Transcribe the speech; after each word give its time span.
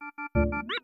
Música 0.00 0.77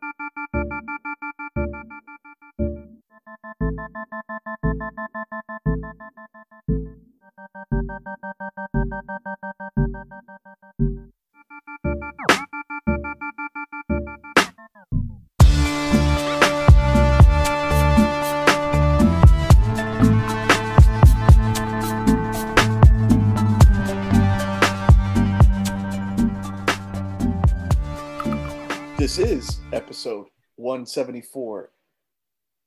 174 30.97 31.71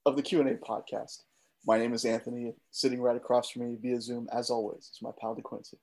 of 0.05 0.17
the 0.17 0.21
Q&A 0.21 0.43
podcast. 0.55 1.19
My 1.65 1.77
name 1.77 1.93
is 1.93 2.03
Anthony. 2.03 2.55
Sitting 2.71 2.99
right 3.01 3.15
across 3.15 3.51
from 3.51 3.71
me 3.71 3.77
via 3.81 4.01
Zoom, 4.01 4.27
as 4.33 4.49
always, 4.49 4.89
is 4.91 4.99
my 5.01 5.11
pal 5.17 5.33
DeQuincy. 5.33 5.75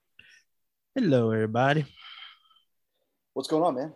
Hello, 0.93 1.31
everybody. 1.31 1.85
What's 3.33 3.47
going 3.47 3.63
on, 3.63 3.73
man? 3.73 3.93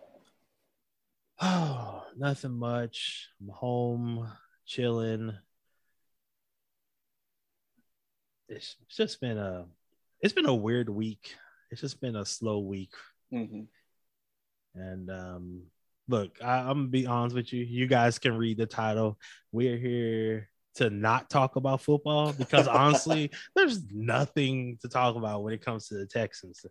Oh, 1.40 2.02
nothing 2.18 2.58
much. 2.58 3.28
I'm 3.40 3.50
home, 3.50 4.28
chilling. 4.66 5.32
It's 8.48 8.74
just 8.88 9.20
been 9.20 9.38
a 9.38 9.66
it's 10.20 10.34
been 10.34 10.46
a 10.48 10.54
weird 10.54 10.88
week. 10.88 11.36
It's 11.70 11.82
just 11.82 12.00
been 12.00 12.16
a 12.16 12.24
slow 12.24 12.58
week. 12.58 12.94
hmm 13.30 13.62
And 14.74 15.08
um 15.08 15.62
look, 16.10 16.32
I, 16.42 16.58
I'm 16.58 16.66
gonna 16.78 16.88
be 16.88 17.06
honest 17.06 17.36
with 17.36 17.52
you. 17.52 17.64
You 17.64 17.86
guys 17.86 18.18
can 18.18 18.36
read 18.36 18.58
the 18.58 18.66
title. 18.66 19.18
We're 19.52 19.76
here 19.76 20.48
to 20.76 20.90
not 20.90 21.30
talk 21.30 21.56
about 21.56 21.80
football 21.80 22.32
because 22.32 22.66
honestly, 22.82 23.30
there's 23.54 23.84
nothing 23.90 24.78
to 24.82 24.88
talk 24.88 25.16
about 25.16 25.42
when 25.42 25.54
it 25.54 25.64
comes 25.64 25.88
to 25.88 25.94
the 25.94 26.06
Texans. 26.06 26.64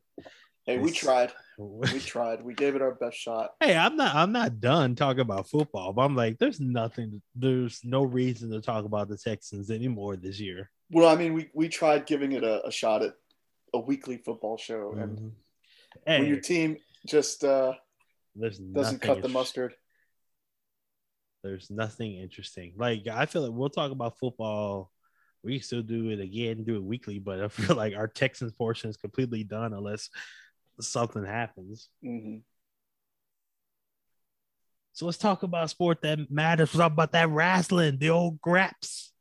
Hey, 0.66 0.78
we 0.78 0.92
tried. 0.92 1.32
We 1.58 2.00
tried. 2.00 2.42
We 2.42 2.54
gave 2.54 2.76
it 2.76 2.82
our 2.82 2.94
best 2.96 3.18
shot. 3.18 3.50
hey 3.60 3.76
i'm 3.76 3.98
not 3.98 4.16
i'm 4.16 4.32
not 4.32 4.62
done 4.62 4.96
talking 4.96 5.20
about 5.20 5.50
football 5.50 5.92
but 5.92 6.04
i'm 6.04 6.16
like 6.16 6.38
there's 6.38 6.62
nothing 6.62 7.22
there's 7.36 7.82
no 7.84 8.04
reason 8.04 8.50
to 8.50 8.62
talk 8.62 8.86
about 8.86 9.10
the 9.10 9.18
texans 9.18 9.70
anymore 9.70 10.16
this 10.16 10.40
year 10.40 10.72
Well, 10.90 11.10
I 11.10 11.16
mean, 11.18 11.34
we, 11.34 11.50
we 11.54 11.68
tried 11.68 12.06
giving 12.06 12.32
it 12.32 12.46
a, 12.46 12.66
a 12.66 12.72
shot 12.72 13.04
at 13.04 13.12
a 13.74 13.80
weekly 13.80 14.18
football 14.26 14.56
show, 14.58 14.94
and 14.98 15.18
Mhm. 15.20 15.32
when 16.06 16.28
your 16.28 16.40
team 16.40 16.78
just 17.06 17.44
uh, 17.44 17.74
there's 18.40 18.58
doesn't 18.60 19.02
cut 19.02 19.22
the 19.22 19.28
mustard, 19.30 19.74
there's 21.44 21.70
nothing 21.70 22.16
interesting. 22.16 22.74
Like 22.78 23.08
i 23.08 23.26
feel 23.26 23.44
like 23.44 23.52
we'll 23.54 23.70
talk 23.70 23.92
about 23.92 24.18
football. 24.18 24.92
We 25.44 25.60
can 25.60 25.64
still 25.64 25.82
do 25.82 26.10
it 26.10 26.20
again 26.20 26.66
do 26.66 26.76
it 26.76 26.84
weekly 26.84 27.18
but 27.18 27.40
i 27.40 27.48
feel 27.50 27.76
like 27.76 27.96
our 27.96 28.10
texans 28.10 28.52
portion 28.52 28.90
is 28.90 28.98
completely 28.98 29.46
done 29.46 29.74
unless 29.74 30.10
something 30.80 31.26
happens. 31.26 31.90
Hmm 32.04 32.38
so 35.00 35.06
let's 35.06 35.18
talk 35.18 35.44
about 35.44 35.64
a 35.64 35.68
sport 35.70 36.02
that 36.02 36.30
matters. 36.30 36.76
Let's 36.76 36.78
talk 36.80 36.92
about 36.92 37.14
that 37.14 37.30
wrestling 37.30 38.00
the 38.00 38.10
old 38.10 38.42
graps. 38.42 39.14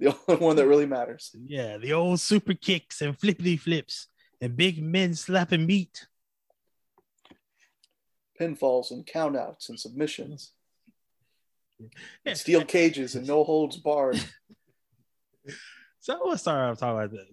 The 0.00 0.16
only 0.28 0.44
one 0.44 0.56
that 0.56 0.66
really 0.66 0.86
matters. 0.86 1.30
Yeah, 1.46 1.78
the 1.78 1.92
old 1.92 2.18
super 2.18 2.54
kicks 2.54 3.00
and 3.00 3.16
flippity 3.16 3.56
flips 3.56 4.08
and 4.40 4.56
big 4.56 4.82
men 4.82 5.14
slapping 5.14 5.64
meat. 5.64 6.08
Pinfalls 8.40 8.90
and 8.90 9.06
countouts 9.06 9.68
and 9.68 9.78
submissions, 9.78 10.52
Yeah. 12.24 12.34
steel 12.34 12.64
cages 12.64 13.14
and 13.14 13.26
no 13.26 13.44
holds 13.44 13.76
barred. 13.76 14.20
So 16.02 16.18
let's 16.24 16.40
start 16.40 16.58
off 16.70 16.78
talking 16.78 16.96
about 16.96 17.10
that. 17.10 17.26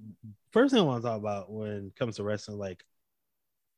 First 0.51 0.73
thing 0.73 0.81
I 0.81 0.85
want 0.85 1.01
to 1.01 1.07
talk 1.07 1.17
about 1.19 1.49
when 1.49 1.87
it 1.87 1.95
comes 1.95 2.17
to 2.17 2.23
wrestling, 2.23 2.57
like 2.57 2.83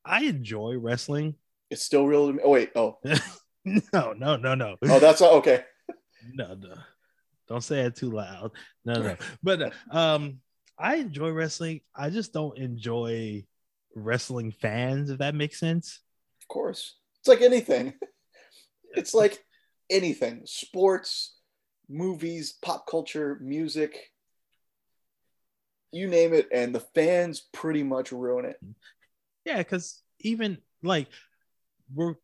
I 0.03 0.23
enjoy 0.23 0.77
wrestling. 0.79 1.35
It's 1.69 1.85
still 1.85 2.07
real 2.07 2.25
to 2.27 2.33
me. 2.33 2.39
Oh 2.43 2.49
wait, 2.49 2.71
oh 2.75 2.97
no, 3.93 4.13
no, 4.13 4.35
no, 4.35 4.55
no. 4.55 4.77
oh, 4.81 4.99
that's 4.99 5.21
okay. 5.21 5.63
no, 6.33 6.55
no. 6.55 6.73
Don't 7.47 7.63
say 7.63 7.81
it 7.81 7.95
too 7.97 8.09
loud. 8.09 8.51
No, 8.83 8.95
no. 8.95 9.15
But 9.43 9.61
uh, 9.61 9.71
um, 9.91 10.39
I 10.77 10.95
enjoy 10.95 11.29
wrestling. 11.31 11.81
I 11.95 12.09
just 12.09 12.33
don't 12.33 12.57
enjoy 12.57 13.45
wrestling 13.95 14.51
fans, 14.51 15.11
if 15.11 15.19
that 15.19 15.35
makes 15.35 15.59
sense. 15.59 15.99
Of 16.41 16.47
course. 16.47 16.95
Like 17.29 17.41
anything. 17.41 17.93
It's 18.95 19.13
like 19.13 19.37
anything. 19.91 20.41
Sports, 20.45 21.37
movies, 21.87 22.55
pop 22.59 22.87
culture, 22.87 23.37
music. 23.39 23.95
You 25.91 26.07
name 26.07 26.33
it, 26.33 26.47
and 26.51 26.73
the 26.73 26.79
fans 26.79 27.39
pretty 27.53 27.83
much 27.83 28.11
ruin 28.11 28.45
it. 28.45 28.57
Yeah, 29.45 29.59
because 29.59 30.01
even 30.21 30.57
like 30.81 31.07
we're 31.93 32.15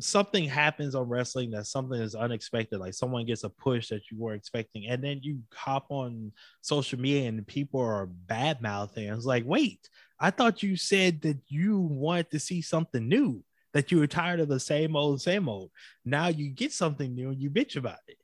something 0.00 0.44
happens 0.44 0.96
on 0.96 1.08
wrestling 1.08 1.52
that 1.52 1.66
something 1.66 2.00
is 2.00 2.16
unexpected, 2.16 2.78
like 2.78 2.94
someone 2.94 3.26
gets 3.26 3.44
a 3.44 3.50
push 3.50 3.88
that 3.90 4.10
you 4.10 4.18
weren't 4.18 4.38
expecting, 4.38 4.88
and 4.88 5.02
then 5.02 5.20
you 5.22 5.40
hop 5.54 5.86
on 5.90 6.32
social 6.62 6.98
media 6.98 7.28
and 7.28 7.46
people 7.46 7.80
are 7.80 8.06
bad 8.06 8.60
mouthing. 8.60 9.08
It's 9.08 9.24
like, 9.24 9.44
wait, 9.46 9.88
I 10.18 10.32
thought 10.32 10.64
you 10.64 10.76
said 10.76 11.22
that 11.22 11.38
you 11.46 11.78
wanted 11.78 12.30
to 12.32 12.40
see 12.40 12.60
something 12.60 13.06
new, 13.06 13.44
that 13.74 13.92
you 13.92 13.98
were 13.98 14.06
tired 14.06 14.40
of 14.40 14.48
the 14.48 14.60
same 14.60 14.96
old, 14.96 15.20
same 15.20 15.48
old. 15.48 15.70
Now 16.04 16.28
you 16.28 16.50
get 16.50 16.72
something 16.72 17.14
new 17.14 17.30
and 17.30 17.40
you 17.40 17.50
bitch 17.50 17.76
about 17.76 17.98
it. 18.06 18.16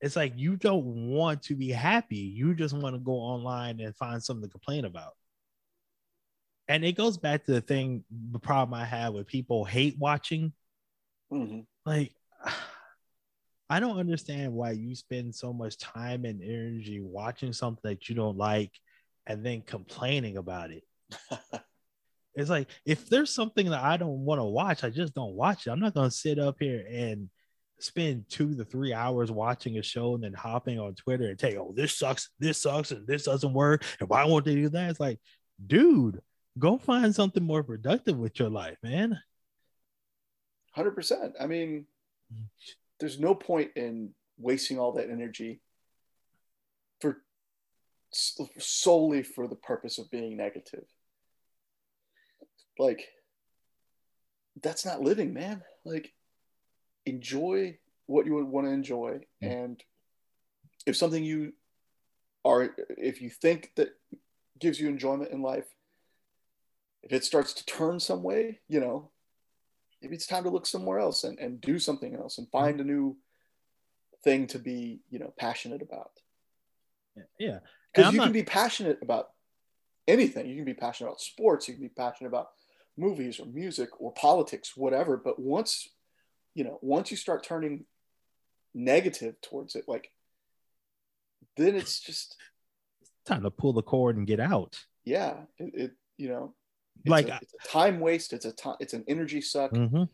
It's 0.00 0.16
like 0.16 0.34
you 0.36 0.56
don't 0.56 0.84
want 0.84 1.42
to 1.44 1.54
be 1.54 1.70
happy. 1.70 2.16
You 2.16 2.54
just 2.54 2.74
want 2.76 2.94
to 2.94 3.00
go 3.00 3.12
online 3.12 3.80
and 3.80 3.96
find 3.96 4.22
something 4.22 4.48
to 4.48 4.52
complain 4.52 4.84
about 4.84 5.12
and 6.68 6.84
it 6.84 6.92
goes 6.96 7.18
back 7.18 7.44
to 7.44 7.52
the 7.52 7.60
thing 7.60 8.04
the 8.30 8.38
problem 8.38 8.74
i 8.78 8.84
have 8.84 9.12
with 9.12 9.26
people 9.26 9.64
hate 9.64 9.96
watching 9.98 10.52
Mhm. 11.32 11.66
like 11.84 12.12
i 13.68 13.80
don't 13.80 13.98
understand 13.98 14.52
why 14.52 14.70
you 14.70 14.94
spend 14.94 15.34
so 15.34 15.52
much 15.52 15.78
time 15.78 16.24
and 16.24 16.42
energy 16.42 17.00
watching 17.00 17.52
something 17.52 17.90
that 17.90 18.08
you 18.08 18.14
don't 18.14 18.36
like 18.38 18.72
and 19.26 19.44
then 19.44 19.62
complaining 19.62 20.36
about 20.36 20.70
it 20.70 20.84
it's 22.34 22.50
like 22.50 22.68
if 22.84 23.08
there's 23.08 23.30
something 23.30 23.70
that 23.70 23.82
i 23.82 23.96
don't 23.96 24.24
want 24.24 24.40
to 24.40 24.44
watch 24.44 24.84
i 24.84 24.90
just 24.90 25.14
don't 25.14 25.34
watch 25.34 25.66
it 25.66 25.70
i'm 25.70 25.80
not 25.80 25.94
to 25.94 26.10
sit 26.10 26.38
up 26.38 26.56
here 26.58 26.84
and 26.90 27.28
spend 27.80 28.24
two 28.28 28.54
to 28.54 28.64
three 28.64 28.92
hours 28.92 29.30
watching 29.30 29.78
a 29.78 29.82
show 29.82 30.14
and 30.14 30.24
then 30.24 30.32
hopping 30.32 30.78
on 30.78 30.94
twitter 30.94 31.28
and 31.28 31.40
say 31.40 31.56
oh 31.56 31.72
this 31.76 31.96
sucks 31.96 32.30
this 32.38 32.62
sucks 32.62 32.90
and 32.90 33.06
this 33.06 33.24
doesn't 33.24 33.52
work 33.52 33.84
and 34.00 34.08
why 34.08 34.24
won't 34.24 34.44
they 34.44 34.54
do 34.54 34.68
that 34.68 34.90
it's 34.90 35.00
like 35.00 35.18
dude 35.66 36.20
go 36.58 36.78
find 36.78 37.14
something 37.14 37.42
more 37.42 37.62
productive 37.62 38.16
with 38.16 38.38
your 38.38 38.50
life, 38.50 38.76
man. 38.82 39.20
100%. 40.76 41.32
I 41.40 41.46
mean, 41.46 41.86
there's 43.00 43.18
no 43.18 43.34
point 43.34 43.72
in 43.76 44.10
wasting 44.38 44.78
all 44.78 44.92
that 44.92 45.10
energy 45.10 45.60
for 47.00 47.22
solely 48.12 49.22
for 49.22 49.46
the 49.48 49.56
purpose 49.56 49.98
of 49.98 50.10
being 50.10 50.36
negative. 50.36 50.84
Like, 52.78 53.06
that's 54.62 54.84
not 54.84 55.00
living, 55.00 55.32
man. 55.32 55.62
Like, 55.84 56.12
enjoy 57.06 57.78
what 58.06 58.26
you 58.26 58.34
would 58.34 58.46
want 58.46 58.66
to 58.66 58.72
enjoy. 58.72 59.20
And 59.42 59.82
if 60.86 60.96
something 60.96 61.24
you 61.24 61.52
are, 62.44 62.74
if 62.90 63.20
you 63.22 63.30
think 63.30 63.72
that 63.76 63.90
gives 64.58 64.80
you 64.80 64.88
enjoyment 64.88 65.30
in 65.30 65.42
life, 65.42 65.66
if 67.02 67.12
it 67.12 67.24
starts 67.24 67.52
to 67.54 67.66
turn 67.66 68.00
some 68.00 68.22
way, 68.22 68.60
you 68.68 68.80
know, 68.80 69.10
maybe 70.00 70.14
it's 70.14 70.26
time 70.26 70.44
to 70.44 70.50
look 70.50 70.66
somewhere 70.66 70.98
else 70.98 71.24
and, 71.24 71.38
and 71.38 71.60
do 71.60 71.78
something 71.78 72.14
else 72.14 72.38
and 72.38 72.50
find 72.50 72.80
a 72.80 72.84
new 72.84 73.16
thing 74.22 74.46
to 74.48 74.58
be, 74.58 75.00
you 75.10 75.18
know, 75.18 75.32
passionate 75.38 75.82
about. 75.82 76.10
Yeah. 77.38 77.58
Because 77.92 78.12
you 78.12 78.18
not- 78.18 78.24
can 78.24 78.32
be 78.32 78.42
passionate 78.42 78.98
about 79.02 79.30
anything. 80.08 80.48
You 80.48 80.56
can 80.56 80.64
be 80.64 80.74
passionate 80.74 81.10
about 81.10 81.20
sports, 81.20 81.68
you 81.68 81.74
can 81.74 81.82
be 81.82 81.88
passionate 81.88 82.28
about 82.28 82.48
movies 82.96 83.40
or 83.40 83.46
music 83.46 83.90
or 84.00 84.12
politics, 84.12 84.76
whatever. 84.76 85.16
But 85.16 85.38
once, 85.38 85.88
you 86.54 86.64
know, 86.64 86.78
once 86.82 87.10
you 87.10 87.16
start 87.16 87.44
turning 87.44 87.84
negative 88.74 89.40
towards 89.40 89.74
it, 89.76 89.84
like 89.88 90.10
then 91.56 91.74
it's 91.74 92.00
just 92.00 92.36
Time 93.24 93.42
to 93.42 93.50
pull 93.50 93.72
the 93.72 93.82
cord 93.82 94.16
and 94.18 94.26
get 94.26 94.38
out. 94.40 94.78
yeah, 95.04 95.44
it, 95.58 95.72
it 95.74 95.92
you 96.18 96.28
know, 96.28 96.54
it's 97.04 97.10
Like, 97.10 97.28
a, 97.28 97.38
it's 97.40 97.54
a 97.64 97.68
time 97.68 97.98
waste. 98.00 98.32
It's 98.34 98.44
a 98.44 98.52
time. 98.52 98.76
It's 98.80 98.92
an 98.92 99.04
energy 99.08 99.40
suck, 99.40 99.72
Mhm. 99.72 100.08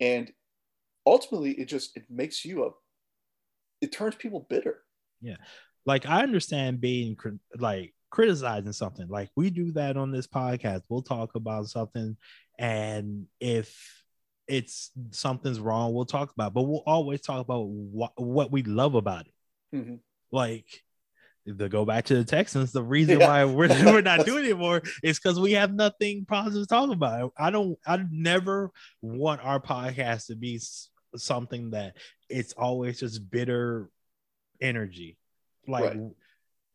and 0.00 0.32
ultimately, 1.06 1.52
it 1.52 1.66
just 1.66 1.96
it 1.96 2.04
makes 2.10 2.44
you 2.44 2.64
a. 2.64 2.70
It 3.82 3.92
turns 3.92 4.14
people 4.14 4.46
bitter. 4.48 4.82
Yeah. 5.20 5.36
Like 5.84 6.06
I 6.06 6.22
understand 6.22 6.80
being 6.80 7.18
like 7.58 7.94
criticizing 8.14 8.72
something. 8.72 9.08
Like 9.08 9.28
we 9.34 9.50
do 9.50 9.72
that 9.72 9.96
on 9.96 10.12
this 10.12 10.28
podcast. 10.28 10.82
We'll 10.88 11.02
talk 11.02 11.34
about 11.34 11.66
something, 11.66 12.16
and 12.60 13.26
if 13.40 14.04
it's 14.46 14.92
something's 15.10 15.58
wrong, 15.58 15.92
we'll 15.92 16.04
talk 16.04 16.30
about, 16.32 16.48
it, 16.48 16.54
but 16.54 16.62
we'll 16.62 16.84
always 16.86 17.20
talk 17.20 17.40
about 17.40 17.66
what 17.66 18.12
what 18.16 18.52
we 18.52 18.62
love 18.62 18.94
about 18.94 19.26
it. 19.26 19.76
Mhm. 19.76 19.98
Like 20.30 20.66
to 21.46 21.68
go 21.68 21.84
back 21.84 22.04
to 22.04 22.14
the 22.14 22.24
Texans, 22.24 22.70
the 22.70 22.84
reason 22.84 23.18
Yeah. 23.18 23.26
why 23.26 23.44
we're 23.46 23.68
we're 23.84 24.00
not 24.00 24.24
doing 24.24 24.44
it 24.44 24.50
anymore 24.50 24.82
is 25.02 25.18
because 25.18 25.40
we 25.40 25.52
have 25.52 25.74
nothing 25.74 26.24
positive 26.24 26.62
to 26.62 26.68
talk 26.68 26.90
about. 26.90 27.32
I 27.36 27.50
don't. 27.50 27.76
I 27.84 28.04
never 28.12 28.70
want 29.02 29.44
our 29.44 29.58
podcast 29.60 30.26
to 30.26 30.36
be 30.36 30.60
something 31.16 31.70
that 31.70 31.96
it's 32.28 32.52
always 32.52 33.00
just 33.00 33.28
bitter 33.28 33.90
energy. 34.60 35.18
Like, 35.66 35.94
Right. 35.94 36.00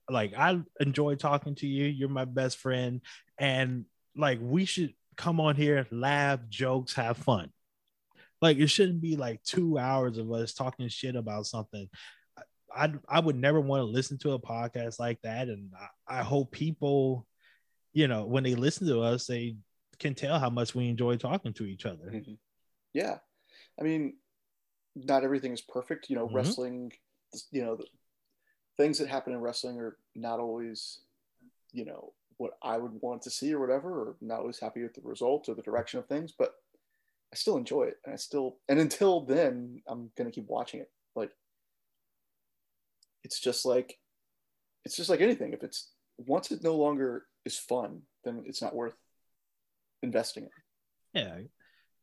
Like 0.09 0.33
I 0.37 0.59
enjoy 0.79 1.15
talking 1.15 1.55
to 1.55 1.67
you. 1.67 1.85
You're 1.85 2.09
my 2.09 2.25
best 2.25 2.57
friend, 2.57 3.01
and 3.37 3.85
like 4.15 4.39
we 4.41 4.65
should 4.65 4.93
come 5.15 5.39
on 5.39 5.55
here, 5.55 5.85
laugh, 5.91 6.39
jokes, 6.49 6.93
have 6.93 7.17
fun. 7.17 7.51
Like 8.41 8.57
it 8.57 8.67
shouldn't 8.67 9.01
be 9.01 9.15
like 9.17 9.43
two 9.43 9.77
hours 9.77 10.17
of 10.17 10.31
us 10.31 10.53
talking 10.53 10.87
shit 10.87 11.15
about 11.15 11.45
something. 11.45 11.89
I 12.37 12.43
I, 12.85 12.93
I 13.07 13.19
would 13.19 13.35
never 13.35 13.59
want 13.59 13.81
to 13.81 13.85
listen 13.85 14.17
to 14.19 14.33
a 14.33 14.39
podcast 14.39 14.99
like 14.99 15.19
that, 15.23 15.47
and 15.47 15.71
I, 16.07 16.19
I 16.19 16.23
hope 16.23 16.51
people, 16.51 17.25
you 17.93 18.07
know, 18.07 18.25
when 18.25 18.43
they 18.43 18.55
listen 18.55 18.87
to 18.87 19.01
us, 19.01 19.27
they 19.27 19.57
can 19.97 20.15
tell 20.15 20.39
how 20.39 20.49
much 20.49 20.75
we 20.75 20.87
enjoy 20.87 21.17
talking 21.17 21.53
to 21.53 21.65
each 21.65 21.85
other. 21.85 22.11
Mhm. 22.11 22.37
Yeah. 22.93 23.17
I 23.79 23.83
mean, 23.83 24.17
not 24.95 25.23
everything 25.23 25.51
is 25.51 25.61
perfect. 25.61 26.09
You 26.09 26.15
know, 26.15 26.27
Mhm. 26.27 26.33
wrestling, 26.35 26.93
you 27.51 27.63
know, 27.63 27.79
things 28.79 28.97
that 28.97 29.09
happen 29.09 29.33
in 29.33 29.41
wrestling 29.41 29.77
are 29.77 29.97
not 30.15 30.39
always, 30.39 30.99
you 31.73 31.83
know, 31.83 32.13
what 32.37 32.51
I 32.63 32.77
would 32.77 32.93
want 33.01 33.21
to 33.23 33.29
see 33.29 33.53
or 33.53 33.59
whatever, 33.59 33.89
or 33.91 34.15
not 34.21 34.39
always 34.39 34.57
happy 34.57 34.81
with 34.81 34.93
the 34.93 35.01
result 35.03 35.49
or 35.49 35.53
the 35.53 35.61
direction 35.61 35.99
of 35.99 36.07
things, 36.07 36.31
but 36.31 36.55
I 37.33 37.35
still 37.35 37.57
enjoy 37.57 37.83
it. 37.83 37.97
And 38.05 38.13
I 38.13 38.15
still, 38.15 38.55
and 38.69 38.79
until 38.79 39.19
then, 39.19 39.81
I'm 39.85 40.11
going 40.15 40.31
to 40.31 40.33
keep 40.33 40.47
watching 40.47 40.79
it. 40.79 40.89
Like, 41.13 41.31
it's 43.25 43.41
just 43.41 43.65
like, 43.65 43.99
it's 44.85 44.95
just 44.95 45.09
like 45.09 45.19
anything. 45.19 45.51
If 45.51 45.61
it's, 45.61 45.89
once 46.17 46.49
it 46.49 46.63
no 46.63 46.77
longer 46.77 47.25
is 47.43 47.57
fun, 47.57 48.03
then 48.23 48.43
it's 48.45 48.61
not 48.61 48.73
worth 48.73 48.95
investing 50.01 50.43
in. 50.43 51.21
Yeah. 51.21 51.37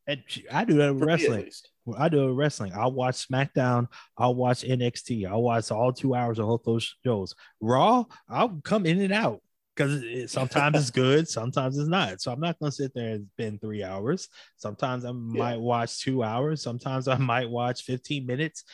And 0.06 0.22
I 0.52 0.64
do 0.64 0.74
that 0.74 0.94
with 0.94 1.00
For 1.00 1.06
wrestling. 1.06 1.50
I 1.98 2.08
do 2.08 2.24
it 2.24 2.26
with 2.28 2.36
wrestling. 2.36 2.72
I'll 2.74 2.92
watch 2.92 3.26
SmackDown. 3.28 3.88
I'll 4.16 4.34
watch 4.34 4.62
NXT. 4.62 5.26
I'll 5.26 5.42
watch 5.42 5.70
all 5.70 5.92
two 5.92 6.14
hours 6.14 6.38
of 6.38 6.46
both 6.46 6.64
those 6.64 6.94
shows. 7.04 7.34
Raw, 7.60 8.04
I'll 8.28 8.60
come 8.64 8.86
in 8.86 9.00
and 9.00 9.12
out 9.12 9.42
because 9.74 10.02
it, 10.02 10.30
sometimes 10.30 10.78
it's 10.78 10.90
good, 10.92 11.28
sometimes 11.28 11.78
it's 11.78 11.88
not. 11.88 12.20
So 12.20 12.32
I'm 12.32 12.40
not 12.40 12.58
going 12.58 12.70
to 12.70 12.76
sit 12.76 12.94
there 12.94 13.14
and 13.14 13.26
spend 13.34 13.60
three 13.60 13.84
hours. 13.84 14.28
Sometimes 14.56 15.04
I 15.04 15.12
might 15.12 15.60
watch 15.60 16.00
two 16.00 16.22
hours. 16.22 16.62
Sometimes 16.62 17.08
I 17.08 17.16
might 17.16 17.50
watch 17.50 17.82
15 17.82 18.26
minutes. 18.26 18.64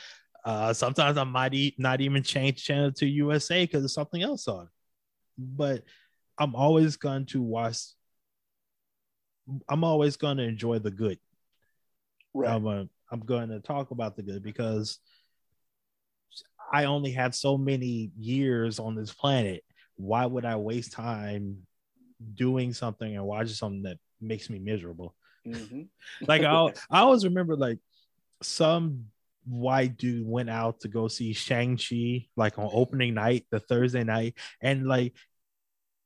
Uh, 0.45 0.73
sometimes 0.73 1.19
I 1.19 1.25
might 1.25 1.55
e- 1.55 1.75
not 1.79 2.01
even 2.01 2.23
change 2.23 2.65
channel 2.65 2.93
to 2.93 3.07
USA 3.07 3.65
because 3.65 3.83
there's 3.83 3.95
something 3.95 4.23
else 4.23 4.49
on. 4.49 4.69
But 5.39 5.85
I'm 6.39 6.55
always 6.55 6.97
going 6.97 7.27
to 7.27 7.43
watch. 7.43 7.79
I'm 9.69 9.85
always 9.85 10.17
going 10.17 10.37
to 10.39 10.45
enjoy 10.45 10.79
the 10.79 10.91
good. 10.91 11.19
Right. 12.35 12.51
I'm 12.51 12.67
uh, 12.67 12.85
I'm 13.11 13.21
going 13.21 13.51
to 13.51 13.61
talk 13.61 13.91
about 13.91 14.17
the 14.17 14.23
good 14.23 14.43
because 14.43 14.99
I 16.73 16.85
only 16.85 17.13
had 17.13 17.35
so 17.35 17.59
many 17.59 18.11
years 18.19 18.79
on 18.79 18.95
this 18.95 19.13
planet. 19.13 19.63
Why 19.97 20.25
would 20.25 20.47
I 20.47 20.57
waste 20.57 20.93
time 20.93 21.67
doing 22.35 22.73
something 22.73 23.15
and 23.15 23.27
watching 23.27 23.55
something 23.55 23.83
that 23.83 23.99
makes 24.21 24.49
me 24.49 24.59
miserable? 24.59 25.15
hmm 25.45 25.83
Like 26.27 26.43
I, 26.43 26.73
I 26.91 27.01
always 27.01 27.25
remember 27.25 27.57
like 27.57 27.79
some 28.43 29.07
white 29.45 29.97
dude 29.97 30.27
went 30.27 30.49
out 30.51 30.81
to 30.81 30.89
go 30.89 31.09
see 31.09 31.33
Shang 31.33 31.77
Chi 31.77 32.27
like 32.37 32.59
on 32.59 32.71
opening 32.73 33.15
night, 33.15 33.47
the 33.51 33.61
Thursday 33.61 34.05
night, 34.05 34.35
and 34.61 34.87
like 34.87 35.15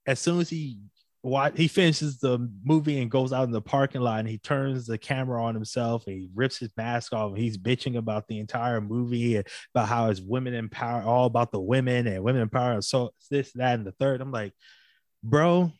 as 0.06 0.20
soon 0.20 0.40
as 0.40 0.48
he 0.48 0.78
what 1.26 1.58
he 1.58 1.66
finishes 1.66 2.20
the 2.20 2.38
movie 2.64 3.00
and 3.00 3.10
goes 3.10 3.32
out 3.32 3.42
in 3.42 3.50
the 3.50 3.60
parking 3.60 4.00
lot 4.00 4.20
and 4.20 4.28
he 4.28 4.38
turns 4.38 4.86
the 4.86 4.96
camera 4.96 5.42
on 5.42 5.56
himself 5.56 6.06
and 6.06 6.14
he 6.16 6.28
rips 6.36 6.56
his 6.56 6.70
mask 6.76 7.12
off 7.12 7.30
and 7.30 7.38
he's 7.38 7.58
bitching 7.58 7.96
about 7.96 8.28
the 8.28 8.38
entire 8.38 8.80
movie 8.80 9.34
and 9.34 9.44
about 9.74 9.88
how 9.88 10.08
it's 10.08 10.20
women 10.20 10.54
in 10.54 10.68
power, 10.68 11.02
all 11.02 11.26
about 11.26 11.50
the 11.50 11.60
women 11.60 12.06
and 12.06 12.22
women 12.22 12.42
empower 12.42 12.74
and 12.74 12.84
so 12.84 13.10
this 13.28 13.50
that 13.54 13.74
and 13.74 13.84
the 13.84 13.90
third. 13.90 14.20
I'm 14.20 14.30
like 14.30 14.52
bro 15.24 15.72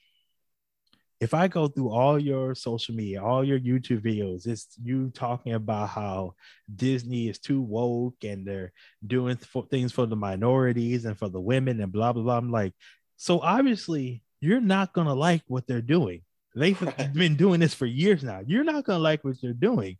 if 1.20 1.32
i 1.32 1.46
go 1.46 1.68
through 1.68 1.90
all 1.90 2.18
your 2.18 2.54
social 2.54 2.94
media 2.94 3.22
all 3.22 3.44
your 3.44 3.60
youtube 3.60 4.02
videos 4.04 4.48
it's 4.48 4.66
you 4.82 5.10
talking 5.10 5.52
about 5.52 5.88
how 5.88 6.34
disney 6.74 7.28
is 7.28 7.38
too 7.38 7.62
woke 7.62 8.16
and 8.24 8.44
they're 8.44 8.72
doing 9.06 9.36
for, 9.36 9.64
things 9.70 9.92
for 9.92 10.06
the 10.06 10.16
minorities 10.16 11.04
and 11.04 11.16
for 11.16 11.28
the 11.28 11.40
women 11.40 11.80
and 11.80 11.92
blah 11.92 12.12
blah 12.12 12.22
blah. 12.22 12.36
I'm 12.36 12.50
like 12.50 12.72
so 13.16 13.40
obviously 13.40 14.24
you're 14.46 14.60
not 14.60 14.92
gonna 14.92 15.14
like 15.14 15.42
what 15.48 15.66
they're 15.66 15.82
doing. 15.82 16.22
They've 16.54 16.80
Right. 16.82 17.12
been 17.12 17.36
doing 17.36 17.60
this 17.60 17.74
for 17.74 17.86
years 17.86 18.22
now. 18.22 18.40
You're 18.46 18.64
not 18.64 18.84
gonna 18.84 18.98
like 19.10 19.24
what 19.24 19.36
they're 19.42 19.52
doing. 19.52 19.98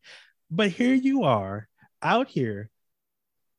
But 0.51 0.71
here 0.71 0.95
you 0.95 1.25
are 1.25 1.69
out 2.03 2.29
here 2.29 2.71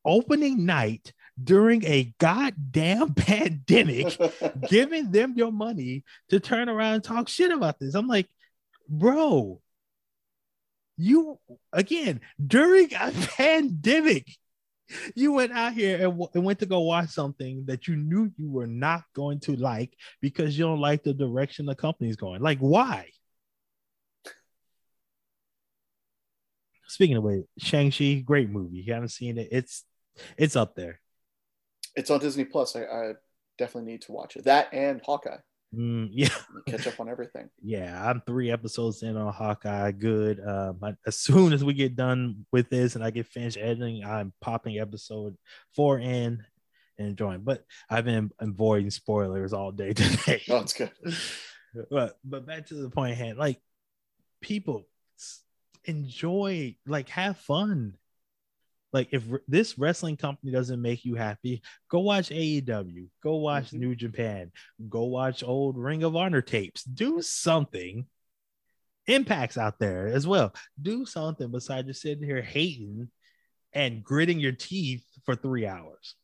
opening 0.06 0.66
night 0.66 1.13
during 1.42 1.84
a 1.86 2.13
goddamn 2.19 3.13
pandemic, 3.30 4.18
giving 4.69 5.12
them 5.12 5.34
your 5.36 5.51
money 5.51 6.04
to 6.30 6.39
turn 6.39 6.69
around 6.69 6.95
and 6.95 7.04
talk 7.04 7.28
shit 7.28 7.51
about 7.51 7.78
this. 7.80 7.94
I'm 7.94 8.07
like, 8.07 8.28
bro, 8.88 9.62
you 10.98 11.38
again 11.72 12.22
during 12.44 12.92
a 12.94 13.12
pandemic 13.38 14.25
you 15.16 15.34
went 15.34 15.51
out 15.51 15.74
here 15.74 15.95
and, 15.95 16.12
w- 16.12 16.30
and 16.34 16.44
went 16.44 16.60
to 16.60 16.66
go 16.66 16.80
watch 16.81 17.10
something 17.10 17.66
that 17.66 17.88
you 17.88 17.95
knew 17.95 18.31
you 18.38 18.50
were 18.50 18.68
not 18.68 19.04
going 19.13 19.39
to 19.42 19.56
like 19.56 19.94
because 20.22 20.57
you 20.57 20.66
don't 20.66 20.80
like 20.80 21.04
the 21.04 21.13
direction 21.13 21.66
the 21.66 21.75
company's 21.75 22.16
going. 22.16 22.42
Like, 22.42 22.60
why? 22.60 23.10
Speaking 26.88 27.18
of 27.18 27.24
which, 27.24 27.45
Shang-Chi, 27.57 28.24
great 28.25 28.50
movie. 28.50 28.78
You 28.78 28.94
haven't 28.94 29.10
seen 29.10 29.38
it. 29.38 29.50
It's 29.51 29.84
it's 30.38 30.56
up 30.56 30.75
there. 30.75 31.00
It's 31.95 32.10
on 32.10 32.19
Disney 32.19 32.45
Plus. 32.45 32.75
I, 32.75 32.84
I 32.84 33.13
definitely 33.57 33.92
need 33.92 34.01
to 34.04 34.13
watch 34.13 34.36
it. 34.38 34.45
That 34.45 34.74
and 34.74 35.01
Hawkeye. 35.04 35.38
Mm, 35.75 36.09
yeah, 36.13 36.29
Catch 36.67 36.87
up 36.87 36.99
on 36.99 37.09
everything. 37.09 37.49
yeah. 37.61 38.09
I'm 38.09 38.21
three 38.21 38.51
episodes 38.51 39.03
in 39.03 39.17
on 39.17 39.33
Hawkeye. 39.33 39.91
Good. 39.91 40.39
Um, 40.39 40.77
I- 40.81 40.95
as 41.05 41.17
soon 41.17 41.51
as 41.53 41.63
we 41.63 41.73
get 41.73 41.95
done 41.95 42.45
with 42.51 42.69
this 42.69 42.95
and 42.95 43.03
I 43.03 43.09
get 43.11 43.27
finished 43.27 43.57
editing, 43.57 44.03
I'm 44.03 44.31
popping 44.41 44.79
episode 44.79 45.36
four 45.75 46.00
in 46.00 46.43
and 46.97 47.07
enjoying. 47.09 47.41
But 47.41 47.65
I've 47.89 48.05
been 48.05 48.31
avoiding 48.39 48.89
spoilers 48.91 49.51
all 49.53 49.71
day 49.71 49.93
today. 49.93 50.41
Oh, 50.50 50.57
it's 50.59 50.74
good. 50.74 50.91
but 51.91 52.17
but 52.24 52.45
back 52.45 52.67
to 52.67 52.74
the 52.75 52.89
point 52.89 53.17
hand 53.17 53.38
like 53.38 53.59
people 54.41 54.88
enjoy 55.86 56.75
like 56.86 57.09
have 57.09 57.38
fun 57.38 57.95
like 58.94 59.10
if 59.12 59.24
this 59.48 59.77
wrestling 59.77 60.17
company 60.17 60.51
doesn't 60.51 60.82
make 60.82 61.03
you 61.06 61.15
happy 61.15 61.62
go 61.89 62.00
watch 62.00 62.29
aew 62.29 63.10
go 63.22 63.36
watch 63.36 63.72
Mhm. 63.72 63.79
new 63.79 63.96
japan 63.96 64.51
go 64.89 65.03
watch 65.03 65.44
old 65.44 65.77
ring 65.77 66.03
of 66.03 66.15
honor 66.15 66.41
tapes 66.41 66.84
do 66.84 67.22
something 67.22 68.06
impacts 69.08 69.58
out 69.58 69.79
there 69.79 70.08
as 70.08 70.27
well 70.27 70.53
do 70.82 71.06
something 71.06 71.50
besides 71.51 71.88
just 71.88 72.01
sitting 72.01 72.24
here 72.24 72.41
hating 72.41 73.10
and 73.74 74.03
gritting 74.03 74.39
your 74.39 74.51
teeth 74.51 75.06
for 75.25 75.36
three 75.36 75.65
hours 75.65 76.15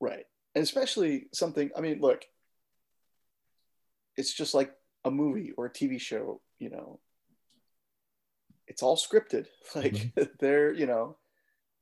Right. 0.00 0.24
And 0.56 0.64
especially 0.64 1.28
something, 1.32 1.70
I 1.76 1.80
mean, 1.80 2.00
look, 2.00 2.24
it's 4.16 4.34
just 4.34 4.52
like 4.52 4.72
a 5.04 5.12
movie 5.12 5.52
or 5.56 5.66
a 5.66 5.72
TV 5.72 6.00
show, 6.00 6.40
you 6.58 6.70
know, 6.70 6.98
it's 8.66 8.82
all 8.82 8.96
scripted. 8.96 9.46
Like 9.76 10.12
they're, 10.40 10.72
you 10.72 10.86
know, 10.86 11.16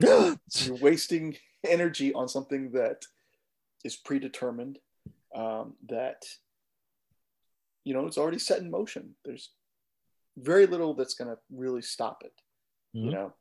you're 0.65 0.77
wasting 0.77 1.37
energy 1.65 2.13
on 2.15 2.29
something 2.29 2.71
that 2.73 3.05
is 3.85 3.97
predetermined, 3.97 4.79
um, 5.35 5.75
that, 5.89 6.25
you 7.85 7.95
know, 7.95 8.07
it's 8.07 8.19
already 8.19 8.39
set 8.39 8.61
in 8.61 8.71
motion. 8.71 9.15
There's 9.25 9.51
very 10.37 10.67
little 10.67 10.95
that's 10.95 11.15
going 11.15 11.31
to 11.31 11.39
really 11.51 11.83
stop 11.83 12.23
it. 12.25 12.33
you 12.93 13.11
Mhm. 13.11 13.13
know 13.13 13.33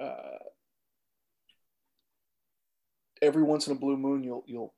uh, 0.00 0.38
every 3.20 3.42
once 3.42 3.66
in 3.66 3.72
a 3.76 3.78
blue 3.78 3.96
moon 3.96 4.22
you'll 4.24 4.44
you'll 4.46 4.74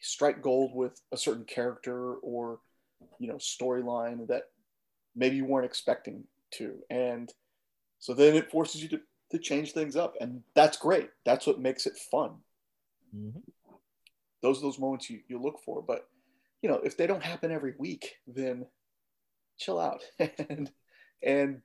strike 0.00 0.42
gold 0.42 0.74
with 0.74 1.00
a 1.12 1.16
certain 1.16 1.44
character 1.44 2.14
or 2.16 2.60
you 3.18 3.28
know 3.28 3.36
storyline 3.36 4.26
that 4.26 4.44
maybe 5.14 5.36
you 5.36 5.44
weren't 5.44 5.64
expecting 5.66 6.24
to 6.50 6.82
and 6.90 7.32
so 8.00 8.14
then 8.14 8.34
it 8.36 8.50
forces 8.50 8.82
you 8.82 8.88
to, 8.88 9.00
to 9.30 9.38
change 9.38 9.72
things 9.72 9.96
up 9.96 10.14
and 10.20 10.42
that's 10.54 10.76
great 10.76 11.10
that's 11.24 11.46
what 11.46 11.60
makes 11.60 11.86
it 11.86 11.96
fun 12.10 12.36
Mhm. 13.14 13.42
those 14.42 14.58
are 14.58 14.62
those 14.62 14.78
moments 14.78 15.08
you, 15.08 15.20
you 15.28 15.40
look 15.40 15.60
for 15.64 15.82
but 15.82 16.08
you 16.62 16.68
know 16.68 16.80
if 16.84 16.96
they 16.96 17.06
don't 17.06 17.22
happen 17.22 17.50
every 17.50 17.74
week 17.78 18.16
then 18.26 18.66
chill 19.56 19.78
out 19.78 20.02
and 20.48 20.70
and 21.22 21.62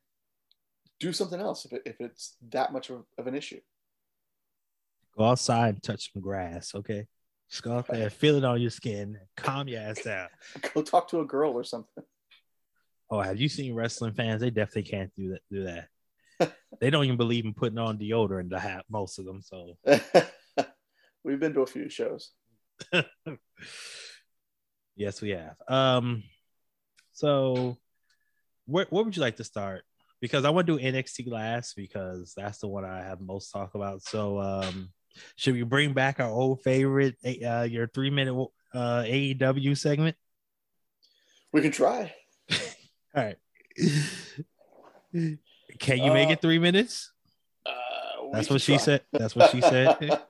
do 0.99 1.13
something 1.13 1.39
else 1.39 1.65
if, 1.65 1.73
it, 1.73 1.81
if 1.85 2.01
it's 2.01 2.35
that 2.49 2.73
much 2.73 2.89
of, 2.89 3.05
of 3.17 3.27
an 3.27 3.35
issue. 3.35 3.59
Go 5.17 5.25
outside 5.25 5.75
and 5.75 5.83
touch 5.83 6.11
some 6.11 6.21
grass, 6.21 6.75
okay? 6.75 7.07
Just 7.49 7.63
go 7.63 7.77
out 7.77 7.87
there, 7.87 8.09
feel 8.09 8.35
it 8.35 8.43
on 8.43 8.61
your 8.61 8.69
skin, 8.69 9.17
calm 9.35 9.67
your 9.67 9.81
ass 9.81 10.03
down. 10.03 10.27
Go 10.73 10.83
talk 10.83 11.07
to 11.09 11.21
a 11.21 11.25
girl 11.25 11.53
or 11.53 11.63
something. 11.63 12.03
Oh, 13.09 13.21
have 13.21 13.39
you 13.39 13.49
seen 13.49 13.73
wrestling 13.73 14.13
fans? 14.13 14.41
They 14.41 14.51
definitely 14.51 14.83
can't 14.83 15.11
do 15.15 15.29
that. 15.29 15.41
Do 15.51 15.63
that. 15.63 15.87
they 16.79 16.89
don't 16.89 17.05
even 17.05 17.17
believe 17.17 17.45
in 17.45 17.53
putting 17.53 17.77
on 17.77 17.97
deodorant 17.97 18.51
to 18.51 18.59
have 18.59 18.83
most 18.89 19.19
of 19.19 19.25
them. 19.25 19.41
So 19.41 19.77
we've 21.23 21.39
been 21.39 21.53
to 21.53 21.61
a 21.61 21.67
few 21.67 21.89
shows. 21.89 22.31
yes, 24.95 25.21
we 25.21 25.31
have. 25.31 25.55
Um, 25.67 26.23
so 27.11 27.77
where, 28.65 28.87
where 28.89 29.03
would 29.03 29.15
you 29.15 29.21
like 29.21 29.37
to 29.37 29.43
start? 29.43 29.83
Because 30.21 30.45
I 30.45 30.49
want 30.49 30.67
to 30.67 30.77
do 30.77 30.83
NXT 30.83 31.31
last 31.31 31.75
because 31.75 32.33
that's 32.35 32.59
the 32.59 32.67
one 32.67 32.85
I 32.85 32.99
have 32.99 33.21
most 33.21 33.51
talk 33.51 33.75
about. 33.75 34.01
So 34.03 34.39
um, 34.39 34.89
should 35.35 35.53
we 35.53 35.63
bring 35.63 35.93
back 35.93 36.19
our 36.19 36.29
old 36.29 36.61
favorite, 36.61 37.15
uh, 37.25 37.67
your 37.69 37.87
three 37.87 38.09
minute 38.09 38.35
uh, 38.73 39.03
AEW 39.03 39.77
segment? 39.77 40.15
We 41.51 41.61
can 41.61 41.71
try. 41.71 42.13
All 43.15 43.33
right. 45.13 45.37
Can 45.77 45.99
you 45.99 46.11
make 46.11 46.29
uh, 46.29 46.33
it 46.33 46.41
three 46.41 46.59
minutes? 46.59 47.11
Uh, 47.65 47.71
That's 48.33 48.49
what 48.49 48.61
she 48.61 48.77
said. 48.77 49.03
That's 49.11 49.35
what 49.35 49.51
she 49.51 49.61
said. 49.61 50.21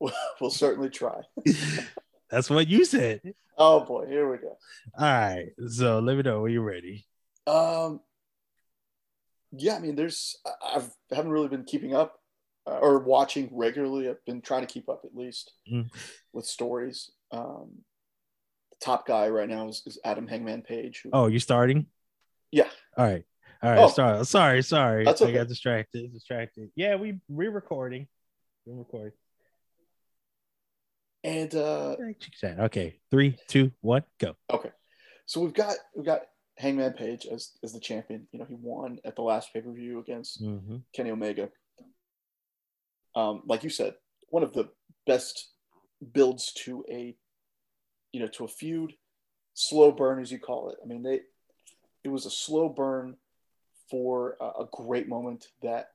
we'll 0.40 0.50
certainly 0.50 0.90
try. 0.90 1.20
That's 2.30 2.50
what 2.50 2.68
you 2.68 2.84
said. 2.84 3.20
Oh 3.56 3.84
boy, 3.84 4.06
here 4.06 4.30
we 4.30 4.38
go. 4.38 4.56
All 4.96 5.04
right. 5.04 5.48
So 5.68 5.98
let 5.98 6.16
me 6.16 6.22
know 6.22 6.42
when 6.42 6.52
you're 6.52 6.62
ready. 6.62 7.06
Um 7.46 8.00
yeah, 9.52 9.76
I 9.76 9.78
mean 9.80 9.96
there's 9.96 10.36
I've 10.64 10.90
I 11.10 11.16
haven't 11.16 11.32
really 11.32 11.48
been 11.48 11.64
keeping 11.64 11.94
up 11.94 12.20
uh, 12.66 12.78
or 12.78 13.00
watching 13.00 13.48
regularly. 13.52 14.08
I've 14.08 14.24
been 14.26 14.42
trying 14.42 14.60
to 14.60 14.72
keep 14.72 14.88
up 14.88 15.02
at 15.04 15.16
least 15.16 15.52
mm. 15.70 15.88
with 16.32 16.46
stories. 16.46 17.10
Um 17.32 17.78
the 18.70 18.76
top 18.84 19.06
guy 19.06 19.28
right 19.28 19.48
now 19.48 19.68
is, 19.68 19.82
is 19.86 19.98
Adam 20.04 20.28
Hangman 20.28 20.62
Page. 20.62 21.00
Who, 21.02 21.10
oh, 21.12 21.26
you're 21.26 21.40
starting? 21.40 21.86
Yeah. 22.50 22.68
All 22.96 23.06
right. 23.06 23.24
All 23.62 23.70
right. 23.70 23.78
Oh, 23.80 23.88
sorry. 23.88 24.24
Sorry. 24.24 24.62
Sorry. 24.62 25.04
That's 25.04 25.22
okay. 25.22 25.32
I 25.32 25.36
got 25.36 25.48
distracted. 25.48 26.12
Distracted. 26.12 26.70
Yeah, 26.76 26.96
we 26.96 27.18
re 27.28 27.48
recording. 27.48 28.06
We're 28.64 28.78
recording. 28.78 29.12
And 31.24 31.52
uh 31.54 31.96
okay, 32.44 33.00
three, 33.10 33.36
two, 33.48 33.72
one, 33.80 34.04
go. 34.20 34.36
Okay. 34.50 34.70
So 35.26 35.40
we've 35.40 35.52
got 35.52 35.74
we've 35.96 36.06
got 36.06 36.22
Hangman 36.58 36.92
Page 36.92 37.26
as 37.26 37.52
as 37.64 37.72
the 37.72 37.80
champion. 37.80 38.28
You 38.32 38.38
know, 38.38 38.46
he 38.48 38.54
won 38.54 38.98
at 39.04 39.16
the 39.16 39.22
last 39.22 39.52
pay-per-view 39.52 39.98
against 39.98 40.42
mm-hmm. 40.42 40.76
Kenny 40.94 41.10
Omega. 41.10 41.50
Um, 43.16 43.42
like 43.46 43.64
you 43.64 43.70
said, 43.70 43.94
one 44.28 44.44
of 44.44 44.52
the 44.52 44.68
best 45.06 45.52
builds 46.12 46.52
to 46.64 46.84
a 46.88 47.16
you 48.12 48.20
know, 48.20 48.28
to 48.28 48.44
a 48.44 48.48
feud, 48.48 48.92
slow 49.54 49.92
burn 49.92 50.20
as 50.20 50.32
you 50.32 50.38
call 50.38 50.70
it. 50.70 50.76
I 50.82 50.86
mean, 50.86 51.02
they 51.02 51.20
it 52.08 52.12
was 52.12 52.26
a 52.26 52.30
slow 52.30 52.68
burn 52.68 53.16
for 53.90 54.36
a, 54.40 54.62
a 54.62 54.68
great 54.72 55.08
moment 55.08 55.46
that 55.62 55.90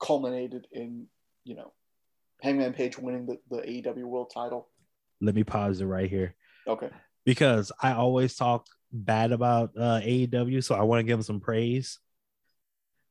culminated 0.00 0.66
in 0.72 1.06
you 1.44 1.56
know 1.56 1.72
Hangman 2.42 2.74
Page 2.74 2.98
winning 2.98 3.26
the, 3.26 3.38
the 3.50 3.62
AEW 3.62 4.04
World 4.04 4.30
Title. 4.32 4.68
Let 5.20 5.34
me 5.34 5.44
pause 5.44 5.80
it 5.80 5.86
right 5.86 6.08
here. 6.08 6.34
Okay. 6.66 6.90
Because 7.24 7.72
I 7.82 7.92
always 7.92 8.36
talk 8.36 8.66
bad 8.92 9.32
about 9.32 9.70
uh, 9.76 10.00
AEW, 10.00 10.62
so 10.62 10.74
I 10.74 10.82
want 10.82 11.00
to 11.00 11.02
give 11.02 11.18
them 11.18 11.22
some 11.22 11.40
praise 11.40 11.98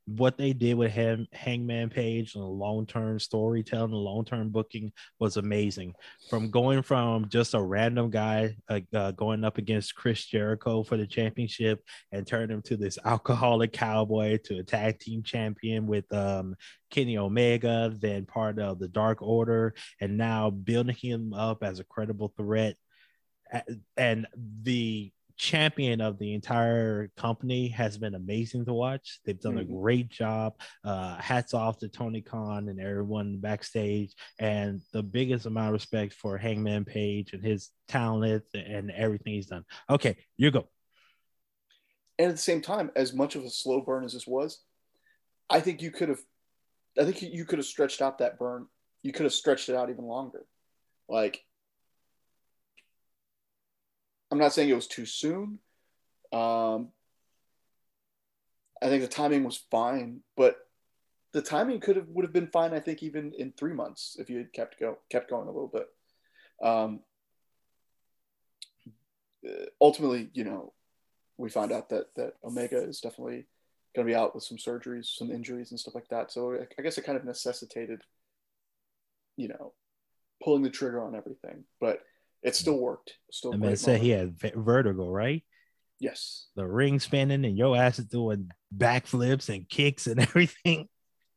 what 0.08 0.38
they 0.38 0.54
did 0.54 0.76
with 0.76 0.92
him, 0.92 1.28
Hangman 1.34 1.90
Page, 1.90 2.36
and 2.36 2.44
the 2.44 2.48
long 2.48 2.86
term 2.86 3.20
storytelling, 3.20 3.92
the 3.92 3.98
long 3.98 4.24
term 4.24 4.50
booking 4.50 4.92
was 5.20 5.38
amazing. 5.38 5.94
From 6.30 6.52
going 6.52 6.84
from 6.84 7.28
just 7.30 7.56
a 7.56 7.62
random 7.62 8.12
guy 8.12 8.56
uh, 8.70 8.82
uh, 8.94 9.12
going 9.12 9.44
up 9.44 9.58
against 9.58 9.96
Chris 9.96 10.24
Jericho 10.26 10.84
for 10.84 10.96
the 10.98 11.08
championship 11.08 11.84
and 12.12 12.28
turn 12.28 12.52
him 12.52 12.62
to 12.64 12.78
this 12.78 13.00
alcoholic 13.06 13.74
cowboy 13.74 14.38
to 14.46 14.60
a 14.60 14.64
tag 14.64 15.00
team 15.00 15.24
champion 15.24 15.88
with 15.88 16.12
um, 16.14 16.56
Kenny 16.92 17.18
Omega, 17.18 17.92
then 18.00 18.26
part 18.26 18.60
of 18.60 18.78
the 18.78 18.88
Dark 18.88 19.22
Order, 19.22 19.74
and 20.00 20.18
now 20.18 20.52
building 20.52 20.96
him 20.96 21.34
up 21.34 21.64
as 21.64 21.80
a 21.80 21.84
credible 21.84 22.32
threat. 22.38 22.76
And 23.98 24.28
the 24.62 25.12
champion 25.38 26.02
of 26.02 26.18
the 26.18 26.34
entire 26.34 27.12
company 27.18 27.68
has 27.70 27.98
been 27.98 28.16
amazing 28.16 28.66
to 28.66 28.74
watch. 28.74 29.20
They've 29.26 29.40
done 29.40 29.56
mm-hmm. 29.56 29.74
a 29.74 29.82
great 29.82 30.10
job. 30.10 30.54
Uh, 30.84 31.18
hats 31.18 31.54
off 31.54 31.80
to 31.80 31.90
Tony 31.90 32.22
Khan 32.22 32.70
and 32.70 32.80
everyone 32.80 33.38
backstage, 33.38 34.14
and 34.40 34.82
the 34.94 35.04
biggest 35.04 35.46
amount 35.46 35.68
of 35.68 35.74
respect 35.74 36.14
for 36.14 36.38
Hangman 36.38 36.86
Page 36.86 37.34
and 37.34 37.44
his 37.44 37.70
talent 37.88 38.44
and 38.54 38.92
everything 38.92 39.34
he's 39.34 39.48
done. 39.48 39.66
Okay, 39.90 40.18
you 40.38 40.52
go. 40.52 40.68
And 42.18 42.30
at 42.30 42.36
the 42.36 42.42
same 42.42 42.62
time, 42.62 42.92
as 42.96 43.14
much 43.14 43.36
of 43.36 43.44
a 43.44 43.50
slow 43.50 43.82
burn 43.82 44.06
as 44.06 44.14
this 44.14 44.26
was, 44.26 44.62
I 45.50 45.60
think 45.60 45.82
you 45.82 45.92
could 45.92 46.10
have, 46.10 46.22
I 46.98 47.04
think 47.04 47.22
you 47.22 47.46
could 47.46 47.60
have 47.60 47.66
stretched 47.66 48.02
out 48.02 48.20
that 48.20 48.40
burn. 48.40 48.68
You 49.04 49.12
could 49.12 49.26
have 49.26 49.34
stretched 49.34 49.70
it 49.70 49.76
out 49.76 49.90
even 49.90 50.06
longer. 50.06 50.46
Like 51.10 51.42
I'm 54.36 54.42
not 54.42 54.52
saying 54.52 54.68
it 54.68 54.76
was 54.76 54.88
too 54.88 55.06
soon. 55.06 55.60
Um, 56.34 56.90
I 58.82 58.90
think 58.90 59.02
the 59.02 59.08
timing 59.08 59.46
was 59.46 59.64
fine, 59.72 60.24
but 60.36 60.58
the 61.32 61.42
timing 61.42 61.80
could 61.80 61.96
have 61.96 62.10
would 62.10 62.26
have 62.26 62.34
been 62.34 62.48
fine. 62.48 62.74
I 62.74 62.82
think 62.82 63.02
even 63.02 63.32
in 63.32 63.54
three 63.54 63.72
months 63.72 64.18
if 64.20 64.30
you 64.30 64.38
had 64.38 64.52
kept 64.52 64.78
go 64.78 64.98
kept 65.10 65.30
going 65.30 65.48
a 65.48 65.52
little 65.52 65.70
bit. 65.70 65.88
Um, 66.62 67.00
ultimately, 69.80 70.30
you 70.34 70.44
know, 70.44 70.74
we 71.38 71.50
found 71.50 71.72
out 71.72 71.88
that 71.92 72.14
that 72.18 72.34
Omega 72.44 72.84
is 72.84 73.00
definitely 73.00 73.46
going 73.96 74.06
to 74.06 74.12
be 74.12 74.18
out 74.18 74.36
with 74.36 74.44
some 74.44 74.58
surgeries, 74.58 75.16
some 75.16 75.32
injuries, 75.32 75.72
and 75.72 75.80
stuff 75.80 75.96
like 75.96 76.10
that. 76.10 76.30
So 76.30 76.60
I 76.78 76.82
guess 76.82 76.98
it 76.98 77.06
kind 77.06 77.18
of 77.18 77.24
necessitated, 77.24 78.02
you 79.38 79.48
know, 79.48 79.72
pulling 80.44 80.64
the 80.64 80.70
trigger 80.70 81.02
on 81.02 81.16
everything. 81.16 81.64
But 81.80 82.02
it 82.44 82.56
still 82.56 82.80
worked. 82.80 83.14
Still, 83.32 83.54
I 83.54 83.58
mean, 83.58 83.76
said 83.76 84.02
he 84.02 84.10
had 84.10 84.38
vertigo, 84.40 85.10
right? 85.10 85.44
Yes. 86.00 86.48
The 86.56 86.66
ring 86.66 87.00
spinning 87.00 87.46
and 87.46 87.58
your 87.58 87.76
ass 87.76 88.00
is 88.00 88.06
doing 88.06 88.50
backflips 88.76 89.54
and 89.54 89.68
kicks 89.68 90.08
and 90.08 90.20
everything. 90.20 90.88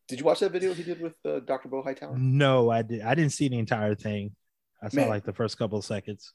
Did 0.08 0.18
you 0.18 0.24
watch 0.24 0.40
that 0.40 0.52
video 0.52 0.74
he 0.74 0.82
did 0.82 1.00
with 1.00 1.14
uh, 1.24 1.40
Dr. 1.40 1.68
Beau 1.68 1.82
Hightower? 1.82 2.16
No, 2.16 2.70
I 2.70 2.82
did. 2.82 3.02
I 3.02 3.14
didn't 3.14 3.32
see 3.32 3.48
the 3.48 3.58
entire 3.58 3.94
thing. 3.94 4.34
I 4.82 4.88
saw 4.88 5.00
Man, 5.00 5.08
like 5.08 5.24
the 5.24 5.32
first 5.32 5.58
couple 5.58 5.78
of 5.78 5.84
seconds. 5.84 6.32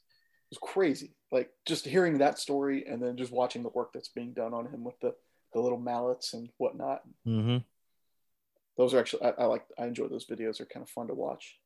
It 0.50 0.58
was 0.60 0.70
crazy. 0.72 1.16
Like 1.32 1.50
just 1.66 1.84
hearing 1.84 2.18
that 2.18 2.38
story 2.38 2.84
and 2.88 3.02
then 3.02 3.16
just 3.16 3.32
watching 3.32 3.62
the 3.62 3.70
work 3.70 3.92
that's 3.92 4.10
being 4.10 4.32
done 4.32 4.54
on 4.54 4.66
him 4.66 4.84
with 4.84 4.98
the 5.00 5.14
the 5.52 5.60
little 5.60 5.78
mallets 5.78 6.34
and 6.34 6.50
whatnot. 6.58 7.00
Mm-hmm. 7.26 7.58
Those 8.76 8.94
are 8.94 9.00
actually 9.00 9.24
I, 9.24 9.30
I 9.38 9.44
like. 9.46 9.64
I 9.78 9.86
enjoy 9.86 10.08
those 10.08 10.26
videos. 10.26 10.58
They're 10.58 10.66
kind 10.66 10.84
of 10.84 10.90
fun 10.90 11.08
to 11.08 11.14
watch. 11.14 11.58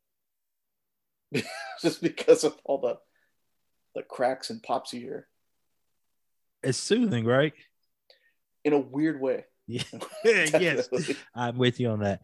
just 1.83 2.03
because 2.03 2.45
of 2.45 2.57
all 2.65 2.81
the 2.81 2.99
the 3.95 4.03
cracks 4.03 4.51
and 4.51 4.63
pops 4.63 4.93
you 4.93 5.01
hear. 5.01 5.29
It's 6.63 6.79
soothing, 6.79 7.25
right? 7.25 7.53
In 8.65 8.73
a 8.73 8.79
weird 8.79 9.21
way. 9.21 9.45
Yeah. 9.67 9.83
yes, 10.25 10.89
I'm 11.35 11.59
with 11.59 11.81
you 11.81 11.91
on 11.91 12.01
that. 12.01 12.23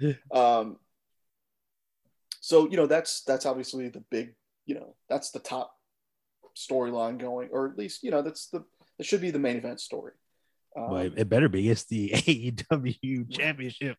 um. 0.32 0.76
So 2.40 2.68
you 2.70 2.76
know 2.76 2.86
that's 2.86 3.22
that's 3.24 3.46
obviously 3.46 3.88
the 3.88 4.02
big 4.10 4.34
you 4.64 4.74
know 4.74 4.94
that's 5.08 5.30
the 5.30 5.38
top 5.38 5.74
storyline 6.56 7.18
going, 7.18 7.50
or 7.52 7.68
at 7.68 7.76
least 7.76 8.02
you 8.02 8.10
know 8.10 8.22
that's 8.22 8.48
the 8.48 8.64
that 8.96 9.04
should 9.04 9.20
be 9.20 9.30
the 9.30 9.38
main 9.38 9.56
event 9.56 9.80
story. 9.80 10.12
Um, 10.76 10.90
well, 10.90 11.10
it 11.16 11.28
better 11.28 11.48
be. 11.48 11.68
It's 11.68 11.84
the 11.84 12.10
AEW 12.10 13.30
Championship. 13.30 13.96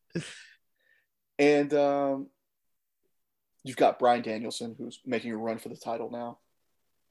And 1.38 1.74
um, 1.74 2.28
you've 3.64 3.78
got 3.78 4.00
Bryan 4.00 4.22
Danielson, 4.22 4.76
who's 4.78 5.00
making 5.06 5.32
a 5.32 5.38
run 5.38 5.58
for 5.58 5.70
the 5.70 5.76
title 5.76 6.10
now, 6.12 6.40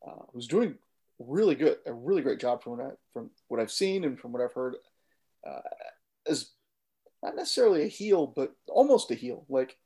uh, 0.07 0.25
who's 0.33 0.47
doing 0.47 0.77
really 1.19 1.55
good, 1.55 1.79
a 1.87 1.93
really 1.93 2.23
great 2.23 2.41
job 2.41 2.63
from 2.63 2.79
what, 2.79 2.87
I, 2.87 2.91
from 3.13 3.31
what 3.49 3.61
I've 3.61 3.73
seen 3.73 4.05
and 4.05 4.19
from 4.19 4.33
what 4.33 4.43
I've 4.43 4.53
heard. 4.53 4.77
Uh, 5.47 5.61
as 6.27 6.51
not 7.23 7.37
necessarily 7.37 7.83
a 7.83 7.89
heel, 7.89 8.27
but 8.27 8.55
almost 8.69 9.11
a 9.11 9.15
heel, 9.15 9.45
like 9.49 9.77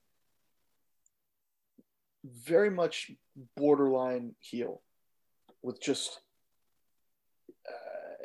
very 2.25 2.71
much 2.71 3.11
borderline 3.57 4.35
heel, 4.41 4.83
with 5.63 5.81
just 5.81 6.21
uh, 7.69 8.25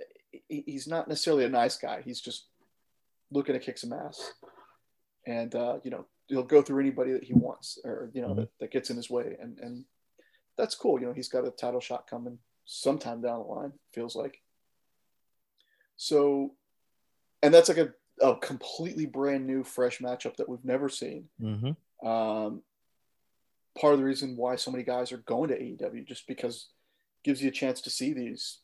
he's 0.50 0.88
not 0.88 1.08
necessarily 1.08 1.46
a 1.46 1.50
nice 1.50 1.77
guy. 1.77 2.01
He's 2.03 2.22
just 2.22 2.48
looking 3.32 3.53
to 3.53 3.60
kick 3.60 3.77
some 3.77 3.94
ass, 3.94 4.34
and 5.25 5.53
uh, 5.56 5.77
you 5.84 5.91
know 5.91 6.06
he'll 6.27 6.43
go 6.43 6.62
through 6.62 6.79
anybody 6.79 7.12
that 7.12 7.24
he 7.24 7.34
wants 7.34 7.79
or 7.84 8.10
you 8.13 8.22
know 8.22 8.29
mm-hmm. 8.29 8.41
that, 8.41 8.50
that 8.60 8.72
gets 8.72 8.89
in 8.89 8.96
his 8.96 9.10
way 9.10 9.38
and 9.41 9.60
and 9.60 9.86
that's 10.57 10.75
cool 10.75 11.00
you 11.00 11.05
know 11.05 11.13
he's 11.13 11.29
got 11.29 11.48
a 11.48 11.51
title 11.51 11.79
shot 11.79 12.07
coming 12.10 12.38
sometime 12.65 13.22
down 13.22 13.39
the 13.39 13.46
line 13.46 13.72
feels 13.93 14.15
like 14.15 14.41
So, 15.98 16.53
and 17.41 17.53
that's 17.53 17.69
like 17.69 17.79
a, 17.79 17.93
a 18.22 18.36
completely 18.38 19.05
brand 19.05 19.46
new, 19.46 19.63
fresh 19.63 20.00
matchup 20.00 20.38
that 20.38 20.48
we've 20.48 20.63
never 20.63 20.88
seen. 20.89 21.25
Mm-hmm. 21.41 22.07
Um, 22.07 22.62
part 23.77 23.93
of 23.93 24.00
the 24.00 24.05
reason 24.05 24.38
why 24.38 24.55
so 24.55 24.72
many 24.72 24.84
guys 24.84 25.12
are 25.12 25.17
going 25.17 25.50
to 25.50 25.60
AEW 25.60 26.07
just 26.07 26.27
because 26.27 26.67
it 27.24 27.27
gives 27.27 27.41
you 27.41 27.50
a 27.50 27.51
chance 27.51 27.81
to 27.81 27.89
see 27.89 28.13
these 28.13 28.60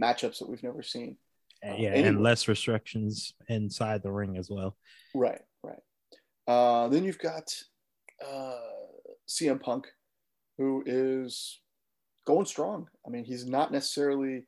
matchups 0.00 0.38
that 0.38 0.48
we've 0.48 0.62
never 0.62 0.82
seen. 0.82 1.16
Uh, 1.64 1.74
yeah, 1.78 1.90
anyway. 1.90 2.08
and 2.08 2.22
less 2.22 2.48
restrictions 2.48 3.34
inside 3.48 4.02
the 4.02 4.12
ring 4.12 4.36
as 4.36 4.50
well. 4.50 4.76
Right. 5.14 5.40
Uh, 6.46 6.88
then 6.88 7.04
you've 7.04 7.18
got 7.18 7.54
uh, 8.26 8.58
CM 9.28 9.60
Punk, 9.60 9.86
who 10.58 10.82
is 10.86 11.60
going 12.26 12.46
strong. 12.46 12.88
I 13.06 13.10
mean, 13.10 13.24
he's 13.24 13.46
not 13.46 13.72
necessarily 13.72 14.44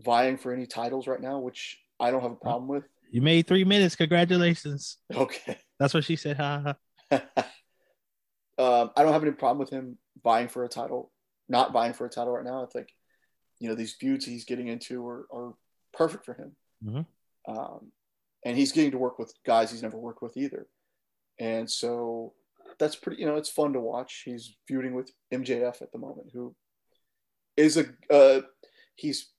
vying 0.00 0.36
for 0.36 0.52
any 0.52 0.66
titles 0.66 1.06
right 1.06 1.20
now, 1.20 1.38
which 1.38 1.78
I 2.00 2.10
don't 2.10 2.22
have 2.22 2.32
a 2.32 2.36
problem 2.36 2.68
with. 2.68 2.84
You 3.10 3.22
made 3.22 3.46
three 3.46 3.64
minutes. 3.64 3.96
Congratulations. 3.96 4.98
Okay. 5.14 5.58
That's 5.78 5.94
what 5.94 6.04
she 6.04 6.16
said. 6.16 6.36
Ha 6.36 6.74
ha. 7.10 7.16
um, 8.58 8.90
I 8.96 9.02
don't 9.02 9.12
have 9.12 9.22
any 9.22 9.32
problem 9.32 9.58
with 9.58 9.70
him 9.70 9.98
vying 10.22 10.48
for 10.48 10.64
a 10.64 10.68
title, 10.68 11.12
not 11.48 11.72
vying 11.72 11.92
for 11.92 12.06
a 12.06 12.10
title 12.10 12.32
right 12.32 12.44
now. 12.44 12.62
I 12.62 12.66
think, 12.66 12.88
you 13.60 13.68
know, 13.68 13.74
these 13.74 13.94
feuds 13.94 14.24
he's 14.24 14.44
getting 14.44 14.68
into 14.68 15.06
are, 15.06 15.26
are 15.32 15.54
perfect 15.92 16.24
for 16.24 16.34
him. 16.34 16.56
Mm-hmm. 16.84 17.56
Um, 17.56 17.92
and 18.44 18.56
he's 18.56 18.72
getting 18.72 18.90
to 18.92 18.98
work 18.98 19.18
with 19.18 19.32
guys 19.46 19.70
he's 19.70 19.82
never 19.82 19.96
worked 19.96 20.22
with 20.22 20.36
either. 20.36 20.66
And 21.38 21.70
so 21.70 22.32
that's 22.78 22.96
pretty, 22.96 23.20
you 23.20 23.26
know, 23.26 23.36
it's 23.36 23.50
fun 23.50 23.72
to 23.72 23.80
watch. 23.80 24.22
He's 24.24 24.56
feuding 24.66 24.94
with 24.94 25.10
MJF 25.32 25.82
at 25.82 25.92
the 25.92 25.98
moment, 25.98 26.30
who 26.32 26.54
is 27.56 27.76
a, 27.76 27.86
uh, 28.10 28.42
he's 28.94 29.30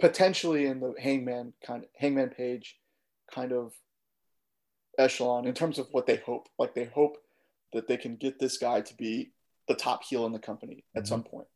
potentially 0.00 0.66
in 0.66 0.80
the 0.80 0.94
Hangman 0.98 1.52
kind 1.64 1.84
of 1.84 1.90
Hangman 1.96 2.30
Page 2.30 2.78
kind 3.32 3.52
of 3.52 3.72
echelon 4.98 5.46
in 5.46 5.54
terms 5.54 5.78
of 5.78 5.88
what 5.92 6.06
they 6.06 6.16
hope. 6.16 6.48
Like 6.58 6.74
they 6.74 6.84
hope 6.84 7.18
that 7.72 7.88
they 7.88 7.96
can 7.96 8.16
get 8.16 8.38
this 8.38 8.58
guy 8.58 8.80
to 8.80 8.94
be 8.96 9.32
the 9.66 9.74
top 9.74 10.02
heel 10.04 10.26
in 10.26 10.32
the 10.32 10.38
company 10.38 10.84
at 10.94 11.02
mm-hmm. 11.02 11.08
some 11.08 11.22
point. 11.22 11.46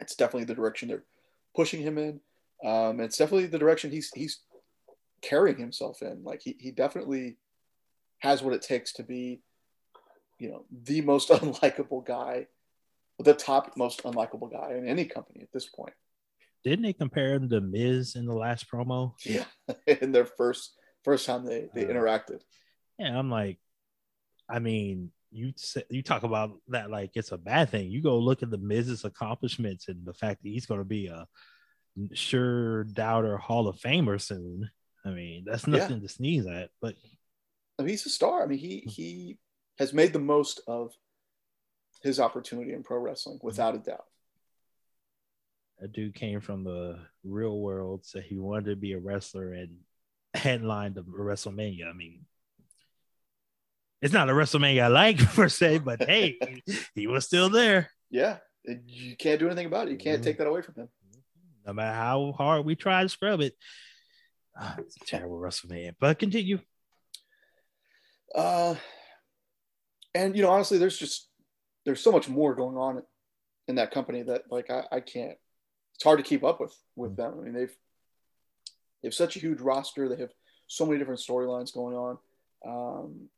It's 0.00 0.16
definitely 0.16 0.44
the 0.44 0.54
direction 0.54 0.88
they're 0.88 1.04
pushing 1.54 1.82
him 1.82 1.98
in. 1.98 2.20
Um, 2.64 3.00
it's 3.00 3.16
definitely 3.16 3.46
the 3.46 3.58
direction 3.58 3.90
he's 3.90 4.10
he's 4.14 4.40
carrying 5.22 5.58
himself 5.58 6.02
in. 6.02 6.24
Like 6.24 6.42
he 6.42 6.56
he 6.58 6.70
definitely 6.70 7.36
has 8.20 8.42
what 8.42 8.54
it 8.54 8.62
takes 8.62 8.94
to 8.94 9.02
be, 9.02 9.42
you 10.38 10.50
know, 10.50 10.64
the 10.70 11.00
most 11.02 11.28
unlikable 11.30 12.04
guy, 12.06 12.46
the 13.18 13.34
top 13.34 13.76
most 13.76 14.02
unlikable 14.04 14.50
guy 14.50 14.74
in 14.74 14.86
any 14.86 15.04
company 15.04 15.42
at 15.42 15.52
this 15.52 15.66
point 15.66 15.92
didn't 16.64 16.82
they 16.82 16.92
compare 16.92 17.34
him 17.34 17.48
to 17.48 17.60
Miz 17.60 18.16
in 18.16 18.26
the 18.26 18.34
last 18.34 18.70
promo? 18.70 19.14
Yeah, 19.24 19.44
in 19.86 20.12
their 20.12 20.26
first 20.26 20.74
first 21.04 21.26
time 21.26 21.44
they 21.44 21.68
they 21.74 21.86
uh, 21.86 21.88
interacted. 21.88 22.40
Yeah, 22.98 23.18
I'm 23.18 23.30
like, 23.30 23.58
I 24.48 24.58
mean, 24.58 25.10
you 25.30 25.52
you 25.88 26.02
talk 26.02 26.22
about 26.22 26.52
that 26.68 26.90
like 26.90 27.12
it's 27.14 27.32
a 27.32 27.38
bad 27.38 27.70
thing. 27.70 27.90
You 27.90 28.02
go 28.02 28.18
look 28.18 28.42
at 28.42 28.50
the 28.50 28.58
Miz's 28.58 29.04
accomplishments 29.04 29.88
and 29.88 30.04
the 30.04 30.14
fact 30.14 30.42
that 30.42 30.50
he's 30.50 30.66
going 30.66 30.80
to 30.80 30.84
be 30.84 31.06
a 31.06 31.26
sure 32.12 32.84
doubter 32.84 33.36
Hall 33.38 33.68
of 33.68 33.78
Famer 33.78 34.20
soon. 34.20 34.70
I 35.04 35.10
mean, 35.10 35.44
that's 35.46 35.66
nothing 35.66 35.96
yeah. 35.96 36.02
to 36.02 36.08
sneeze 36.08 36.46
at. 36.46 36.70
But 36.82 36.94
I 37.80 37.84
mean, 37.84 37.90
he's 37.90 38.06
a 38.06 38.10
star. 38.10 38.42
I 38.42 38.46
mean, 38.46 38.58
he 38.58 38.80
he 38.80 39.38
has 39.78 39.92
made 39.92 40.12
the 40.12 40.18
most 40.18 40.60
of 40.66 40.92
his 42.02 42.20
opportunity 42.20 42.72
in 42.72 42.82
pro 42.82 42.98
wrestling 42.98 43.38
without 43.42 43.74
a 43.74 43.78
doubt 43.78 44.04
a 45.80 45.88
dude 45.88 46.14
came 46.14 46.40
from 46.40 46.64
the 46.64 46.98
real 47.24 47.58
world, 47.58 48.04
said 48.04 48.24
he 48.24 48.38
wanted 48.38 48.66
to 48.66 48.76
be 48.76 48.92
a 48.92 48.98
wrestler 48.98 49.52
and 49.52 49.78
headlined 50.34 50.94
the 50.94 51.02
WrestleMania. 51.02 51.88
I 51.88 51.92
mean, 51.92 52.26
it's 54.02 54.12
not 54.12 54.28
a 54.28 54.32
WrestleMania 54.32 54.84
I 54.84 54.88
like 54.88 55.18
per 55.34 55.48
se, 55.48 55.78
but 55.78 56.02
hey, 56.02 56.38
he 56.94 57.06
was 57.06 57.24
still 57.24 57.48
there. 57.48 57.90
Yeah, 58.10 58.38
you 58.64 59.16
can't 59.16 59.40
do 59.40 59.46
anything 59.46 59.66
about 59.66 59.88
it. 59.88 59.92
You 59.92 59.98
can't 59.98 60.16
mm-hmm. 60.16 60.24
take 60.24 60.38
that 60.38 60.46
away 60.46 60.62
from 60.62 60.74
him. 60.74 60.88
No 61.66 61.72
matter 61.72 61.96
how 61.96 62.32
hard 62.36 62.64
we 62.64 62.74
try 62.74 63.02
to 63.02 63.08
scrub 63.08 63.40
it, 63.40 63.54
oh, 64.60 64.74
it's 64.78 64.96
a 64.96 65.06
terrible 65.06 65.38
WrestleMania. 65.38 65.94
But 65.98 66.18
continue. 66.18 66.58
Uh, 68.34 68.74
and 70.14 70.36
you 70.36 70.42
know, 70.42 70.50
honestly, 70.50 70.78
there's 70.78 70.98
just 70.98 71.28
there's 71.84 72.02
so 72.02 72.12
much 72.12 72.28
more 72.28 72.54
going 72.54 72.76
on 72.76 73.02
in 73.68 73.76
that 73.76 73.90
company 73.90 74.22
that 74.22 74.44
like 74.50 74.70
I, 74.70 74.84
I 74.92 75.00
can't 75.00 75.36
it's 75.94 76.04
hard 76.04 76.18
to 76.18 76.24
keep 76.24 76.44
up 76.44 76.60
with 76.60 76.74
with 76.96 77.16
them. 77.16 77.34
I 77.38 77.44
mean, 77.44 77.52
they've 77.52 77.76
they 79.02 79.08
have 79.08 79.14
such 79.14 79.36
a 79.36 79.40
huge 79.40 79.60
roster. 79.60 80.08
They 80.08 80.16
have 80.16 80.32
so 80.66 80.86
many 80.86 80.98
different 80.98 81.20
storylines 81.20 81.74
going 81.74 81.94
on. 81.94 82.18
Um, 82.66 83.28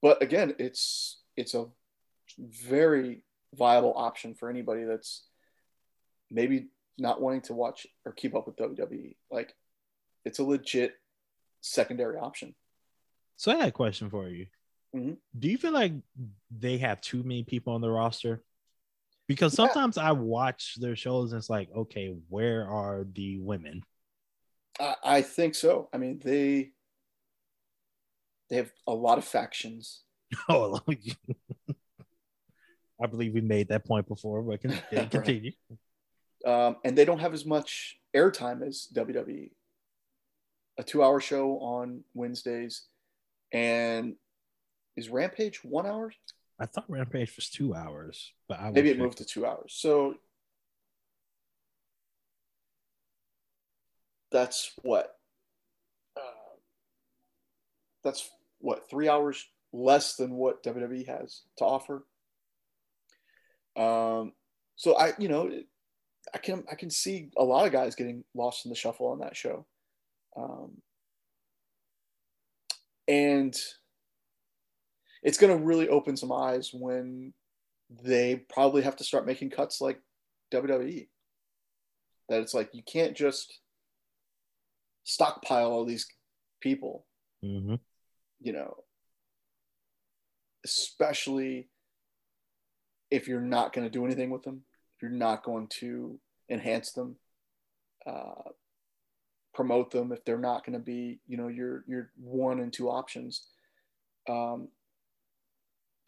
but 0.00 0.22
again, 0.22 0.54
it's 0.58 1.20
it's 1.36 1.54
a 1.54 1.66
very 2.38 3.22
viable 3.54 3.94
option 3.96 4.34
for 4.34 4.50
anybody 4.50 4.84
that's 4.84 5.24
maybe 6.30 6.68
not 6.98 7.20
wanting 7.20 7.42
to 7.42 7.54
watch 7.54 7.86
or 8.04 8.12
keep 8.12 8.34
up 8.34 8.46
with 8.46 8.56
WWE. 8.56 9.14
Like, 9.30 9.54
it's 10.24 10.38
a 10.38 10.44
legit 10.44 10.94
secondary 11.60 12.18
option. 12.18 12.54
So 13.42 13.50
I 13.50 13.56
had 13.56 13.68
a 13.68 13.72
question 13.72 14.08
for 14.08 14.28
you. 14.28 14.46
Mm-hmm. 14.94 15.14
Do 15.36 15.48
you 15.48 15.58
feel 15.58 15.72
like 15.72 15.94
they 16.56 16.78
have 16.78 17.00
too 17.00 17.22
many 17.22 17.42
people 17.42 17.74
on 17.74 17.80
the 17.80 17.90
roster? 17.90 18.42
because 19.28 19.54
sometimes 19.54 19.96
yeah. 19.96 20.10
I 20.10 20.12
watch 20.12 20.76
their 20.78 20.94
shows 20.96 21.32
and 21.32 21.38
it's 21.38 21.48
like, 21.48 21.68
okay, 21.74 22.14
where 22.28 22.68
are 22.68 23.06
the 23.14 23.38
women? 23.38 23.82
I, 24.78 24.94
I 25.02 25.22
think 25.22 25.54
so. 25.54 25.88
I 25.92 25.96
mean, 25.96 26.20
they 26.22 26.72
they 28.50 28.56
have 28.56 28.70
a 28.86 28.92
lot 28.92 29.18
of 29.18 29.24
factions. 29.24 30.02
Oh, 30.48 30.80
I 33.02 33.06
believe 33.06 33.34
we 33.34 33.42
made 33.42 33.68
that 33.68 33.84
point 33.84 34.08
before, 34.08 34.42
but 34.42 34.62
can, 34.62 34.80
continue. 35.10 35.52
um, 36.46 36.76
and 36.84 36.96
they 36.96 37.04
don't 37.04 37.18
have 37.18 37.34
as 37.34 37.44
much 37.44 37.98
airtime 38.16 38.66
as 38.66 38.88
WWE. 38.94 39.50
A 40.78 40.82
two-hour 40.82 41.20
show 41.20 41.58
on 41.58 42.02
Wednesdays, 42.14 42.86
and 43.52 44.14
is 44.96 45.08
Rampage 45.08 45.62
one 45.64 45.86
hour? 45.86 46.12
I 46.58 46.66
thought 46.66 46.84
Rampage 46.88 47.34
was 47.36 47.48
two 47.48 47.74
hours, 47.74 48.32
but 48.48 48.60
I 48.60 48.70
maybe 48.70 48.90
it 48.90 48.98
moved 48.98 49.18
to 49.18 49.24
two 49.24 49.46
hours. 49.46 49.74
So 49.74 50.14
that's 54.30 54.72
what. 54.82 55.14
Uh, 56.16 56.56
that's 58.04 58.30
what 58.60 58.88
three 58.88 59.08
hours 59.08 59.44
less 59.72 60.16
than 60.16 60.32
what 60.32 60.62
WWE 60.62 61.06
has 61.06 61.42
to 61.58 61.64
offer. 61.64 62.04
Um, 63.76 64.32
so 64.76 64.96
I, 64.96 65.14
you 65.18 65.28
know, 65.28 65.50
I 66.34 66.38
can 66.38 66.64
I 66.70 66.74
can 66.74 66.90
see 66.90 67.30
a 67.36 67.44
lot 67.44 67.66
of 67.66 67.72
guys 67.72 67.94
getting 67.94 68.24
lost 68.34 68.64
in 68.64 68.70
the 68.70 68.76
shuffle 68.76 69.08
on 69.08 69.20
that 69.20 69.36
show, 69.36 69.66
um, 70.36 70.72
and 73.08 73.54
it's 75.22 75.38
going 75.38 75.56
to 75.56 75.64
really 75.64 75.88
open 75.88 76.16
some 76.16 76.32
eyes 76.32 76.70
when 76.72 77.32
they 78.02 78.36
probably 78.52 78.82
have 78.82 78.96
to 78.96 79.04
start 79.04 79.26
making 79.26 79.50
cuts 79.50 79.80
like 79.80 80.00
WWE. 80.52 81.08
That 82.28 82.40
it's 82.40 82.54
like 82.54 82.70
you 82.72 82.82
can't 82.82 83.16
just 83.16 83.58
stockpile 85.04 85.70
all 85.70 85.84
these 85.84 86.06
people. 86.60 87.06
Mm-hmm. 87.44 87.74
You 88.40 88.52
know, 88.52 88.74
especially 90.64 91.68
if 93.10 93.28
you're 93.28 93.40
not 93.40 93.72
going 93.72 93.86
to 93.86 93.90
do 93.90 94.04
anything 94.04 94.30
with 94.30 94.42
them, 94.42 94.62
if 94.96 95.02
you're 95.02 95.10
not 95.10 95.44
going 95.44 95.68
to 95.80 96.18
enhance 96.48 96.92
them, 96.92 97.16
uh, 98.06 98.50
promote 99.54 99.90
them, 99.90 100.12
if 100.12 100.24
they're 100.24 100.38
not 100.38 100.64
going 100.64 100.78
to 100.78 100.84
be, 100.84 101.20
you 101.26 101.36
know, 101.36 101.48
your 101.48 101.84
your 101.86 102.10
one 102.16 102.60
and 102.60 102.72
two 102.72 102.88
options. 102.88 103.46
Um, 104.28 104.68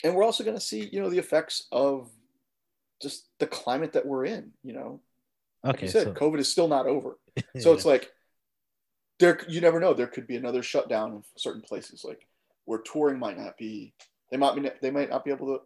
and 0.04 0.14
we're 0.14 0.22
also 0.22 0.44
going 0.44 0.56
to 0.56 0.64
see 0.64 0.88
you 0.92 1.00
know 1.00 1.10
the 1.10 1.18
effects 1.18 1.66
of 1.72 2.10
just 3.02 3.26
the 3.38 3.46
climate 3.46 3.94
that 3.94 4.06
we're 4.06 4.24
in 4.24 4.52
you 4.62 4.72
know 4.72 5.00
like 5.64 5.76
okay, 5.76 5.86
you 5.86 5.90
said 5.92 6.04
so... 6.04 6.12
covid 6.12 6.38
is 6.38 6.48
still 6.48 6.68
not 6.68 6.86
over 6.86 7.18
so 7.58 7.70
yeah. 7.70 7.74
it's 7.74 7.84
like 7.84 8.12
there 9.18 9.40
you 9.48 9.60
never 9.60 9.80
know 9.80 9.94
there 9.94 10.06
could 10.06 10.26
be 10.26 10.36
another 10.36 10.62
shutdown 10.62 11.12
in 11.12 11.22
certain 11.36 11.62
places 11.62 12.04
like 12.04 12.26
where 12.66 12.78
touring 12.78 13.18
might 13.18 13.38
not 13.38 13.56
be 13.56 13.92
they 14.30 14.36
might 14.36 14.54
be 14.54 14.70
they 14.80 14.90
might 14.90 15.10
not 15.10 15.24
be 15.24 15.30
able 15.30 15.46
to 15.46 15.60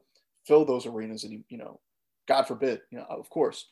fill 0.47 0.65
those 0.65 0.87
arenas 0.87 1.25
and 1.25 1.45
you 1.49 1.59
know 1.59 1.79
god 2.27 2.45
forbid 2.45 2.81
you 2.91 2.99
know 2.99 3.07
of 3.11 3.29
course 3.29 3.67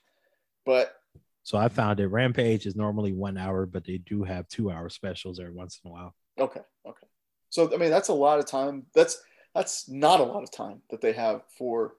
but 0.67 0.97
so 1.47 1.57
i 1.57 1.69
found 1.69 2.01
it 2.01 2.09
rampage 2.09 2.67
is 2.67 2.75
normally 2.75 3.13
one 3.13 3.39
hour 3.39 3.67
but 3.67 3.85
they 3.85 3.99
do 3.99 4.23
have 4.23 4.49
two 4.49 4.71
hour 4.71 4.89
specials 4.89 5.39
every 5.39 5.53
once 5.53 5.81
in 5.85 5.91
a 5.91 5.93
while 5.93 6.15
okay 6.39 6.61
okay 6.87 7.07
so 7.51 7.73
i 7.73 7.77
mean 7.77 7.91
that's 7.91 8.09
a 8.09 8.15
lot 8.15 8.39
of 8.39 8.47
time 8.47 8.85
that's 8.95 9.23
that's 9.55 9.89
not 9.89 10.21
a 10.21 10.25
lot 10.25 10.43
of 10.43 10.51
time 10.51 10.83
that 10.91 11.01
they 11.01 11.13
have 11.13 11.41
for 11.57 11.95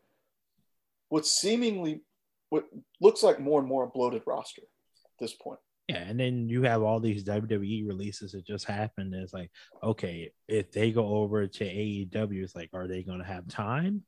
what 1.10 1.26
seemingly 1.26 2.02
what 2.50 2.66
looks 3.02 3.24
like 3.24 3.40
more 3.40 3.60
and 3.60 3.68
more 3.68 3.84
a 3.84 3.88
bloated 3.88 4.24
roster. 4.26 4.62
At 4.62 5.20
this 5.20 5.34
point. 5.34 5.60
Yeah, 5.88 6.04
and 6.04 6.20
then 6.20 6.50
you 6.50 6.64
have 6.64 6.84
all 6.84 7.00
these 7.00 7.24
WWE 7.24 7.88
releases 7.88 8.34
that 8.34 8.46
just 8.46 8.66
happened. 8.66 9.14
It's 9.16 9.34
like, 9.34 9.50
okay, 9.82 10.32
if 10.48 10.72
they 10.72 10.92
go 10.92 11.08
over 11.08 11.48
to 11.48 11.64
AEW, 11.64 12.44
it's 12.44 12.56
like, 12.56 12.70
are 12.74 12.88
they 12.88 13.04
going 13.04 13.20
to 13.20 13.26
have 13.26 13.48
time? 13.48 14.04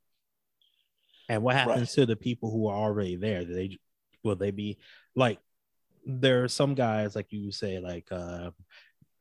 And 1.30 1.41
what 1.41 1.56
happens 1.56 1.80
right. 1.80 1.89
to 1.89 2.06
the 2.06 2.17
people 2.17 2.52
who 2.52 2.67
are 2.67 2.75
already 2.75 3.15
there? 3.15 3.45
Do 3.45 3.54
they 3.54 3.78
will 4.23 4.36
they 4.36 4.51
be 4.51 4.77
like? 5.15 5.39
There 6.05 6.43
are 6.43 6.47
some 6.47 6.75
guys 6.75 7.15
like 7.15 7.27
you 7.32 7.51
say, 7.51 7.79
like 7.79 8.08
uh, 8.12 8.51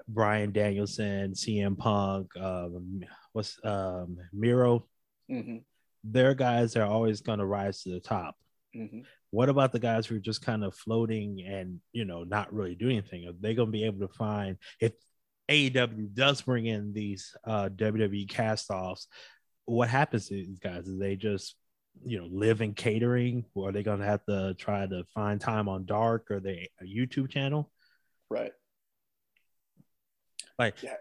Bryan 0.08 0.52
Danielson, 0.52 1.32
CM 1.32 1.76
Punk, 1.76 2.34
um, 2.36 3.02
what's 3.32 3.58
um, 3.62 4.16
Miro. 4.32 4.86
Mm-hmm. 5.30 5.58
They're 6.04 6.34
guys 6.34 6.72
that 6.72 6.82
are 6.82 6.90
always 6.90 7.20
going 7.20 7.40
to 7.40 7.44
rise 7.44 7.82
to 7.82 7.90
the 7.90 8.00
top. 8.00 8.36
Mm-hmm. 8.74 9.00
What 9.30 9.50
about 9.50 9.72
the 9.72 9.78
guys 9.78 10.06
who 10.06 10.16
are 10.16 10.20
just 10.20 10.42
kind 10.42 10.64
of 10.64 10.74
floating 10.74 11.44
and 11.46 11.80
you 11.92 12.04
know 12.04 12.24
not 12.24 12.52
really 12.52 12.74
doing 12.74 12.98
anything? 12.98 13.28
Are 13.28 13.32
they 13.38 13.54
going 13.54 13.68
to 13.68 13.72
be 13.72 13.84
able 13.84 14.06
to 14.06 14.14
find 14.14 14.56
if 14.80 14.92
AEW 15.50 16.14
does 16.14 16.42
bring 16.42 16.66
in 16.66 16.92
these 16.92 17.36
uh, 17.44 17.68
WWE 17.68 18.28
cast-offs? 18.28 19.06
What 19.66 19.88
happens 19.88 20.28
to 20.28 20.34
these 20.34 20.58
guys? 20.58 20.86
Is 20.86 20.98
they 20.98 21.16
just 21.16 21.56
you 22.04 22.18
know 22.18 22.28
live 22.30 22.60
in 22.60 22.74
catering, 22.74 23.44
or 23.54 23.68
are 23.68 23.72
they 23.72 23.82
going 23.82 24.00
to 24.00 24.06
have 24.06 24.24
to 24.26 24.54
try 24.54 24.86
to 24.86 25.04
find 25.14 25.40
time 25.40 25.68
on 25.68 25.86
Dark 25.86 26.30
or 26.30 26.40
the 26.40 26.68
YouTube 26.82 27.30
channel? 27.30 27.70
Right. 28.30 28.52
Like, 30.58 30.82
yeah, 30.82 30.96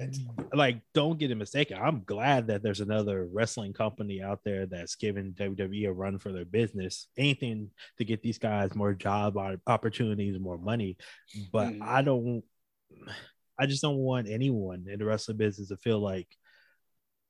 like, 0.53 0.81
don't 0.93 1.17
get 1.17 1.31
it 1.31 1.36
mistaken. 1.36 1.79
I'm 1.81 2.03
glad 2.03 2.45
that 2.47 2.62
there's 2.62 2.79
another 2.79 3.25
wrestling 3.25 3.73
company 3.73 4.21
out 4.21 4.41
there 4.45 4.67
that's 4.67 4.95
giving 4.95 5.33
WWE 5.33 5.88
a 5.88 5.91
run 5.91 6.19
for 6.19 6.31
their 6.31 6.45
business. 6.45 7.07
Anything 7.17 7.71
to 7.97 8.05
get 8.05 8.21
these 8.21 8.38
guys 8.38 8.75
more 8.75 8.93
job 8.93 9.36
opportunities, 9.65 10.39
more 10.39 10.60
money. 10.60 10.95
But 11.51 11.69
mm. 11.69 11.81
I 11.81 12.03
don't. 12.03 12.43
I 13.60 13.65
just 13.65 13.81
don't 13.81 13.97
want 13.97 14.29
anyone 14.29 14.86
in 14.88 14.99
the 14.99 15.05
wrestling 15.05 15.38
business 15.38 15.69
to 15.69 15.77
feel 15.77 15.99
like, 15.99 16.27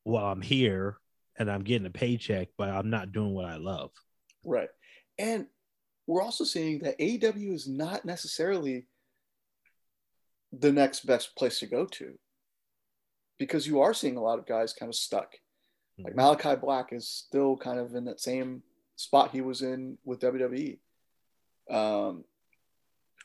well, 0.04 0.26
I'm 0.26 0.42
here 0.42 0.98
and 1.38 1.50
I'm 1.50 1.64
getting 1.64 1.88
a 1.88 1.92
paycheck, 1.92 2.50
but 2.58 2.70
I'm 2.70 2.90
not 2.90 3.12
doing 3.12 3.34
what 3.34 3.46
I 3.46 3.58
love. 3.58 3.92
Right. 4.44 4.70
And 5.18 5.48
we're 6.06 6.22
also 6.22 6.44
seeing 6.44 6.80
that 6.80 7.00
AEW 7.00 7.54
is 7.54 7.68
not 7.68 8.06
necessarily 8.06 8.88
the 10.52 10.72
next 10.72 11.06
best 11.06 11.36
place 11.36 11.60
to 11.60 11.68
go 11.68 11.86
to 11.86 12.18
because 13.38 13.68
you 13.68 13.82
are 13.82 13.94
seeing 13.94 14.18
a 14.18 14.22
lot 14.22 14.40
of 14.40 14.48
guys 14.48 14.74
kind 14.74 14.90
of 14.90 14.96
stuck. 14.96 15.36
Like 15.98 16.14
mm-hmm. 16.14 16.22
Malachi 16.22 16.56
Black 16.56 16.94
is 16.94 17.08
still 17.08 17.58
kind 17.58 17.80
of 17.80 17.94
in 17.94 18.06
that 18.06 18.20
same 18.20 18.64
spot 18.96 19.32
he 19.32 19.42
was 19.42 19.62
in 19.62 19.98
with 20.06 20.22
WWE. 20.22 20.80
Um, 21.70 22.24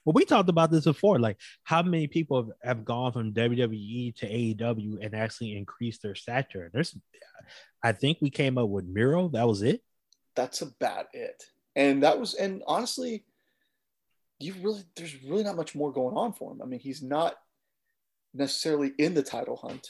well, 0.05 0.15
we 0.15 0.25
talked 0.25 0.49
about 0.49 0.71
this 0.71 0.85
before. 0.85 1.19
Like, 1.19 1.39
how 1.65 1.83
many 1.83 2.07
people 2.07 2.43
have, 2.43 2.53
have 2.63 2.85
gone 2.85 3.13
from 3.13 3.33
WWE 3.33 4.15
to 4.17 4.27
AEW 4.29 5.05
and 5.05 5.15
actually 5.15 5.57
increased 5.57 6.03
their 6.03 6.15
stature? 6.15 6.71
There's, 6.73 6.97
I 7.83 7.93
think 7.93 8.19
we 8.21 8.31
came 8.31 8.59
up 8.59 8.69
with 8.69 8.87
Miro. 8.87 9.29
That 9.29 9.47
was 9.47 9.63
it. 9.63 9.83
That's 10.35 10.63
about 10.63 11.07
it. 11.13 11.43
And 11.77 12.03
that 12.03 12.19
was, 12.19 12.35
and 12.35 12.63
honestly, 12.67 13.25
you 14.43 14.55
really 14.61 14.83
there's 14.97 15.23
really 15.23 15.45
not 15.45 15.57
much 15.57 15.75
more 15.75 15.93
going 15.93 16.17
on 16.17 16.33
for 16.33 16.53
him. 16.53 16.61
I 16.63 16.67
mean, 16.67 16.81
he's 16.81 17.03
not 17.03 17.35
necessarily 18.35 18.93
in 18.99 19.15
the 19.15 19.23
title 19.23 19.57
hunt. 19.57 19.89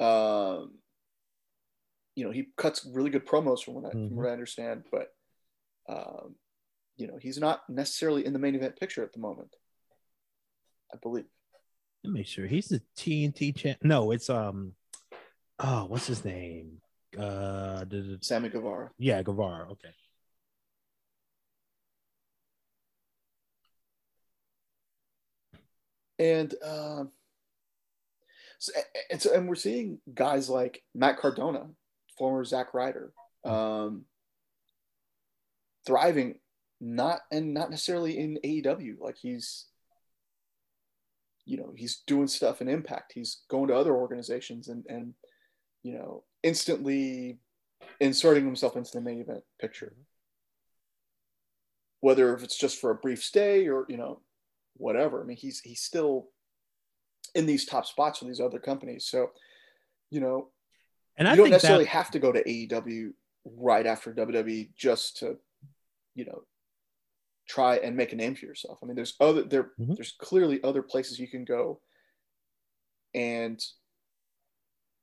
Um, 0.00 0.72
you 2.14 2.24
know, 2.24 2.30
he 2.30 2.48
cuts 2.56 2.88
really 2.92 3.10
good 3.10 3.26
promos 3.26 3.62
from 3.62 3.74
what 3.74 3.84
I, 3.86 3.88
mm-hmm. 3.90 4.08
from 4.08 4.16
what 4.16 4.26
I 4.26 4.32
understand, 4.32 4.84
but 4.90 5.08
um, 5.88 6.34
you 6.98 7.06
know, 7.06 7.18
he's 7.20 7.38
not 7.38 7.62
necessarily 7.68 8.26
in 8.26 8.32
the 8.32 8.38
main 8.38 8.54
event 8.54 8.78
picture 8.78 9.02
at 9.02 9.12
the 9.12 9.20
moment. 9.20 9.54
I 10.92 10.96
believe. 11.02 11.26
Let 12.04 12.12
me 12.12 12.20
make 12.20 12.26
sure 12.26 12.46
he's 12.46 12.68
the 12.68 12.82
TNT 12.96 13.56
champ. 13.56 13.78
No, 13.82 14.10
it's 14.10 14.30
um, 14.30 14.72
oh, 15.58 15.86
what's 15.86 16.06
his 16.06 16.24
name? 16.24 16.80
Uh, 17.18 17.84
Sammy 18.20 18.48
Guevara. 18.48 18.90
Yeah, 18.98 19.22
Guevara. 19.22 19.70
Okay. 19.72 19.88
and 26.18 26.54
uh, 26.64 27.04
so, 28.58 28.72
and, 29.10 29.22
so, 29.22 29.34
and 29.34 29.48
we're 29.48 29.54
seeing 29.54 29.98
guys 30.12 30.48
like 30.48 30.82
Matt 30.94 31.18
Cardona, 31.18 31.68
former 32.16 32.44
Zack 32.44 32.74
Ryder, 32.74 33.12
um, 33.44 34.04
thriving, 35.86 36.38
not 36.80 37.20
and 37.32 37.54
not 37.54 37.70
necessarily 37.70 38.18
in 38.18 38.38
AEW. 38.44 39.00
Like 39.00 39.16
he's, 39.16 39.66
you 41.44 41.56
know, 41.56 41.72
he's 41.76 42.02
doing 42.06 42.28
stuff 42.28 42.60
in 42.60 42.68
Impact. 42.68 43.12
He's 43.12 43.38
going 43.48 43.68
to 43.68 43.76
other 43.76 43.94
organizations 43.94 44.68
and 44.68 44.84
and 44.88 45.14
you 45.82 45.92
know 45.92 46.24
instantly 46.42 47.38
inserting 48.00 48.44
himself 48.44 48.76
into 48.76 48.90
the 48.92 49.00
main 49.00 49.20
event 49.20 49.42
picture. 49.60 49.94
Whether 52.00 52.34
if 52.34 52.44
it's 52.44 52.58
just 52.58 52.80
for 52.80 52.90
a 52.90 52.94
brief 52.94 53.22
stay 53.22 53.68
or 53.68 53.84
you 53.88 53.96
know 53.96 54.20
whatever. 54.78 55.20
I 55.20 55.24
mean, 55.24 55.36
he's 55.36 55.60
he's 55.60 55.80
still 55.80 56.28
in 57.34 57.44
these 57.46 57.66
top 57.66 57.84
spots 57.84 58.20
with 58.20 58.28
these 58.28 58.40
other 58.40 58.58
companies. 58.58 59.04
So, 59.04 59.30
you 60.10 60.20
know, 60.20 60.48
and 61.16 61.28
I 61.28 61.32
you 61.32 61.38
don't 61.38 61.50
necessarily 61.50 61.84
that... 61.84 61.90
have 61.90 62.10
to 62.12 62.18
go 62.18 62.32
to 62.32 62.42
AEW 62.42 63.12
right 63.44 63.86
after 63.86 64.12
WWE 64.12 64.70
just 64.74 65.18
to, 65.18 65.36
you 66.14 66.24
know, 66.24 66.42
try 67.48 67.76
and 67.76 67.96
make 67.96 68.12
a 68.12 68.16
name 68.16 68.34
for 68.34 68.46
yourself. 68.46 68.78
I 68.82 68.86
mean, 68.86 68.96
there's 68.96 69.14
other 69.20 69.42
there 69.42 69.70
mm-hmm. 69.80 69.94
there's 69.94 70.14
clearly 70.20 70.62
other 70.62 70.82
places 70.82 71.18
you 71.18 71.28
can 71.28 71.44
go 71.44 71.80
and 73.14 73.62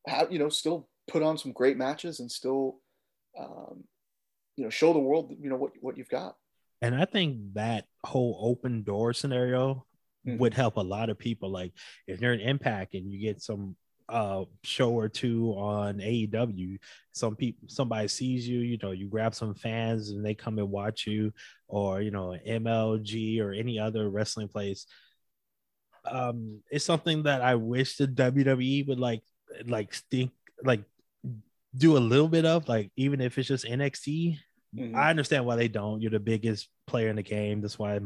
have 0.08 0.32
you 0.32 0.40
know 0.40 0.50
still 0.50 0.88
put 1.08 1.24
on 1.24 1.38
some 1.38 1.52
great 1.52 1.78
matches 1.78 2.20
and 2.20 2.32
still 2.32 2.80
um, 3.40 3.84
you 4.56 4.64
know 4.64 4.70
show 4.70 4.94
the 4.94 5.00
world 5.00 5.34
you 5.40 5.50
know 5.50 5.56
what 5.56 5.72
what 5.82 5.98
you've 5.98 6.10
got 6.10 6.36
and 6.82 6.96
I 6.96 7.06
think 7.06 7.54
that 7.54 7.86
whole 8.04 8.38
open 8.42 8.84
door 8.84 9.14
scenario 9.14 9.86
mm-hmm. 10.26 10.38
would 10.38 10.54
help 10.54 10.78
a 10.78 10.82
lot 10.82 11.10
of 11.10 11.18
people. 11.18 11.50
Like 11.50 11.74
if 12.08 12.22
you're 12.22 12.34
an 12.34 12.42
impact 12.42 12.94
and 12.94 13.12
you 13.12 13.20
get 13.20 13.42
some 13.42 13.76
uh 14.08 14.46
show 14.64 14.92
or 14.92 15.10
two 15.10 15.52
on 15.58 15.98
AEW, 15.98 16.78
some 17.14 17.36
people 17.36 17.68
somebody 17.68 18.08
sees 18.08 18.48
you, 18.48 18.60
you 18.60 18.78
know, 18.82 18.92
you 18.92 19.08
grab 19.08 19.34
some 19.36 19.54
fans 19.56 20.10
and 20.10 20.26
they 20.26 20.34
come 20.34 20.60
and 20.60 20.70
watch 20.70 21.08
you, 21.08 21.34
or 21.68 22.02
you 22.02 22.12
know, 22.12 22.38
MLG 22.48 23.40
or 23.42 23.52
any 23.52 23.80
other 23.80 24.10
wrestling 24.10 24.48
place. 24.48 24.86
Um, 26.06 26.62
it's 26.70 26.86
something 26.86 27.24
that 27.24 27.42
I 27.42 27.56
wish 27.56 27.98
the 27.98 28.08
WWE 28.08 28.88
would 28.88 29.00
like 29.00 29.24
like 29.66 29.94
think 30.12 30.32
like 30.64 30.84
do 31.76 31.98
a 31.98 32.00
little 32.00 32.30
bit 32.30 32.46
of 32.46 32.68
like 32.68 32.92
even 32.96 33.22
if 33.22 33.38
it's 33.38 33.48
just 33.48 33.66
NXT 33.66 34.38
Mm-hmm. 34.76 34.96
I 34.96 35.10
understand 35.10 35.46
why 35.46 35.56
they 35.56 35.68
don't. 35.68 36.02
You're 36.02 36.12
the 36.12 36.20
biggest 36.20 36.70
player 36.88 37.10
in 37.10 37.16
the 37.16 37.24
game. 37.24 37.62
That's 37.62 37.80
why 37.80 38.00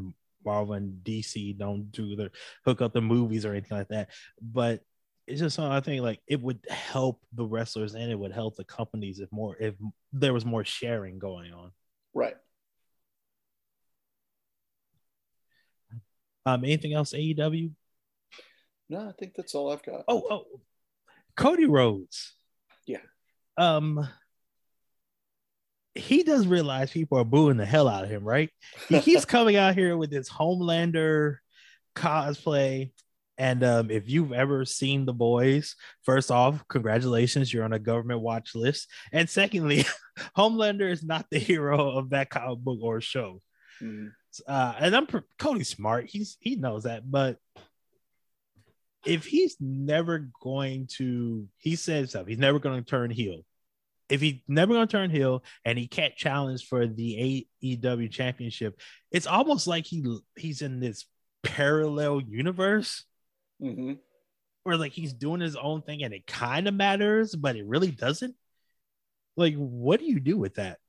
Marvel 0.45 0.73
and 0.73 1.03
DC 1.03 1.57
don't 1.57 1.91
do 1.91 2.15
the 2.15 2.31
hook 2.65 2.81
up 2.81 2.93
the 2.93 3.01
movies 3.01 3.45
or 3.45 3.51
anything 3.51 3.77
like 3.77 3.88
that. 3.89 4.09
But 4.41 4.81
it's 5.29 5.39
just 5.39 5.55
something 5.55 5.71
I 5.71 5.79
think 5.79 6.01
like 6.01 6.19
it 6.27 6.41
would 6.41 6.59
help 6.69 7.21
the 7.33 7.45
wrestlers 7.45 7.93
and 7.93 8.11
it 8.11 8.17
would 8.17 8.31
help 8.31 8.55
the 8.55 8.63
companies 8.63 9.19
if 9.19 9.31
more 9.31 9.55
if 9.59 9.75
there 10.11 10.33
was 10.33 10.45
more 10.45 10.65
sharing 10.65 11.19
going 11.19 11.53
on. 11.53 11.71
Right. 12.13 12.35
Um, 16.45 16.63
anything 16.63 16.93
else 16.93 17.13
AEW? 17.13 17.71
No, 18.89 19.07
I 19.07 19.11
think 19.19 19.35
that's 19.35 19.53
all 19.53 19.71
I've 19.71 19.83
got. 19.83 20.03
Oh, 20.07 20.23
oh, 20.31 20.45
Cody 21.37 21.67
Rhodes. 21.67 22.33
Yeah. 22.87 23.01
Um, 23.55 24.07
he 25.93 26.23
does 26.23 26.47
realize 26.47 26.89
people 26.89 27.19
are 27.19 27.25
booing 27.25 27.57
the 27.57 27.65
hell 27.65 27.87
out 27.87 28.03
of 28.03 28.09
him, 28.09 28.23
right? 28.23 28.49
He 28.87 28.99
keeps 28.99 29.25
coming 29.25 29.57
out 29.57 29.75
here 29.75 29.95
with 29.95 30.09
this 30.09 30.29
Homelander 30.29 31.37
cosplay. 31.95 32.91
And 33.39 33.63
um, 33.63 33.89
if 33.89 34.10
you've 34.10 34.34
ever 34.34 34.65
seen 34.65 35.06
the 35.06 35.13
boys, 35.13 35.75
first 36.04 36.30
off, 36.30 36.63
congratulations, 36.67 37.52
you're 37.52 37.63
on 37.63 37.73
a 37.73 37.80
government 37.80 38.19
watch 38.19 38.54
list. 38.54 38.89
And 39.13 39.30
secondly, 39.30 39.86
Homelander 40.38 40.91
is 40.91 41.04
not 41.04 41.25
the 41.32 41.39
hero 41.39 41.97
of 41.97 42.10
that 42.10 42.30
comic 42.30 42.60
book 42.60 42.80
or 42.82 42.99
show. 42.99 43.41
Mm-hmm. 43.82 44.08
Uh, 44.45 44.73
and 44.80 44.95
I'm 44.95 45.08
Cody 45.39 45.63
smart. 45.63 46.08
He's 46.08 46.38
he 46.39 46.56
knows 46.56 46.84
that, 46.84 47.10
but 47.10 47.38
if 49.06 49.25
he's 49.25 49.56
never 49.60 50.30
going 50.43 50.88
to, 50.97 51.47
he 51.58 51.75
said 51.75 52.10
stuff. 52.10 52.28
He's 52.28 52.38
never 52.38 52.60
going 52.60 52.84
to 52.84 52.88
turn 52.88 53.10
heel 53.10 53.43
if 54.10 54.21
he's 54.21 54.39
never 54.47 54.73
going 54.73 54.88
to 54.88 54.91
turn 54.91 55.12
heel 55.12 55.43
and 55.63 55.78
he 55.78 55.88
can't 55.88 56.15
challenge 56.15 56.65
for 56.65 56.88
the 56.88 57.47
AEW 57.63 58.12
championship, 58.12 58.80
it's 59.12 59.28
almost 59.28 59.67
like 59.67 59.86
he 59.86 60.19
he's 60.36 60.62
in 60.62 60.80
this 60.80 61.06
parallel 61.43 62.21
universe 62.21 63.06
mm-hmm. 63.61 63.93
where 64.63 64.77
like 64.77 64.91
he's 64.91 65.13
doing 65.13 65.41
his 65.41 65.55
own 65.55 65.81
thing 65.81 66.03
and 66.03 66.13
it 66.13 66.27
kind 66.27 66.67
of 66.67 66.73
matters, 66.73 67.35
but 67.35 67.55
it 67.55 67.65
really 67.65 67.91
doesn't. 67.91 68.35
Like, 69.35 69.55
what 69.55 69.99
do 69.99 70.05
you 70.05 70.19
do 70.19 70.37
with 70.37 70.55
that? 70.55 70.79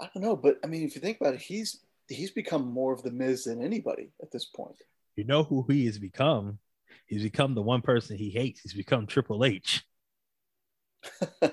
I 0.00 0.08
don't 0.14 0.22
know, 0.22 0.36
but 0.36 0.56
I 0.64 0.66
mean, 0.66 0.84
if 0.84 0.94
you 0.94 1.00
think 1.00 1.20
about 1.20 1.34
it, 1.34 1.40
he's 1.40 1.80
he's 2.08 2.30
become 2.30 2.72
more 2.72 2.92
of 2.92 3.02
the 3.02 3.10
Miz 3.10 3.44
than 3.44 3.62
anybody 3.62 4.10
at 4.22 4.30
this 4.30 4.46
point. 4.46 4.76
You 5.16 5.24
know 5.24 5.44
who 5.44 5.66
he 5.68 5.84
has 5.86 5.98
become? 5.98 6.58
He's 7.06 7.22
become 7.22 7.54
the 7.54 7.62
one 7.62 7.82
person 7.82 8.16
he 8.16 8.30
hates. 8.30 8.60
He's 8.60 8.72
become 8.72 9.06
Triple 9.06 9.44
H. 9.44 9.84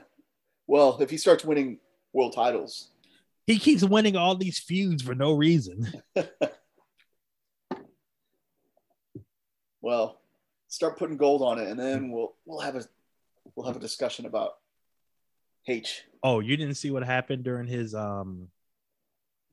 well, 0.67 0.97
if 1.01 1.09
he 1.09 1.17
starts 1.17 1.43
winning 1.43 1.79
world 2.13 2.33
titles, 2.33 2.91
he 3.45 3.59
keeps 3.59 3.83
winning 3.83 4.15
all 4.15 4.35
these 4.35 4.59
feuds 4.59 5.01
for 5.01 5.15
no 5.15 5.33
reason. 5.33 5.91
well, 9.81 10.19
start 10.67 10.97
putting 10.97 11.17
gold 11.17 11.41
on 11.41 11.59
it, 11.59 11.67
and 11.67 11.79
then 11.79 12.11
we'll 12.11 12.35
we'll 12.45 12.59
have 12.59 12.75
a 12.75 12.83
we'll 13.55 13.67
have 13.67 13.75
a 13.75 13.79
discussion 13.81 14.25
about 14.25 14.53
H. 15.67 16.03
Oh, 16.23 16.39
you 16.39 16.57
didn't 16.57 16.75
see 16.75 16.91
what 16.91 17.03
happened 17.03 17.43
during 17.43 17.67
his 17.67 17.93
um, 17.93 18.47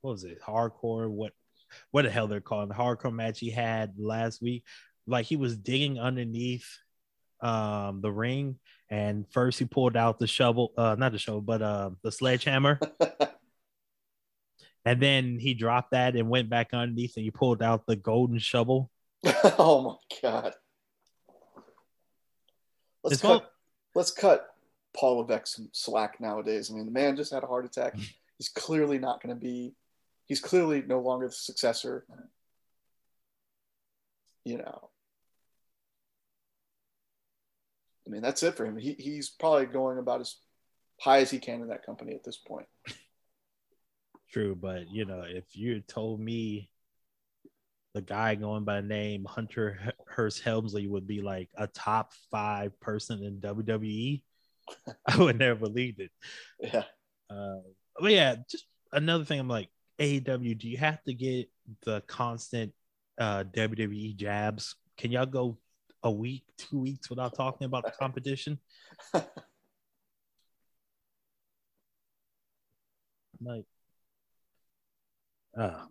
what 0.01 0.13
was 0.13 0.25
it? 0.25 0.41
Hardcore 0.43 1.09
what? 1.09 1.33
What 1.91 2.03
the 2.03 2.11
hell 2.11 2.29
they're 2.29 2.41
calling 2.41 2.69
the 2.69 2.75
hardcore 2.75 3.13
match 3.13 3.41
he 3.41 3.51
had 3.51 3.95
last 3.99 4.41
week? 4.41 4.65
Like 5.07 5.27
he 5.27 5.37
was 5.37 5.57
digging 5.57 5.99
underneath 5.99 6.69
um 7.41 8.01
the 8.01 8.13
ring, 8.13 8.59
and 8.91 9.27
first 9.31 9.59
he 9.59 9.65
pulled 9.65 9.97
out 9.97 10.19
the 10.19 10.27
shovel, 10.27 10.73
uh, 10.77 10.95
not 10.99 11.13
the 11.13 11.19
shovel, 11.19 11.41
but 11.41 11.63
uh, 11.63 11.91
the 12.03 12.13
sledgehammer. 12.13 12.79
and 14.85 15.01
then 15.01 15.39
he 15.39 15.55
dropped 15.55 15.93
that 15.93 16.15
and 16.17 16.29
went 16.29 16.49
back 16.49 16.69
underneath 16.73 17.17
and 17.17 17.25
he 17.25 17.31
pulled 17.31 17.63
out 17.63 17.87
the 17.87 17.97
golden 17.97 18.39
shovel. 18.39 18.91
oh 19.59 19.81
my 19.83 20.21
god! 20.23 20.55
Let's 23.03 23.15
it's 23.15 23.23
cut. 23.23 23.51
Let's 23.95 24.11
cut 24.11 24.47
Paul 24.95 25.19
Levesque 25.19 25.47
some 25.47 25.69
slack 25.73 26.21
nowadays. 26.21 26.71
I 26.71 26.75
mean, 26.75 26.87
the 26.87 26.93
man 26.93 27.17
just 27.17 27.33
had 27.33 27.43
a 27.43 27.47
heart 27.47 27.65
attack. 27.65 27.97
He's 28.39 28.49
clearly 28.49 28.99
not 28.99 29.23
going 29.23 29.35
to 29.35 29.41
be. 29.41 29.75
He's 30.27 30.41
clearly 30.41 30.83
no 30.83 31.01
longer 31.01 31.29
the 31.29 31.33
successor. 31.33 32.05
You 34.45 34.59
know. 34.59 34.91
I 38.07 38.11
mean, 38.11 38.23
that's 38.23 38.43
it 38.43 38.57
for 38.57 38.67
him. 38.67 38.77
He, 38.77 38.95
he's 38.99 39.31
probably 39.31 39.65
going 39.65 39.99
about 39.99 40.21
as 40.21 40.37
high 41.01 41.21
as 41.21 41.31
he 41.31 41.39
can 41.39 41.63
in 41.63 41.69
that 41.69 41.87
company 41.87 42.15
at 42.15 42.25
this 42.25 42.37
point. 42.37 42.67
True, 44.31 44.55
but 44.55 44.91
you 44.91 45.05
know, 45.05 45.23
if 45.27 45.45
you 45.57 45.81
told 45.81 46.21
me 46.21 46.69
the 47.95 48.03
guy 48.03 48.35
going 48.35 48.65
by 48.65 48.81
the 48.81 48.87
name 48.87 49.25
Hunter 49.25 49.93
Hearst 50.09 50.43
Helmsley 50.43 50.87
would 50.89 51.07
be 51.07 51.23
like 51.23 51.49
a 51.57 51.67
top 51.69 52.13
five 52.31 52.79
person 52.81 53.23
in 53.23 53.41
WWE, 53.41 54.23
I 55.07 55.17
would 55.17 55.39
never 55.39 55.61
believe 55.61 56.01
it. 56.01 56.11
Yeah. 56.61 56.85
Uh, 57.31 57.61
but 58.01 58.13
yeah, 58.13 58.37
just 58.51 58.67
another 58.93 59.25
thing. 59.25 59.39
I'm 59.41 59.49
like 59.49 59.69
AEW. 59.99 60.55
Do 60.55 60.69
you 60.69 60.77
have 60.79 61.03
to 61.05 61.15
get 61.15 61.49
the 61.85 62.01
constant 62.03 62.73
uh, 63.19 63.45
WWE 63.45 64.17
jabs? 64.17 64.75
Can 64.99 65.13
y'all 65.13 65.27
go 65.27 65.59
a 66.03 66.11
week, 66.11 66.45
two 66.59 66.81
weeks 66.81 67.09
without 67.11 67.35
talking 67.35 67.65
about 67.65 67.85
the 67.85 67.93
competition? 67.93 68.59
like, 73.41 73.65
uh, 75.57 75.87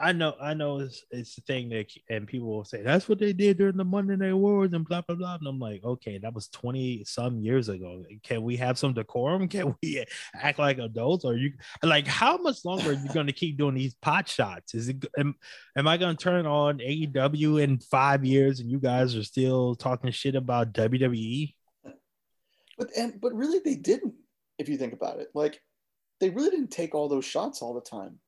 I 0.00 0.12
know, 0.12 0.36
I 0.40 0.54
know 0.54 0.78
it's 0.78 1.04
it's 1.10 1.34
the 1.34 1.40
thing 1.40 1.70
that 1.70 1.90
and 2.08 2.24
people 2.24 2.46
will 2.48 2.64
say 2.64 2.82
that's 2.82 3.08
what 3.08 3.18
they 3.18 3.32
did 3.32 3.58
during 3.58 3.76
the 3.76 3.84
Monday 3.84 4.14
Night 4.14 4.32
Wars 4.32 4.72
and 4.72 4.86
blah 4.86 5.00
blah 5.00 5.16
blah. 5.16 5.34
And 5.34 5.46
I'm 5.48 5.58
like, 5.58 5.82
okay, 5.82 6.18
that 6.18 6.32
was 6.32 6.46
20 6.48 7.02
some 7.04 7.40
years 7.40 7.68
ago. 7.68 8.04
Can 8.22 8.42
we 8.42 8.56
have 8.58 8.78
some 8.78 8.92
decorum? 8.92 9.48
Can 9.48 9.74
we 9.82 10.04
act 10.34 10.60
like 10.60 10.78
adults? 10.78 11.24
Or 11.24 11.36
you 11.36 11.52
like 11.82 12.06
how 12.06 12.36
much 12.36 12.64
longer 12.64 12.90
are 12.90 12.92
you 12.92 13.08
gonna 13.12 13.32
keep 13.32 13.58
doing 13.58 13.74
these 13.74 13.94
pot 13.94 14.28
shots? 14.28 14.72
Is 14.74 14.88
it 14.88 15.04
am, 15.18 15.34
am 15.76 15.88
I 15.88 15.96
gonna 15.96 16.14
turn 16.14 16.46
on 16.46 16.78
AEW 16.78 17.60
in 17.60 17.78
five 17.78 18.24
years 18.24 18.60
and 18.60 18.70
you 18.70 18.78
guys 18.78 19.16
are 19.16 19.24
still 19.24 19.74
talking 19.74 20.12
shit 20.12 20.36
about 20.36 20.72
WWE? 20.74 21.54
But 22.78 22.90
and 22.96 23.20
but 23.20 23.34
really 23.34 23.58
they 23.64 23.74
didn't, 23.74 24.14
if 24.58 24.68
you 24.68 24.76
think 24.76 24.92
about 24.92 25.18
it. 25.18 25.30
Like 25.34 25.60
they 26.20 26.30
really 26.30 26.50
didn't 26.50 26.70
take 26.70 26.94
all 26.94 27.08
those 27.08 27.24
shots 27.24 27.62
all 27.62 27.74
the 27.74 27.80
time 27.80 28.20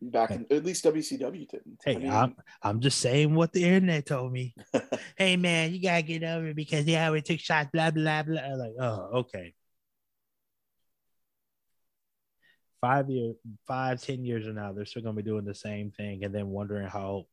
back 0.00 0.30
in 0.30 0.46
at 0.50 0.64
least 0.64 0.84
WCW 0.84 1.48
didn't. 1.48 1.80
Hey, 1.84 1.96
I 1.96 1.98
mean, 1.98 2.10
I'm 2.10 2.36
I'm 2.62 2.80
just 2.80 3.00
saying 3.00 3.34
what 3.34 3.52
the 3.52 3.64
internet 3.64 4.06
told 4.06 4.32
me. 4.32 4.54
hey 5.16 5.36
man, 5.36 5.72
you 5.72 5.82
gotta 5.82 6.02
get 6.02 6.22
over 6.22 6.48
it 6.48 6.56
because 6.56 6.84
yeah, 6.86 7.10
we 7.10 7.22
took 7.22 7.40
shots, 7.40 7.70
blah 7.72 7.90
blah 7.90 8.22
blah. 8.22 8.54
Like, 8.54 8.74
oh, 8.80 9.08
okay. 9.20 9.54
Five 12.80 13.10
years, 13.10 13.36
five, 13.66 14.00
ten 14.02 14.24
years 14.24 14.44
from 14.44 14.56
now, 14.56 14.72
they're 14.72 14.84
still 14.84 15.02
gonna 15.02 15.16
be 15.16 15.22
doing 15.22 15.44
the 15.44 15.54
same 15.54 15.90
thing 15.90 16.24
and 16.24 16.34
then 16.34 16.48
wondering 16.48 16.86
how 16.86 17.24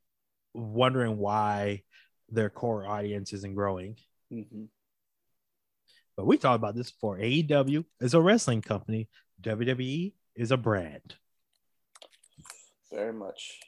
wondering 0.53 1.17
why 1.17 1.83
their 2.29 2.49
core 2.49 2.87
audience 2.87 3.33
isn't 3.33 3.55
growing. 3.55 3.97
Mm-hmm. 4.31 4.65
But 6.15 6.27
we 6.27 6.37
talked 6.37 6.55
about 6.55 6.75
this 6.75 6.91
before. 6.91 7.17
AEW 7.17 7.85
is 7.99 8.13
a 8.13 8.21
wrestling 8.21 8.61
company, 8.61 9.09
WWE 9.41 10.13
is 10.35 10.51
a 10.51 10.57
brand. 10.57 11.15
Very 12.93 13.13
much. 13.13 13.59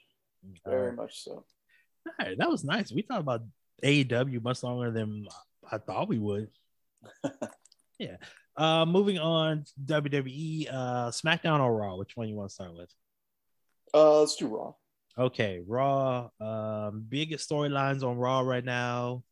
Very 0.66 0.88
right. 0.88 0.96
much 0.96 1.24
so. 1.24 1.32
All 1.32 2.14
right, 2.20 2.38
that 2.38 2.50
was 2.50 2.64
nice. 2.64 2.92
We 2.92 3.02
talked 3.02 3.22
about 3.22 3.42
AEW 3.84 4.44
much 4.44 4.62
longer 4.62 4.92
than 4.92 5.26
I 5.70 5.80
thought 5.80 6.08
we 6.08 6.20
would. 6.20 6.50
yeah. 8.00 8.18
Uh 8.56 8.86
moving 8.86 9.18
on 9.18 9.66
WWE, 9.84 10.68
uh 10.72 11.10
SmackDown 11.10 11.60
or 11.60 11.76
Raw? 11.76 11.96
Which 11.96 12.16
one 12.16 12.30
you 12.30 12.36
want 12.36 12.50
to 12.50 12.54
start 12.54 12.76
with? 12.76 12.90
Uh 13.94 14.20
let's 14.20 14.36
do 14.36 14.48
Raw. 14.48 14.74
Okay, 15.18 15.62
Raw. 15.66 16.30
Um 16.40 17.06
biggest 17.10 17.50
storylines 17.50 18.04
on 18.04 18.18
Raw 18.18 18.42
right 18.42 18.64
now. 18.64 19.24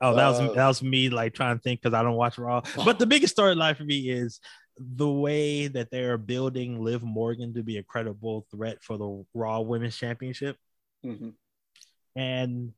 Oh, 0.00 0.14
that 0.14 0.28
was 0.28 0.40
uh, 0.40 0.52
that 0.52 0.66
was 0.66 0.82
me 0.82 1.08
like 1.08 1.34
trying 1.34 1.56
to 1.56 1.62
think 1.62 1.80
because 1.80 1.94
I 1.94 2.02
don't 2.02 2.14
watch 2.16 2.38
Raw. 2.38 2.62
But 2.84 2.98
the 2.98 3.06
biggest 3.06 3.36
storyline 3.36 3.76
for 3.76 3.84
me 3.84 4.10
is 4.10 4.40
the 4.78 5.08
way 5.08 5.68
that 5.68 5.90
they're 5.90 6.18
building 6.18 6.82
Liv 6.82 7.02
Morgan 7.02 7.54
to 7.54 7.62
be 7.62 7.78
a 7.78 7.82
credible 7.82 8.46
threat 8.50 8.82
for 8.82 8.98
the 8.98 9.24
Raw 9.34 9.60
Women's 9.60 9.96
Championship. 9.96 10.56
Mm-hmm. 11.04 11.30
And 12.14 12.72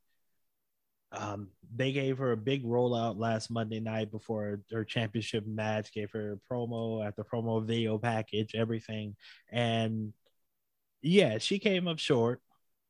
um, 1.13 1.49
they 1.75 1.93
gave 1.93 2.19
her 2.19 2.33
a 2.33 2.37
big 2.37 2.65
rollout 2.65 3.19
last 3.19 3.51
Monday 3.51 3.81
night 3.81 4.11
before 4.11 4.61
her 4.71 4.85
championship 4.85 5.47
match, 5.47 5.93
gave 5.93 6.11
her 6.13 6.33
a 6.33 6.53
promo 6.53 7.07
at 7.07 7.17
the 7.17 7.25
promo 7.25 7.65
video 7.65 7.99
package, 7.99 8.55
everything. 8.55 9.17
And 9.51 10.13
yeah, 11.03 11.39
she 11.39 11.59
came 11.59 11.89
up 11.89 11.99
short 11.99 12.41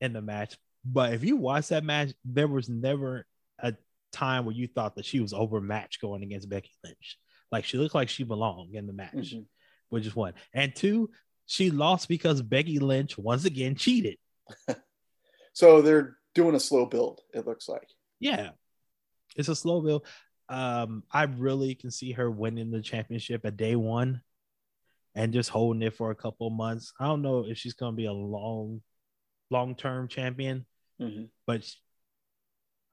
in 0.00 0.12
the 0.12 0.22
match. 0.22 0.56
But 0.84 1.12
if 1.12 1.24
you 1.24 1.36
watch 1.36 1.68
that 1.68 1.84
match, 1.84 2.12
there 2.24 2.48
was 2.48 2.68
never 2.68 3.26
a 3.58 3.74
time 4.12 4.44
where 4.44 4.54
you 4.54 4.66
thought 4.66 4.96
that 4.96 5.04
she 5.04 5.20
was 5.20 5.32
overmatched 5.32 6.00
going 6.00 6.22
against 6.22 6.48
Becky 6.48 6.70
Lynch. 6.84 7.18
Like 7.50 7.64
she 7.64 7.78
looked 7.78 7.94
like 7.94 8.08
she 8.08 8.24
belonged 8.24 8.74
in 8.74 8.86
the 8.86 8.92
match, 8.92 9.14
mm-hmm. 9.14 9.40
which 9.88 10.06
is 10.06 10.14
one. 10.14 10.34
And 10.52 10.74
two, 10.74 11.10
she 11.46 11.70
lost 11.70 12.08
because 12.08 12.42
Becky 12.42 12.78
Lynch 12.78 13.16
once 13.16 13.44
again 13.44 13.74
cheated. 13.74 14.18
so 15.52 15.80
they're 15.82 16.16
doing 16.34 16.54
a 16.54 16.60
slow 16.60 16.86
build, 16.86 17.20
it 17.32 17.46
looks 17.46 17.68
like. 17.68 17.88
Yeah. 18.20 18.50
It's 19.36 19.48
a 19.48 19.56
slow 19.56 19.80
build. 19.80 20.06
Um, 20.48 21.04
I 21.10 21.24
really 21.24 21.74
can 21.74 21.90
see 21.90 22.12
her 22.12 22.30
winning 22.30 22.70
the 22.70 22.82
championship 22.82 23.44
at 23.44 23.56
day 23.56 23.76
one 23.76 24.22
and 25.14 25.32
just 25.32 25.50
holding 25.50 25.82
it 25.82 25.94
for 25.94 26.10
a 26.10 26.16
couple 26.16 26.48
months. 26.50 26.92
I 26.98 27.06
don't 27.06 27.22
know 27.22 27.44
if 27.46 27.58
she's 27.58 27.74
gonna 27.74 27.96
be 27.96 28.06
a 28.06 28.12
long, 28.12 28.82
long 29.50 29.74
term 29.74 30.08
champion, 30.08 30.64
mm-hmm. 31.00 31.24
but 31.46 31.68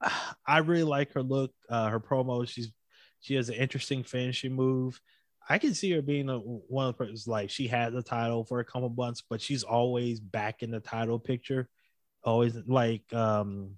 I 0.46 0.58
really 0.58 0.82
like 0.82 1.12
her 1.14 1.22
look, 1.22 1.52
uh, 1.70 1.88
her 1.88 2.00
promo. 2.00 2.46
She's 2.48 2.72
she 3.20 3.34
has 3.34 3.48
an 3.48 3.56
interesting 3.56 4.02
finishing 4.02 4.52
move. 4.52 5.00
I 5.48 5.58
can 5.58 5.74
see 5.74 5.92
her 5.92 6.02
being 6.02 6.28
a, 6.28 6.38
one 6.38 6.88
of 6.88 6.96
the 6.96 7.04
persons 7.04 7.28
like 7.28 7.50
she 7.50 7.68
had 7.68 7.92
the 7.92 8.02
title 8.02 8.44
for 8.44 8.60
a 8.60 8.64
couple 8.64 8.88
months, 8.88 9.22
but 9.28 9.40
she's 9.40 9.62
always 9.62 10.18
back 10.18 10.62
in 10.62 10.70
the 10.70 10.80
title 10.80 11.18
picture. 11.18 11.68
Always 12.24 12.56
like 12.66 13.12
um 13.14 13.76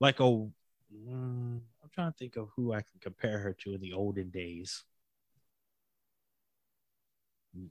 like 0.00 0.20
a 0.20 0.22
mm, 0.22 0.50
I'm 1.12 1.90
trying 1.92 2.12
to 2.12 2.18
think 2.18 2.36
of 2.36 2.48
who 2.54 2.72
I 2.72 2.82
can 2.82 3.00
compare 3.00 3.38
her 3.38 3.52
to 3.60 3.74
in 3.74 3.80
the 3.80 3.92
olden 3.92 4.30
days. 4.30 4.84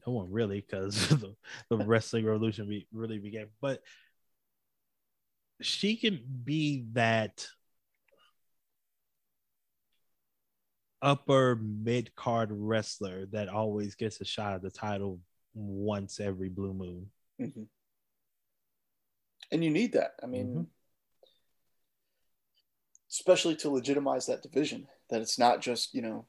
No 0.06 0.14
one 0.14 0.32
really, 0.32 0.62
because 0.62 1.08
the, 1.10 1.36
the 1.70 1.78
wrestling 1.78 2.26
revolution 2.26 2.68
be, 2.68 2.88
really 2.92 3.18
began. 3.18 3.48
But 3.62 3.82
she 5.62 5.96
can 5.96 6.20
be 6.44 6.86
that 6.94 7.48
upper 11.02 11.56
mid 11.56 12.16
card 12.16 12.50
wrestler 12.52 13.26
that 13.32 13.50
always 13.50 13.96
gets 13.96 14.22
a 14.22 14.26
shot 14.26 14.54
at 14.54 14.62
the 14.62 14.72
title 14.72 15.20
once 15.54 16.20
every 16.20 16.50
blue 16.50 16.74
moon. 16.74 17.08
Mm-hmm. 17.40 17.64
And 19.52 19.64
you 19.64 19.70
need 19.70 19.94
that. 19.94 20.12
I 20.24 20.28
mean, 20.28 20.48
mm-hmm. 20.48 20.62
especially 23.10 23.56
to 23.58 23.70
legitimize 23.70 24.28
that 24.28 24.44
division, 24.44 24.88
that 25.10 25.22
it's 25.22 25.38
not 25.38 25.62
just, 25.62 25.94
you 25.94 26.02
know, 26.02 26.26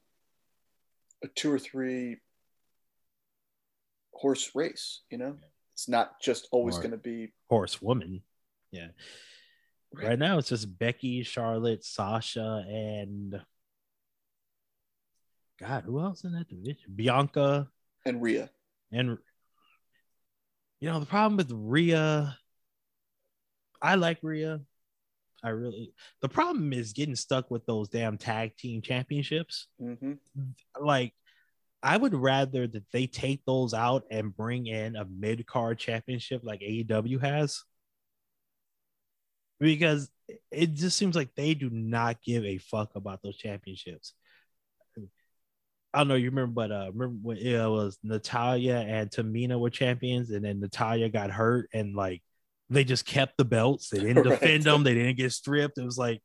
a 1.23 1.29
two 1.29 1.53
or 1.53 1.59
three 1.59 2.17
horse 4.13 4.51
race. 4.55 5.03
You 5.11 5.19
know, 5.19 5.37
it's 5.75 5.89
not 5.89 6.21
just 6.21 6.49
always 6.51 6.79
going 6.79 6.91
to 6.91 6.97
be 6.97 7.33
horse 7.49 7.81
woman. 7.81 8.23
Yeah. 8.73 8.89
Right. 9.95 10.09
right 10.09 10.19
now, 10.19 10.39
it's 10.39 10.49
just 10.49 10.79
Becky, 10.79 11.23
Charlotte, 11.23 11.85
Sasha, 11.85 12.65
and 12.67 13.39
God, 15.61 15.85
who 15.85 16.01
else 16.01 16.25
in 16.25 16.33
that 16.33 16.49
division? 16.49 16.93
Bianca 16.95 17.69
and 18.05 18.21
Rhea. 18.21 18.51
And 18.91 19.19
you 20.81 20.89
know 20.91 21.01
the 21.01 21.07
problem 21.07 21.37
with 21.37 21.53
Rhea, 21.53 22.37
I 23.81 23.95
like 23.95 24.19
Rhea. 24.23 24.61
I 25.45 25.49
really. 25.51 25.93
The 26.21 26.29
problem 26.29 26.73
is 26.73 26.93
getting 26.93 27.17
stuck 27.17 27.51
with 27.51 27.67
those 27.67 27.89
damn 27.89 28.19
tag 28.19 28.57
team 28.57 28.81
championships. 28.83 29.67
Mm-hmm. 29.81 30.13
Like, 30.81 31.15
I 31.83 31.97
would 31.97 32.15
rather 32.15 32.67
that 32.67 32.85
they 32.93 33.07
take 33.07 33.45
those 33.45 33.75
out 33.75 34.05
and 34.11 34.37
bring 34.37 34.67
in 34.67 34.95
a 34.95 35.05
mid 35.05 35.47
card 35.47 35.79
championship 35.79 36.43
like 36.45 36.61
AEW 36.61 37.21
has, 37.21 37.65
because 39.59 40.11
it 40.51 40.75
just 40.75 40.97
seems 40.97 41.17
like 41.17 41.35
they 41.35 41.55
do 41.55 41.71
not 41.71 42.23
give 42.23 42.45
a 42.45 42.59
fuck 42.59 42.95
about 42.95 43.21
those 43.23 43.37
championships. 43.37 44.15
I 45.95 45.99
don't 45.99 46.09
know 46.09 46.15
you 46.15 46.31
remember, 46.31 46.53
but 46.53 46.73
uh, 46.73 46.91
remember 46.93 47.19
when 47.23 47.37
it 47.37 47.69
was 47.69 47.99
Natalya 48.03 48.77
and 48.77 49.11
Tamina 49.11 49.59
were 49.59 49.71
champions, 49.71 50.31
and 50.31 50.45
then 50.45 50.61
Natalya 50.61 51.09
got 51.11 51.31
hurt, 51.31 51.69
and 51.75 51.95
like 51.95 52.23
they 52.71 52.85
just 52.85 53.05
kept 53.05 53.37
the 53.37 53.45
belts. 53.45 53.91
They 53.91 54.01
didn't 54.01 54.17
right. 54.27 54.41
defend 54.41 54.65
them. 54.65 54.85
They 54.85 54.95
didn't 54.95 55.19
get 55.19 55.33
stripped. 55.33 55.79
It 55.79 55.85
was 55.85 55.99
like, 55.99 56.23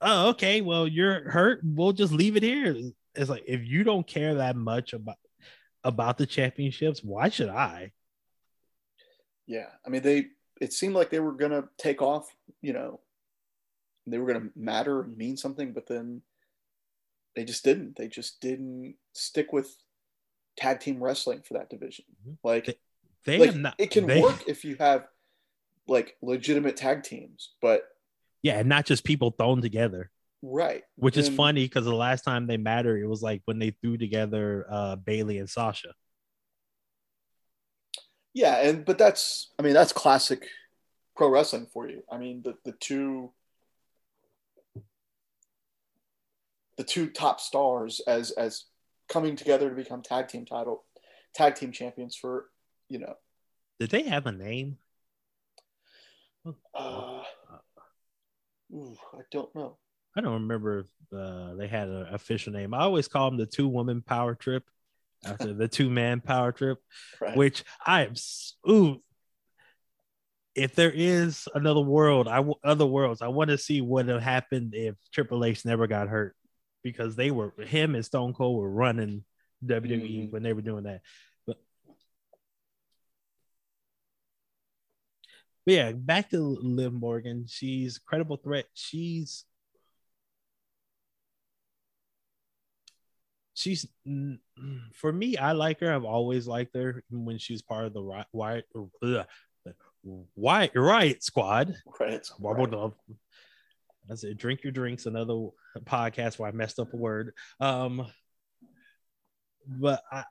oh, 0.00 0.30
okay, 0.30 0.60
well 0.60 0.86
you're 0.86 1.30
hurt. 1.30 1.60
We'll 1.64 1.92
just 1.92 2.12
leave 2.12 2.36
it 2.36 2.42
here. 2.42 2.76
It's 3.14 3.30
like 3.30 3.44
if 3.46 3.64
you 3.64 3.84
don't 3.84 4.06
care 4.06 4.34
that 4.36 4.56
much 4.56 4.92
about 4.92 5.16
about 5.82 6.18
the 6.18 6.26
championships, 6.26 7.02
why 7.02 7.30
should 7.30 7.48
I? 7.48 7.92
Yeah, 9.46 9.68
I 9.84 9.88
mean 9.88 10.02
they. 10.02 10.26
It 10.60 10.74
seemed 10.74 10.94
like 10.94 11.08
they 11.08 11.20
were 11.20 11.32
gonna 11.32 11.64
take 11.78 12.02
off. 12.02 12.30
You 12.60 12.74
know, 12.74 13.00
they 14.06 14.18
were 14.18 14.30
gonna 14.30 14.50
matter 14.54 15.00
and 15.02 15.16
mean 15.16 15.38
something, 15.38 15.72
but 15.72 15.86
then 15.86 16.20
they 17.36 17.44
just 17.44 17.64
didn't. 17.64 17.96
They 17.96 18.08
just 18.08 18.40
didn't 18.40 18.96
stick 19.12 19.52
with 19.52 19.74
tag 20.56 20.80
team 20.80 21.02
wrestling 21.02 21.42
for 21.46 21.54
that 21.54 21.70
division. 21.70 22.04
Mm-hmm. 22.22 22.34
Like 22.42 22.66
they, 23.24 23.38
they 23.38 23.46
like, 23.46 23.56
not, 23.56 23.74
it 23.78 23.90
can 23.90 24.06
they, 24.06 24.20
work 24.20 24.44
if 24.46 24.64
you 24.64 24.76
have 24.76 25.06
like 25.86 26.16
legitimate 26.22 26.76
tag 26.76 27.02
teams, 27.02 27.52
but 27.60 27.82
yeah, 28.42 28.58
and 28.58 28.68
not 28.68 28.86
just 28.86 29.04
people 29.04 29.30
thrown 29.30 29.60
together. 29.60 30.10
Right. 30.42 30.84
Which 30.96 31.18
is 31.18 31.28
funny 31.28 31.64
because 31.64 31.84
the 31.84 31.94
last 31.94 32.22
time 32.22 32.46
they 32.46 32.56
mattered, 32.56 33.02
it 33.02 33.06
was 33.06 33.20
like 33.20 33.42
when 33.44 33.58
they 33.58 33.70
threw 33.82 33.98
together 33.98 34.66
uh 34.70 34.96
Bayley 34.96 35.38
and 35.38 35.48
Sasha. 35.48 35.92
Yeah, 38.32 38.56
and 38.56 38.84
but 38.84 38.96
that's 38.96 39.50
I 39.58 39.62
mean 39.62 39.74
that's 39.74 39.92
classic 39.92 40.46
pro 41.16 41.28
wrestling 41.28 41.66
for 41.72 41.88
you. 41.88 42.02
I 42.10 42.18
mean 42.18 42.42
the 42.42 42.54
the 42.64 42.72
two 42.72 43.32
the 46.80 46.84
two 46.84 47.10
top 47.10 47.42
stars 47.42 48.00
as 48.06 48.30
as 48.30 48.64
coming 49.06 49.36
together 49.36 49.68
to 49.68 49.76
become 49.76 50.00
tag 50.00 50.28
team 50.28 50.46
title 50.46 50.82
tag 51.34 51.54
team 51.54 51.72
champions 51.72 52.16
for 52.16 52.46
you 52.88 52.98
know. 52.98 53.12
Did 53.78 53.90
they 53.90 54.04
have 54.04 54.24
a 54.24 54.32
name? 54.32 54.78
Uh, 56.74 57.22
ooh, 58.72 58.96
i 59.12 59.20
don't 59.30 59.54
know. 59.54 59.76
I 60.16 60.22
don't 60.22 60.32
remember 60.32 60.86
uh, 61.14 61.54
they 61.54 61.68
had 61.68 61.88
an 61.88 62.06
official 62.12 62.54
name. 62.54 62.72
I 62.72 62.80
always 62.80 63.08
call 63.08 63.28
them 63.28 63.38
the 63.38 63.44
two 63.44 63.68
woman 63.68 64.00
power 64.00 64.34
trip 64.34 64.64
after 65.26 65.52
the 65.52 65.68
two 65.68 65.90
man 65.90 66.22
power 66.22 66.50
trip 66.50 66.78
right. 67.20 67.36
which 67.36 67.62
i 67.86 68.06
am 68.06 68.14
ooh. 68.66 69.02
If 70.54 70.74
there 70.74 70.90
is 70.92 71.46
another 71.54 71.80
world, 71.80 72.26
I 72.26 72.42
other 72.64 72.86
worlds, 72.86 73.20
I 73.20 73.28
want 73.28 73.50
to 73.50 73.58
see 73.58 73.82
what 73.82 74.06
would 74.06 74.14
have 74.14 74.22
happened 74.22 74.74
if 74.74 74.96
Triple 75.12 75.44
H 75.44 75.64
never 75.64 75.86
got 75.86 76.08
hurt 76.08 76.34
because 76.82 77.16
they 77.16 77.30
were 77.30 77.52
him 77.58 77.94
and 77.94 78.04
Stone 78.04 78.34
Cold 78.34 78.60
were 78.60 78.70
running 78.70 79.24
WWE 79.64 79.90
mm-hmm. 79.90 80.32
when 80.32 80.42
they 80.42 80.52
were 80.52 80.62
doing 80.62 80.84
that. 80.84 81.02
But, 81.46 81.58
but 85.64 85.74
yeah, 85.74 85.92
back 85.92 86.30
to 86.30 86.58
Liv 86.62 86.92
Morgan. 86.92 87.46
She's 87.48 87.98
a 87.98 88.00
credible 88.00 88.36
threat. 88.36 88.66
She's 88.74 89.44
she's 93.54 93.86
for 94.94 95.12
me. 95.12 95.36
I 95.36 95.52
like 95.52 95.80
her. 95.80 95.94
I've 95.94 96.04
always 96.04 96.46
liked 96.46 96.74
her 96.74 97.02
when 97.10 97.38
she's 97.38 97.62
part 97.62 97.84
of 97.84 97.92
the 97.92 98.24
Wyatt 98.32 98.66
Wyatt 100.34 100.74
Riott 100.74 101.22
Squad. 101.22 101.74
Right. 102.00 102.28
I 104.10 104.14
said, 104.14 104.38
drink 104.38 104.62
your 104.64 104.72
drinks. 104.72 105.06
Another 105.06 105.48
podcast 105.84 106.38
where 106.38 106.48
I 106.48 106.52
messed 106.52 106.78
up 106.78 106.92
a 106.92 106.96
word. 106.96 107.32
Um, 107.60 108.06
but 109.66 110.02
I, 110.10 110.24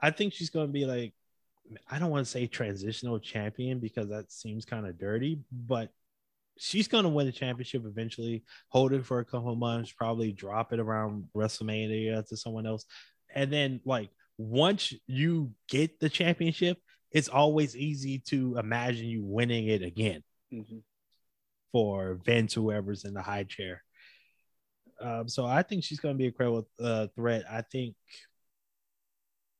I 0.00 0.10
think 0.10 0.32
she's 0.32 0.50
going 0.50 0.66
to 0.66 0.72
be 0.72 0.86
like, 0.86 1.14
I 1.90 1.98
don't 1.98 2.10
want 2.10 2.24
to 2.26 2.30
say 2.30 2.46
transitional 2.46 3.18
champion 3.18 3.80
because 3.80 4.10
that 4.10 4.30
seems 4.30 4.64
kind 4.64 4.86
of 4.86 4.98
dirty, 4.98 5.40
but 5.50 5.90
she's 6.58 6.88
going 6.88 7.04
to 7.04 7.10
win 7.10 7.26
the 7.26 7.32
championship 7.32 7.84
eventually, 7.86 8.44
hold 8.68 8.92
it 8.92 9.04
for 9.04 9.18
a 9.18 9.24
couple 9.24 9.54
months, 9.56 9.90
probably 9.90 10.30
drop 10.30 10.72
it 10.72 10.78
around 10.78 11.24
WrestleMania 11.34 12.26
to 12.28 12.36
someone 12.36 12.66
else. 12.66 12.84
And 13.34 13.52
then, 13.52 13.80
like, 13.84 14.10
once 14.36 14.92
you 15.06 15.52
get 15.68 15.98
the 15.98 16.08
championship, 16.08 16.78
it's 17.10 17.28
always 17.28 17.76
easy 17.76 18.18
to 18.26 18.58
imagine 18.58 19.06
you 19.06 19.24
winning 19.24 19.68
it 19.68 19.82
again. 19.82 20.22
Mm-hmm 20.52 20.78
for 21.74 22.20
Vince, 22.24 22.54
whoever's 22.54 23.04
in 23.04 23.14
the 23.14 23.20
high 23.20 23.42
chair. 23.42 23.82
Um, 25.00 25.28
so 25.28 25.44
I 25.44 25.62
think 25.62 25.82
she's 25.82 25.98
going 25.98 26.14
to 26.14 26.18
be 26.18 26.28
a 26.28 26.30
credible 26.30 26.68
uh, 26.80 27.08
threat. 27.16 27.42
I 27.50 27.62
think, 27.62 27.96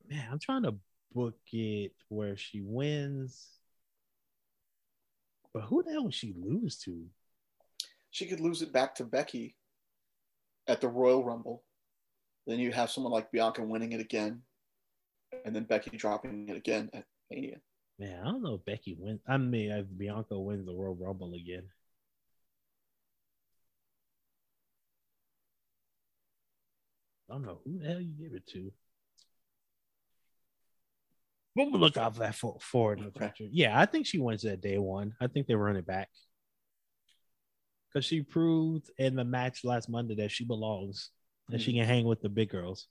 man, 0.08 0.24
I'm 0.30 0.38
trying 0.38 0.62
to 0.62 0.76
book 1.12 1.34
it 1.52 1.90
where 2.08 2.36
she 2.36 2.60
wins. 2.62 3.48
But 5.52 5.64
who 5.64 5.82
the 5.82 5.90
hell 5.90 6.04
would 6.04 6.14
she 6.14 6.36
lose 6.38 6.78
to? 6.84 7.04
She 8.12 8.26
could 8.26 8.38
lose 8.38 8.62
it 8.62 8.72
back 8.72 8.94
to 8.94 9.04
Becky 9.04 9.56
at 10.68 10.80
the 10.80 10.88
Royal 10.88 11.24
Rumble. 11.24 11.64
Then 12.46 12.60
you 12.60 12.70
have 12.70 12.92
someone 12.92 13.12
like 13.12 13.32
Bianca 13.32 13.64
winning 13.64 13.90
it 13.90 14.00
again, 14.00 14.42
and 15.44 15.54
then 15.54 15.64
Becky 15.64 15.96
dropping 15.96 16.48
it 16.48 16.56
again 16.56 16.90
at 16.94 17.06
Mania. 17.28 17.56
Man, 17.98 18.20
I 18.20 18.24
don't 18.26 18.42
know 18.44 18.54
if 18.54 18.64
Becky 18.64 18.96
wins. 18.96 19.18
I 19.26 19.36
mean, 19.36 19.72
if 19.72 19.86
Bianca 19.96 20.38
wins 20.38 20.64
the 20.64 20.72
Royal 20.72 20.94
Rumble 20.94 21.34
again. 21.34 21.64
I 27.34 27.36
don't 27.36 27.46
know 27.46 27.58
who 27.64 27.80
the 27.80 27.88
hell 27.88 28.00
you 28.00 28.12
give 28.16 28.32
it 28.32 28.46
to. 28.52 28.70
We'll 31.56 31.72
look 31.72 31.96
out 31.96 32.14
for 32.14 32.20
that 32.20 32.36
for, 32.36 32.58
forward 32.60 33.00
in 33.00 33.06
the 33.06 33.10
future. 33.10 33.50
Yeah, 33.50 33.78
I 33.78 33.86
think 33.86 34.06
she 34.06 34.20
wins 34.20 34.42
that 34.42 34.60
day 34.60 34.78
one. 34.78 35.14
I 35.20 35.26
think 35.26 35.48
they 35.48 35.56
run 35.56 35.74
it 35.74 35.84
back 35.84 36.10
because 37.88 38.04
she 38.04 38.22
proved 38.22 38.88
in 38.98 39.16
the 39.16 39.24
match 39.24 39.64
last 39.64 39.88
Monday 39.88 40.14
that 40.16 40.30
she 40.30 40.44
belongs 40.44 41.10
and 41.48 41.58
mm-hmm. 41.58 41.64
she 41.64 41.72
can 41.72 41.84
hang 41.84 42.04
with 42.04 42.20
the 42.22 42.28
big 42.28 42.50
girls. 42.50 42.86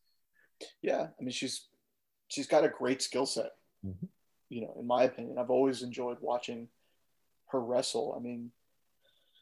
Yeah, 0.82 1.08
I 1.18 1.22
mean 1.22 1.32
she's 1.32 1.70
she's 2.28 2.48
got 2.48 2.66
a 2.66 2.70
great 2.70 3.02
skill 3.02 3.26
set. 3.26 3.52
Mm-hmm. 3.86 4.08
You 4.50 4.62
know, 4.62 4.76
in 4.78 4.86
my 4.86 5.04
opinion, 5.04 5.38
I've 5.38 5.52
always 5.52 5.84
enjoyed 5.84 6.18
watching 6.20 6.68
her 7.52 7.62
wrestle. 7.62 8.14
I 8.18 8.22
mean, 8.22 8.52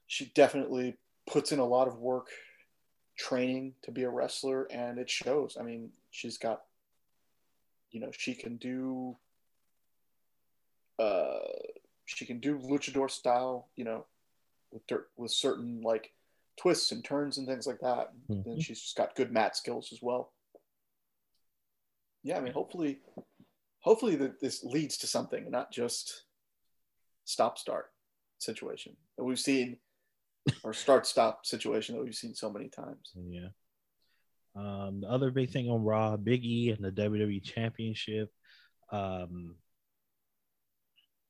she 0.05 0.31
definitely 0.35 0.99
puts 1.27 1.51
in 1.51 1.57
a 1.57 1.65
lot 1.65 1.87
of 1.87 1.97
work 1.97 2.27
training 3.21 3.73
to 3.83 3.91
be 3.91 4.03
a 4.03 4.09
wrestler 4.09 4.63
and 4.71 4.97
it 4.97 5.09
shows. 5.09 5.57
I 5.59 5.63
mean, 5.63 5.91
she's 6.09 6.37
got 6.37 6.61
you 7.91 7.99
know, 7.99 8.09
she 8.11 8.33
can 8.33 8.57
do 8.57 9.17
uh 10.97 11.39
she 12.05 12.25
can 12.25 12.39
do 12.39 12.57
luchador 12.57 13.09
style, 13.09 13.67
you 13.75 13.83
know, 13.83 14.05
with 14.71 14.85
dirt, 14.87 15.09
with 15.17 15.31
certain 15.31 15.81
like 15.81 16.11
twists 16.57 16.91
and 16.91 17.03
turns 17.03 17.37
and 17.37 17.47
things 17.47 17.67
like 17.67 17.79
that. 17.81 18.11
Mm-hmm. 18.29 18.49
And 18.49 18.63
she's 18.63 18.81
just 18.81 18.97
got 18.97 19.15
good 19.15 19.31
mat 19.31 19.55
skills 19.55 19.89
as 19.91 19.99
well. 20.01 20.31
Yeah, 22.23 22.37
I 22.37 22.41
mean, 22.41 22.53
hopefully, 22.53 22.99
hopefully 23.79 24.15
that 24.17 24.39
this 24.39 24.63
leads 24.63 24.97
to 24.99 25.07
something, 25.07 25.49
not 25.49 25.71
just 25.71 26.23
stop 27.25 27.57
start 27.57 27.91
situation 28.39 28.95
we've 29.17 29.39
seen 29.39 29.77
or 30.63 30.73
start 30.73 31.05
stop 31.05 31.45
situation 31.45 31.95
that 31.95 32.03
we've 32.03 32.15
seen 32.15 32.33
so 32.33 32.51
many 32.51 32.69
times. 32.69 33.11
Yeah. 33.15 33.49
Um, 34.55 35.01
the 35.01 35.09
other 35.09 35.31
big 35.31 35.49
thing 35.51 35.69
on 35.69 35.83
Raw, 35.83 36.17
Big 36.17 36.43
E 36.43 36.71
and 36.71 36.83
the 36.83 36.91
WWE 36.91 37.43
Championship. 37.43 38.29
Um, 38.91 39.55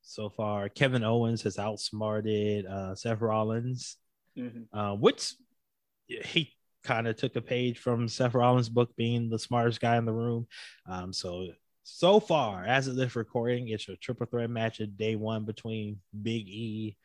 so 0.02 0.30
far, 0.30 0.70
Kevin 0.70 1.04
Owens 1.04 1.44
has 1.44 1.60
outsmarted 1.60 2.66
uh, 2.66 2.96
Seth 2.96 3.22
Rollins, 3.22 3.98
mm-hmm. 4.38 4.78
uh, 4.78 4.96
which 4.96 5.36
he 6.08 6.54
kind 6.84 7.08
of 7.08 7.16
took 7.16 7.36
a 7.36 7.42
page 7.42 7.78
from 7.78 8.08
Seth 8.08 8.34
Rollins' 8.34 8.70
book, 8.70 8.96
being 8.96 9.30
the 9.30 9.38
smartest 9.38 9.80
guy 9.80 9.98
in 9.98 10.06
the 10.06 10.14
room. 10.14 10.48
Um, 10.88 11.14
so 11.14 11.48
so 11.84 12.20
far, 12.20 12.66
as 12.66 12.88
of 12.88 12.96
this 12.96 13.16
recording, 13.16 13.70
it's 13.70 13.90
a 13.90 13.96
triple 13.96 14.26
threat 14.26 14.50
match 14.50 14.80
of 14.80 14.98
day 14.98 15.16
one 15.16 15.46
between 15.46 16.00
Big 16.22 16.48
E, 16.48 16.96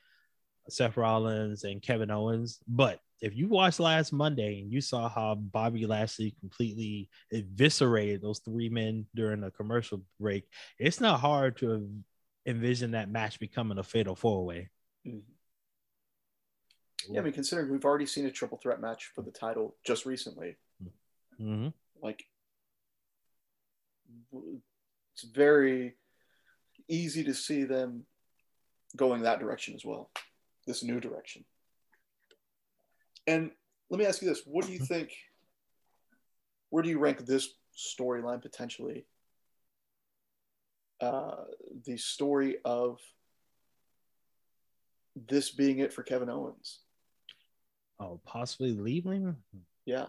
Seth 0.68 0.96
Rollins, 0.96 1.64
and 1.64 1.82
Kevin 1.82 2.10
Owens. 2.10 2.58
But 2.66 3.00
if 3.20 3.34
you 3.34 3.48
watched 3.48 3.80
last 3.80 4.12
Monday 4.12 4.60
and 4.60 4.70
you 4.70 4.80
saw 4.80 5.08
how 5.08 5.34
Bobby 5.36 5.86
Lashley 5.86 6.34
completely 6.40 7.08
eviscerated 7.32 8.22
those 8.22 8.40
three 8.40 8.68
men 8.68 9.06
during 9.14 9.42
a 9.44 9.50
commercial 9.50 10.02
break, 10.20 10.44
it's 10.78 11.00
not 11.00 11.20
hard 11.20 11.56
to 11.58 11.88
envision 12.46 12.92
that 12.92 13.10
match 13.10 13.40
becoming 13.40 13.78
a 13.78 13.82
fatal 13.82 14.14
four 14.14 14.44
way. 14.44 14.68
Mm-hmm. 15.06 15.18
Yeah, 17.08 17.20
I 17.20 17.24
mean, 17.24 17.32
considering 17.32 17.70
we've 17.70 17.84
already 17.84 18.06
seen 18.06 18.26
a 18.26 18.30
triple 18.30 18.58
threat 18.58 18.80
match 18.80 19.12
for 19.14 19.22
the 19.22 19.30
title 19.30 19.76
just 19.84 20.06
recently, 20.06 20.56
mm-hmm. 21.40 21.68
like 22.02 22.24
it's 25.12 25.24
very 25.32 25.94
easy 26.88 27.24
to 27.24 27.34
see 27.34 27.64
them 27.64 28.04
going 28.96 29.22
that 29.22 29.40
direction 29.40 29.74
as 29.74 29.84
well, 29.84 30.10
this 30.66 30.82
new 30.82 31.00
direction. 31.00 31.44
And 33.26 33.50
let 33.90 33.98
me 33.98 34.06
ask 34.06 34.22
you 34.22 34.28
this: 34.28 34.42
What 34.44 34.66
do 34.66 34.72
you 34.72 34.78
think? 34.78 35.12
Where 36.70 36.82
do 36.82 36.88
you 36.88 36.98
rank 36.98 37.24
this 37.24 37.48
storyline 37.76 38.42
potentially? 38.42 39.06
Uh, 41.00 41.44
the 41.84 41.96
story 41.96 42.56
of 42.64 42.98
this 45.28 45.50
being 45.50 45.78
it 45.78 45.92
for 45.92 46.02
Kevin 46.02 46.30
Owens. 46.30 46.80
Oh, 47.98 48.20
possibly 48.24 48.72
leaving? 48.72 49.36
Yeah. 49.84 50.06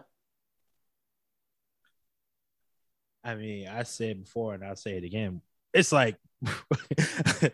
I 3.24 3.34
mean, 3.34 3.68
I 3.68 3.82
said 3.82 4.24
before 4.24 4.54
and 4.54 4.64
I'll 4.64 4.76
say 4.76 4.96
it 4.96 5.04
again. 5.04 5.40
It's 5.72 5.92
like 5.92 6.16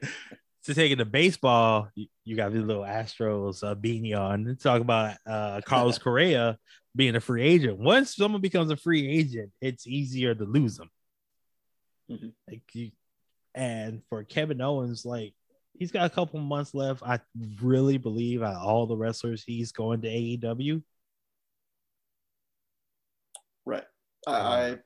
to 0.64 0.74
take 0.74 0.92
it 0.92 0.96
to 0.96 1.04
baseball, 1.04 1.88
you, 1.94 2.06
you 2.24 2.36
got 2.36 2.52
these 2.52 2.62
little 2.62 2.82
Astros 2.82 3.62
uh, 3.62 3.74
beanie 3.74 4.16
on. 4.18 4.56
Talk 4.60 4.80
about 4.80 5.16
uh, 5.26 5.60
Carlos 5.64 5.98
Correa 6.02 6.58
being 6.96 7.16
a 7.16 7.20
free 7.20 7.42
agent. 7.42 7.78
Once 7.78 8.16
someone 8.16 8.40
becomes 8.40 8.70
a 8.70 8.76
free 8.76 9.08
agent, 9.08 9.50
it's 9.60 9.86
easier 9.86 10.34
to 10.34 10.44
lose 10.44 10.76
them. 10.76 10.90
Mm-hmm. 12.10 12.28
Like 12.48 12.62
you, 12.72 12.90
and 13.54 14.02
for 14.08 14.24
Kevin 14.24 14.60
Owens, 14.60 15.04
like 15.04 15.34
he's 15.78 15.92
got 15.92 16.06
a 16.06 16.14
couple 16.14 16.40
months 16.40 16.74
left. 16.74 17.02
I 17.02 17.20
really 17.60 17.98
believe 17.98 18.42
out 18.42 18.62
all 18.62 18.86
the 18.86 18.96
wrestlers 18.96 19.44
he's 19.44 19.72
going 19.72 20.02
to 20.02 20.08
AEW. 20.08 20.82
Right. 23.66 23.84
I 24.26 24.70
um, 24.70 24.78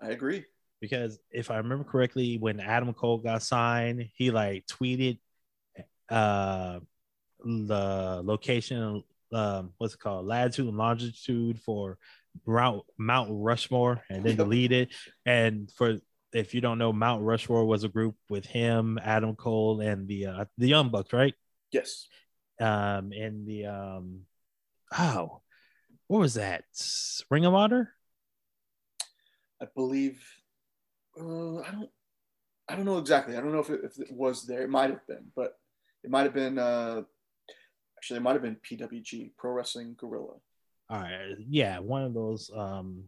I 0.00 0.10
agree. 0.10 0.44
Because 0.80 1.18
if 1.30 1.50
I 1.50 1.56
remember 1.56 1.84
correctly, 1.84 2.38
when 2.38 2.60
Adam 2.60 2.92
Cole 2.94 3.18
got 3.18 3.42
signed, 3.42 4.08
he 4.14 4.30
like 4.30 4.66
tweeted 4.66 5.18
uh 6.08 6.80
the 7.44 8.22
location 8.24 9.04
um 9.32 9.72
what's 9.76 9.92
it 9.92 10.00
called 10.00 10.24
latitude 10.24 10.66
and 10.66 10.78
longitude 10.78 11.60
for 11.60 11.98
Mount 12.46 12.84
Mount 12.96 13.28
Rushmore 13.30 14.02
and 14.08 14.24
then 14.24 14.36
deleted. 14.36 14.90
And 15.26 15.70
for 15.72 15.98
if 16.32 16.54
you 16.54 16.60
don't 16.60 16.78
know, 16.78 16.92
Mount 16.92 17.22
Rushmore 17.22 17.64
was 17.64 17.84
a 17.84 17.88
group 17.88 18.14
with 18.28 18.44
him, 18.44 18.98
Adam 19.02 19.34
Cole, 19.34 19.80
and 19.80 20.06
the 20.06 20.26
uh, 20.26 20.44
the 20.58 20.68
Young 20.68 20.90
Bucks, 20.90 21.12
right? 21.12 21.34
Yes. 21.72 22.06
Um, 22.60 23.12
and 23.12 23.46
the 23.46 23.66
um, 23.66 24.20
oh, 24.96 25.40
what 26.06 26.20
was 26.20 26.34
that? 26.34 26.64
Ring 27.30 27.44
of 27.44 27.54
Honor. 27.54 27.92
I 29.60 29.66
believe. 29.74 30.22
Uh, 31.20 31.58
I 31.60 31.70
don't. 31.70 31.90
I 32.70 32.76
don't 32.76 32.84
know 32.84 32.98
exactly. 32.98 33.36
I 33.36 33.40
don't 33.40 33.52
know 33.52 33.60
if 33.60 33.70
it, 33.70 33.80
if 33.82 33.98
it 33.98 34.12
was 34.12 34.46
there. 34.46 34.62
It 34.62 34.70
might 34.70 34.90
have 34.90 35.06
been, 35.06 35.26
but 35.34 35.54
it 36.04 36.10
might 36.10 36.24
have 36.24 36.34
been. 36.34 36.58
Uh, 36.58 37.02
actually, 37.96 38.18
it 38.18 38.22
might 38.22 38.34
have 38.34 38.42
been 38.42 38.56
PWG, 38.56 39.32
Pro 39.38 39.52
Wrestling 39.52 39.96
Guerrilla. 39.98 40.34
All 40.90 41.00
right. 41.00 41.36
Yeah, 41.48 41.78
one 41.80 42.02
of 42.04 42.14
those 42.14 42.50
um 42.54 43.04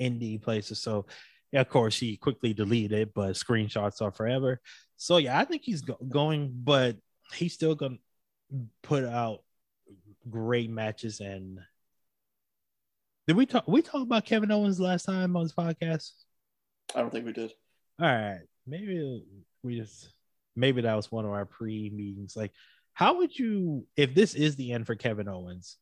indie 0.00 0.40
places. 0.40 0.80
So 0.80 1.06
yeah, 1.52 1.60
of 1.60 1.68
course, 1.68 1.98
he 1.98 2.16
quickly 2.16 2.54
deleted 2.54 2.92
it, 2.92 3.14
but 3.14 3.32
screenshots 3.32 4.00
are 4.00 4.12
forever. 4.12 4.60
So 4.96 5.16
yeah, 5.16 5.38
I 5.38 5.44
think 5.44 5.62
he's 5.64 5.82
go- 5.82 5.98
going, 6.08 6.52
but 6.52 6.96
he's 7.34 7.54
still 7.54 7.74
gonna 7.74 7.98
put 8.82 9.04
out 9.04 9.42
great 10.28 10.70
matches. 10.70 11.20
And 11.20 11.60
did 13.26 13.36
we 13.36 13.46
talk? 13.46 13.66
We 13.66 13.82
talked 13.82 14.04
about 14.04 14.24
Kevin 14.24 14.50
Owens 14.50 14.80
last 14.80 15.04
time 15.04 15.36
on 15.36 15.42
this 15.44 15.52
podcast. 15.52 16.12
I 16.94 17.00
don't 17.00 17.10
think 17.10 17.26
we 17.26 17.32
did. 17.32 17.52
All 18.00 18.06
right, 18.06 18.40
maybe 18.66 19.24
we 19.62 19.78
just 19.78 20.10
maybe 20.56 20.82
that 20.82 20.94
was 20.94 21.10
one 21.10 21.24
of 21.24 21.32
our 21.32 21.44
pre 21.44 21.90
meetings. 21.90 22.36
Like, 22.36 22.52
how 22.92 23.18
would 23.18 23.38
you 23.38 23.86
if 23.96 24.14
this 24.14 24.34
is 24.34 24.56
the 24.56 24.72
end 24.72 24.86
for 24.86 24.94
Kevin 24.94 25.28
Owens? 25.28 25.76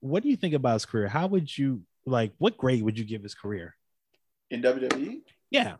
What 0.00 0.22
do 0.22 0.28
you 0.28 0.36
think 0.36 0.54
about 0.54 0.74
his 0.74 0.86
career? 0.86 1.08
How 1.08 1.26
would 1.26 1.56
you 1.56 1.82
like? 2.06 2.32
What 2.38 2.56
grade 2.56 2.82
would 2.82 2.98
you 2.98 3.04
give 3.04 3.22
his 3.22 3.34
career? 3.34 3.76
in 4.52 4.62
WWE? 4.62 5.22
Yeah. 5.50 5.76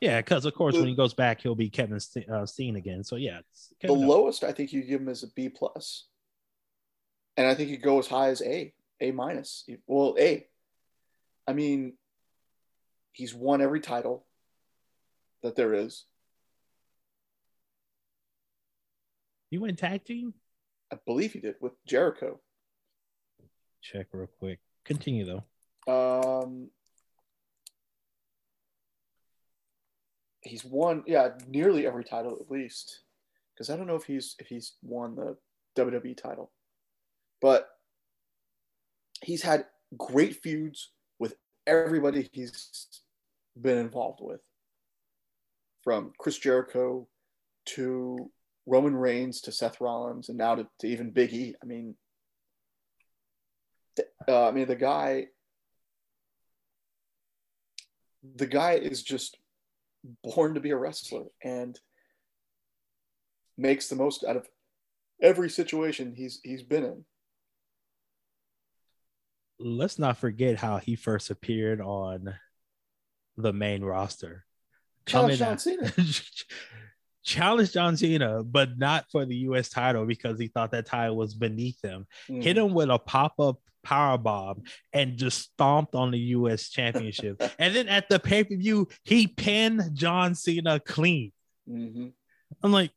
Yeah, 0.00 0.20
because 0.20 0.44
of 0.44 0.54
course, 0.54 0.74
the, 0.74 0.80
when 0.80 0.88
he 0.88 0.94
goes 0.94 1.12
back, 1.12 1.40
he'll 1.40 1.56
be 1.56 1.70
Kevin 1.70 1.98
uh, 2.32 2.46
Steen 2.46 2.76
again. 2.76 3.02
So 3.02 3.16
yeah, 3.16 3.40
the 3.82 3.92
lowest 3.92 4.44
I 4.44 4.52
think 4.52 4.72
you 4.72 4.82
give 4.82 5.00
him 5.00 5.08
is 5.08 5.24
a 5.24 5.26
B 5.28 5.48
plus, 5.48 6.06
and 7.36 7.48
I 7.48 7.54
think 7.56 7.68
you 7.68 7.78
go 7.78 7.98
as 7.98 8.06
high 8.06 8.28
as 8.28 8.40
A, 8.42 8.72
A 9.00 9.10
minus. 9.10 9.68
Well, 9.88 10.14
A. 10.16 10.46
I 11.48 11.54
mean, 11.54 11.94
he's 13.12 13.34
won 13.34 13.62
every 13.62 13.80
title 13.80 14.26
that 15.42 15.56
there 15.56 15.72
is. 15.72 16.04
He 19.48 19.56
went 19.56 19.78
tag 19.78 20.04
team. 20.04 20.34
I 20.92 20.98
believe 21.06 21.32
he 21.32 21.40
did 21.40 21.54
with 21.58 21.72
Jericho. 21.86 22.38
Check 23.80 24.08
real 24.12 24.28
quick. 24.38 24.58
Continue 24.84 25.24
though. 25.86 26.42
Um, 26.42 26.68
he's 30.42 30.66
won, 30.66 31.02
yeah, 31.06 31.30
nearly 31.46 31.86
every 31.86 32.04
title 32.04 32.36
at 32.38 32.50
least. 32.50 33.00
Because 33.54 33.70
I 33.70 33.76
don't 33.76 33.86
know 33.86 33.96
if 33.96 34.04
he's 34.04 34.36
if 34.38 34.48
he's 34.48 34.74
won 34.82 35.16
the 35.16 35.38
WWE 35.78 36.14
title, 36.14 36.52
but 37.40 37.70
he's 39.22 39.42
had 39.42 39.64
great 39.96 40.42
feuds 40.42 40.90
everybody 41.68 42.28
he's 42.32 42.86
been 43.60 43.78
involved 43.78 44.20
with, 44.22 44.40
from 45.84 46.12
Chris 46.18 46.38
Jericho 46.38 47.06
to 47.66 48.30
Roman 48.66 48.94
Reigns 48.94 49.40
to 49.42 49.52
Seth 49.52 49.80
Rollins, 49.80 50.28
and 50.28 50.38
now 50.38 50.54
to, 50.56 50.66
to 50.80 50.86
even 50.86 51.10
Big 51.10 51.32
E. 51.32 51.54
I 51.62 51.66
mean, 51.66 51.94
uh, 54.28 54.48
I 54.48 54.50
mean 54.50 54.66
the 54.66 54.76
guy 54.76 55.26
the 58.36 58.46
guy 58.46 58.72
is 58.72 59.02
just 59.02 59.38
born 60.22 60.54
to 60.54 60.60
be 60.60 60.70
a 60.70 60.76
wrestler 60.76 61.24
and 61.42 61.78
makes 63.56 63.88
the 63.88 63.96
most 63.96 64.24
out 64.24 64.36
of 64.36 64.46
every 65.22 65.50
situation 65.50 66.14
he's 66.16 66.40
he's 66.42 66.62
been 66.62 66.84
in. 66.84 67.04
Let's 69.58 69.98
not 69.98 70.18
forget 70.18 70.56
how 70.56 70.78
he 70.78 70.94
first 70.96 71.30
appeared 71.30 71.80
on 71.80 72.34
the 73.36 73.52
main 73.52 73.82
roster. 73.82 74.44
Challenge 75.06 75.38
John 75.38 75.58
Cena. 75.58 75.92
challenge 77.24 77.72
John 77.72 77.96
Cena, 77.96 78.42
but 78.42 78.78
not 78.78 79.06
for 79.10 79.24
the 79.24 79.36
US 79.36 79.68
title 79.68 80.06
because 80.06 80.38
he 80.38 80.48
thought 80.48 80.72
that 80.72 80.86
title 80.86 81.16
was 81.16 81.34
beneath 81.34 81.82
him. 81.82 82.06
Mm. 82.28 82.42
Hit 82.42 82.58
him 82.58 82.74
with 82.74 82.90
a 82.90 82.98
pop-up 82.98 83.58
power 83.82 84.18
bomb 84.18 84.62
and 84.92 85.16
just 85.16 85.38
stomped 85.38 85.94
on 85.94 86.10
the 86.10 86.18
US 86.18 86.68
championship. 86.68 87.42
and 87.58 87.74
then 87.74 87.88
at 87.88 88.08
the 88.08 88.18
pay-per-view, 88.18 88.88
he 89.04 89.26
pinned 89.26 89.94
John 89.94 90.34
Cena 90.34 90.80
clean. 90.80 91.32
Mm-hmm. 91.68 92.08
I'm 92.62 92.72
like, 92.72 92.90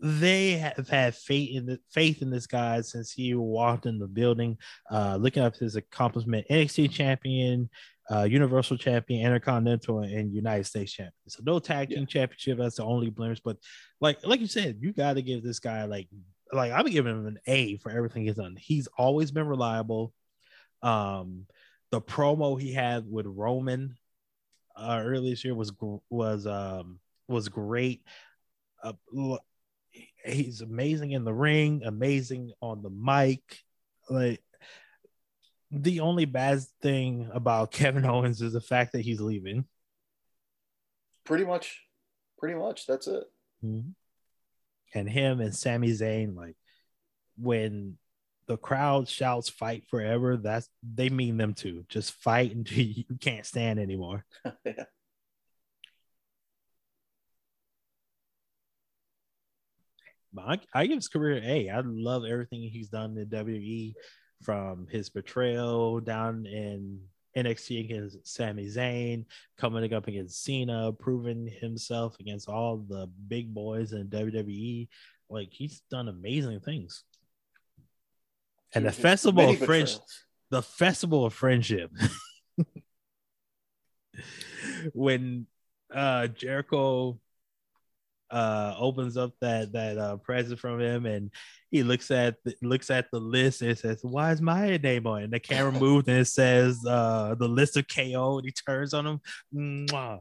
they 0.00 0.52
have 0.52 0.88
had 0.88 1.14
faith 1.14 1.56
in 1.56 1.66
the 1.66 1.78
faith 1.90 2.22
in 2.22 2.30
this 2.30 2.46
guy 2.46 2.80
since 2.80 3.12
he 3.12 3.34
walked 3.34 3.86
in 3.86 3.98
the 3.98 4.06
building. 4.06 4.58
Uh, 4.90 5.16
looking 5.20 5.42
up 5.42 5.56
his 5.56 5.76
accomplishment, 5.76 6.46
NXT 6.50 6.90
champion, 6.90 7.68
uh, 8.10 8.24
Universal 8.24 8.76
champion, 8.78 9.24
Intercontinental, 9.24 10.00
and 10.00 10.34
United 10.34 10.64
States 10.64 10.92
champion. 10.92 11.12
So 11.28 11.42
no 11.44 11.58
tag 11.58 11.88
team 11.88 12.00
yeah. 12.00 12.06
championship. 12.06 12.58
That's 12.58 12.76
the 12.76 12.84
only 12.84 13.10
blemish. 13.10 13.40
But 13.40 13.58
like 14.00 14.18
like 14.24 14.40
you 14.40 14.46
said, 14.46 14.78
you 14.80 14.92
got 14.92 15.14
to 15.14 15.22
give 15.22 15.42
this 15.42 15.60
guy 15.60 15.84
like 15.84 16.08
like 16.52 16.72
I've 16.72 16.84
been 16.84 16.92
giving 16.92 17.12
him 17.12 17.26
an 17.26 17.38
A 17.46 17.76
for 17.78 17.90
everything 17.90 18.24
he's 18.24 18.36
done. 18.36 18.56
He's 18.58 18.88
always 18.98 19.30
been 19.30 19.46
reliable. 19.46 20.12
Um, 20.82 21.46
the 21.90 22.00
promo 22.00 22.60
he 22.60 22.72
had 22.72 23.10
with 23.10 23.26
Roman 23.26 23.96
uh, 24.76 25.00
earlier 25.02 25.30
this 25.30 25.44
year 25.44 25.54
was 25.54 25.72
was 26.10 26.46
um 26.46 27.00
was 27.28 27.48
great. 27.48 28.02
Uh, 28.82 28.92
he's 30.24 30.60
amazing 30.60 31.12
in 31.12 31.24
the 31.24 31.32
ring, 31.32 31.82
amazing 31.84 32.52
on 32.60 32.82
the 32.82 32.90
mic. 32.90 33.42
Like 34.08 34.42
the 35.70 36.00
only 36.00 36.24
bad 36.24 36.60
thing 36.80 37.30
about 37.32 37.70
Kevin 37.72 38.04
Owens 38.04 38.40
is 38.40 38.52
the 38.52 38.60
fact 38.60 38.92
that 38.92 39.02
he's 39.02 39.20
leaving. 39.20 39.66
Pretty 41.24 41.44
much, 41.44 41.82
pretty 42.38 42.54
much. 42.58 42.86
That's 42.86 43.06
it. 43.06 43.24
Mm-hmm. 43.64 43.90
And 44.96 45.08
him 45.08 45.40
and 45.40 45.54
Sami 45.54 45.90
Zayn, 45.90 46.36
like 46.36 46.56
when 47.36 47.98
the 48.46 48.56
crowd 48.56 49.08
shouts 49.08 49.48
"fight 49.48 49.84
forever," 49.88 50.36
that's 50.36 50.68
they 50.82 51.08
mean 51.08 51.36
them 51.36 51.54
too. 51.54 51.84
Just 51.88 52.12
fight 52.12 52.54
until 52.54 52.78
you 52.84 53.04
can't 53.20 53.46
stand 53.46 53.80
anymore. 53.80 54.24
yeah. 54.64 54.84
I, 60.38 60.58
I 60.74 60.86
give 60.86 60.96
his 60.96 61.08
career 61.08 61.40
A. 61.44 61.68
I 61.70 61.82
love 61.84 62.24
everything 62.24 62.62
he's 62.62 62.88
done 62.88 63.16
in 63.16 63.26
WWE, 63.28 63.94
from 64.42 64.86
his 64.90 65.10
betrayal 65.10 66.00
down 66.00 66.46
in 66.46 67.00
NXT 67.36 67.84
against 67.84 68.26
Sami 68.26 68.66
Zayn, 68.66 69.24
coming 69.58 69.92
up 69.92 70.06
against 70.06 70.44
Cena, 70.44 70.92
proving 70.92 71.48
himself 71.60 72.16
against 72.20 72.48
all 72.48 72.76
the 72.76 73.08
big 73.28 73.52
boys 73.52 73.92
in 73.92 74.08
WWE. 74.08 74.88
Like 75.28 75.48
he's 75.50 75.82
done 75.90 76.08
amazing 76.08 76.60
things. 76.60 77.04
And 78.74 78.84
the 78.84 78.92
festival 78.92 79.50
of 79.50 79.58
friendship, 79.58 80.00
the 80.50 80.62
festival 80.62 81.24
of 81.24 81.34
friendship. 81.34 81.90
when 84.92 85.46
uh 85.92 86.26
Jericho 86.28 87.18
uh 88.34 88.74
opens 88.78 89.16
up 89.16 89.32
that 89.40 89.72
that 89.72 89.96
uh 89.96 90.16
present 90.16 90.58
from 90.58 90.80
him 90.80 91.06
and 91.06 91.30
he 91.70 91.82
looks 91.82 92.10
at 92.10 92.36
the, 92.44 92.54
looks 92.62 92.90
at 92.90 93.10
the 93.10 93.18
list 93.18 93.62
and 93.62 93.78
says 93.78 94.00
why 94.02 94.32
is 94.32 94.40
my 94.40 94.76
name 94.76 95.06
on 95.06 95.20
it? 95.20 95.24
And 95.24 95.32
the 95.32 95.40
camera 95.40 95.72
moves 95.80 96.08
and 96.08 96.18
it 96.18 96.26
says 96.26 96.84
uh 96.86 97.34
the 97.38 97.48
list 97.48 97.76
of 97.76 97.86
ko 97.88 98.38
and 98.38 98.44
he 98.44 98.52
turns 98.52 98.92
on 98.92 99.06
him. 99.06 99.20
Mwah. 99.54 100.20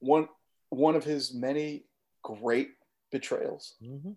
one 0.00 0.28
one 0.70 0.96
of 0.96 1.04
his 1.04 1.32
many 1.32 1.84
great 2.22 2.70
betrayals. 3.12 3.74
Mm-hmm. 3.82 4.12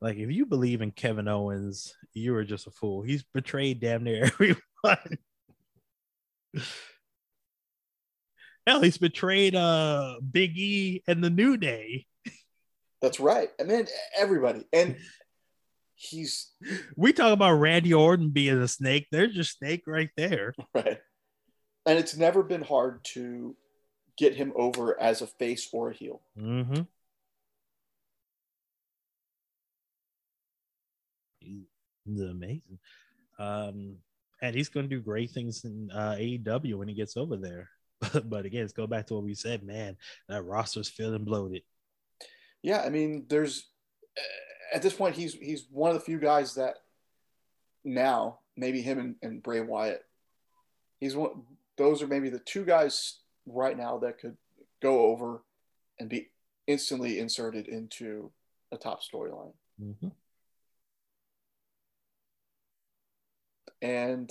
like 0.00 0.16
if 0.16 0.30
you 0.30 0.46
believe 0.46 0.80
in 0.80 0.92
kevin 0.92 1.28
owens 1.28 1.94
you 2.14 2.34
are 2.34 2.44
just 2.44 2.66
a 2.66 2.70
fool. 2.70 3.02
He's 3.02 3.22
betrayed 3.22 3.80
damn 3.80 4.04
near 4.04 4.24
everyone 4.40 5.18
Hell, 8.66 8.82
he's 8.82 8.98
betrayed 8.98 9.54
uh 9.54 10.16
Big 10.30 10.56
E 10.56 11.02
and 11.06 11.22
the 11.22 11.30
New 11.30 11.56
Day. 11.56 12.06
That's 13.02 13.20
right. 13.20 13.50
I 13.58 13.64
mean 13.64 13.86
everybody. 14.16 14.66
And 14.72 14.96
he's 15.94 16.50
we 16.96 17.12
talk 17.12 17.32
about 17.32 17.54
Randy 17.54 17.94
Orton 17.94 18.30
being 18.30 18.60
a 18.60 18.68
snake. 18.68 19.06
There's 19.10 19.34
your 19.34 19.44
snake 19.44 19.84
right 19.86 20.10
there. 20.16 20.54
Right. 20.74 20.98
And 21.86 21.98
it's 21.98 22.14
never 22.14 22.42
been 22.42 22.62
hard 22.62 23.02
to 23.14 23.56
get 24.18 24.34
him 24.34 24.52
over 24.54 25.00
as 25.00 25.22
a 25.22 25.26
face 25.26 25.68
or 25.72 25.90
a 25.90 25.94
heel. 25.94 26.20
Mm-hmm. 26.38 26.82
He's 31.40 32.20
amazing. 32.20 32.78
Um, 33.38 33.96
and 34.42 34.54
he's 34.54 34.68
going 34.68 34.88
to 34.88 34.94
do 34.94 35.02
great 35.02 35.30
things 35.30 35.64
in 35.64 35.90
uh, 35.90 36.16
AEW 36.18 36.74
when 36.74 36.88
he 36.88 36.94
gets 36.94 37.16
over 37.16 37.36
there. 37.36 37.70
but 38.24 38.46
again, 38.46 38.62
let's 38.62 38.72
go 38.72 38.86
back 38.86 39.06
to 39.06 39.14
what 39.14 39.24
we 39.24 39.34
said, 39.34 39.62
man. 39.62 39.96
That 40.28 40.42
roster's 40.42 40.88
feeling 40.88 41.24
bloated. 41.24 41.62
Yeah, 42.62 42.82
I 42.82 42.88
mean, 42.90 43.26
there's 43.28 43.66
uh, 44.16 44.76
at 44.76 44.82
this 44.82 44.94
point 44.94 45.16
he's 45.16 45.34
he's 45.34 45.66
one 45.70 45.90
of 45.90 45.96
the 45.96 46.04
few 46.04 46.18
guys 46.18 46.54
that 46.54 46.76
now 47.84 48.38
maybe 48.56 48.82
him 48.82 48.98
and, 48.98 49.14
and 49.22 49.42
Bray 49.42 49.60
Wyatt. 49.60 50.04
He's 50.98 51.16
one. 51.16 51.42
Those 51.76 52.02
are 52.02 52.06
maybe 52.06 52.28
the 52.28 52.38
two 52.38 52.64
guys 52.64 53.18
right 53.46 53.76
now 53.76 53.98
that 53.98 54.18
could 54.18 54.36
go 54.82 55.04
over 55.06 55.42
and 55.98 56.08
be 56.08 56.30
instantly 56.66 57.18
inserted 57.18 57.68
into 57.68 58.30
a 58.72 58.76
top 58.76 59.00
storyline. 59.02 59.52
Mm-hmm. 59.82 60.08
And 63.82 64.30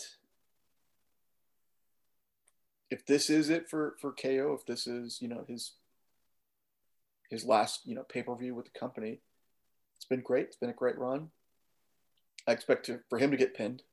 if 2.92 3.06
this 3.06 3.30
is 3.30 3.50
it 3.50 3.70
for 3.70 3.96
for 4.00 4.12
KO, 4.12 4.56
if 4.60 4.66
this 4.66 4.88
is 4.88 5.22
you 5.22 5.28
know 5.28 5.46
his 5.48 5.74
his 7.30 7.46
last 7.46 7.82
you 7.86 7.96
know 7.96 8.04
pay 8.04 8.24
per 8.24 8.36
view 8.36 8.56
with 8.56 8.66
the 8.66 8.80
company, 8.80 9.22
it's 9.98 10.06
been 10.06 10.22
great. 10.22 10.48
It's 10.48 10.58
been 10.58 10.70
a 10.70 10.74
great 10.74 10.98
run. 10.98 11.30
I 12.48 12.52
expect 12.52 12.86
to, 12.88 13.02
for 13.10 13.20
him 13.20 13.32
to 13.32 13.38
get 13.38 13.56
pinned. 13.56 13.84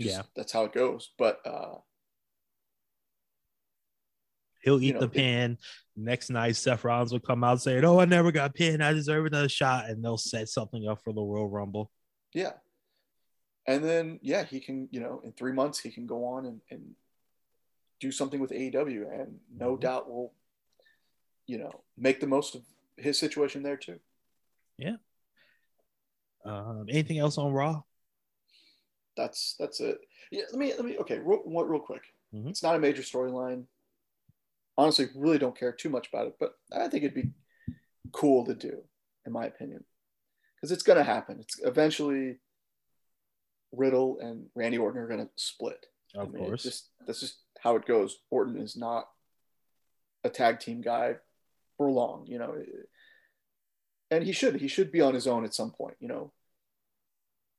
Just, 0.00 0.16
yeah, 0.16 0.22
that's 0.34 0.52
how 0.52 0.64
it 0.64 0.72
goes. 0.72 1.10
But 1.18 1.40
uh, 1.46 1.76
he'll 4.62 4.80
eat 4.80 4.86
you 4.86 4.94
know, 4.94 5.00
the 5.00 5.08
pin. 5.08 5.52
It, 5.52 5.58
Next 5.96 6.28
night, 6.28 6.56
Seth 6.56 6.82
Rollins 6.82 7.12
will 7.12 7.20
come 7.20 7.44
out 7.44 7.62
saying, 7.62 7.84
"Oh, 7.84 8.00
I 8.00 8.04
never 8.04 8.32
got 8.32 8.54
pinned. 8.54 8.82
I 8.82 8.92
deserve 8.92 9.26
another 9.26 9.48
shot," 9.48 9.88
and 9.88 10.04
they'll 10.04 10.18
set 10.18 10.48
something 10.48 10.88
up 10.88 11.00
for 11.04 11.12
the 11.12 11.22
Royal 11.22 11.48
Rumble. 11.48 11.92
Yeah, 12.32 12.54
and 13.68 13.84
then 13.84 14.18
yeah, 14.20 14.42
he 14.42 14.58
can 14.58 14.88
you 14.90 14.98
know 14.98 15.20
in 15.22 15.30
three 15.32 15.52
months 15.52 15.78
he 15.78 15.92
can 15.92 16.06
go 16.08 16.24
on 16.24 16.46
and, 16.46 16.60
and 16.70 16.96
do 18.00 18.10
something 18.12 18.40
with 18.40 18.50
AEW, 18.50 19.12
and 19.12 19.38
no 19.56 19.72
mm-hmm. 19.72 19.80
doubt 19.80 20.08
will, 20.08 20.32
you 21.46 21.58
know, 21.58 21.82
make 21.96 22.20
the 22.20 22.26
most 22.26 22.54
of 22.54 22.62
his 22.96 23.18
situation 23.18 23.62
there 23.62 23.76
too. 23.76 23.98
Yeah. 24.78 24.96
Um, 26.44 26.86
anything 26.88 27.18
else 27.18 27.38
on 27.38 27.52
Raw? 27.52 27.82
That's 29.16 29.56
that's 29.58 29.80
it. 29.80 29.98
Yeah. 30.30 30.42
Let 30.50 30.58
me 30.58 30.72
let 30.74 30.84
me. 30.84 30.98
Okay. 30.98 31.18
Real, 31.18 31.42
real 31.46 31.80
quick. 31.80 32.02
Mm-hmm. 32.34 32.48
It's 32.48 32.62
not 32.62 32.76
a 32.76 32.80
major 32.80 33.02
storyline. 33.02 33.64
Honestly, 34.76 35.06
really 35.14 35.38
don't 35.38 35.58
care 35.58 35.72
too 35.72 35.88
much 35.88 36.08
about 36.08 36.26
it, 36.26 36.34
but 36.40 36.56
I 36.72 36.88
think 36.88 37.04
it'd 37.04 37.14
be 37.14 37.30
cool 38.10 38.44
to 38.46 38.54
do, 38.54 38.82
in 39.24 39.32
my 39.32 39.46
opinion, 39.46 39.84
because 40.56 40.72
it's 40.72 40.82
going 40.82 40.98
to 40.98 41.04
happen. 41.04 41.38
It's 41.38 41.60
eventually 41.62 42.38
Riddle 43.70 44.18
and 44.20 44.46
Randy 44.56 44.78
Orton 44.78 45.00
are 45.00 45.06
going 45.06 45.20
to 45.20 45.30
split. 45.36 45.86
Of 46.16 46.28
I 46.28 46.30
mean, 46.30 46.44
course. 46.44 46.64
Just 46.64 46.88
that's 47.06 47.20
just 47.20 47.36
how 47.64 47.76
it 47.76 47.86
goes. 47.86 48.18
Orton 48.30 48.58
is 48.58 48.76
not 48.76 49.08
a 50.22 50.28
tag 50.28 50.60
team 50.60 50.82
guy 50.82 51.16
for 51.78 51.90
long, 51.90 52.26
you 52.26 52.38
know. 52.38 52.54
And 54.10 54.22
he 54.22 54.32
should 54.32 54.60
he 54.60 54.68
should 54.68 54.92
be 54.92 55.00
on 55.00 55.14
his 55.14 55.26
own 55.26 55.44
at 55.44 55.54
some 55.54 55.70
point, 55.70 55.96
you 55.98 56.06
know. 56.06 56.30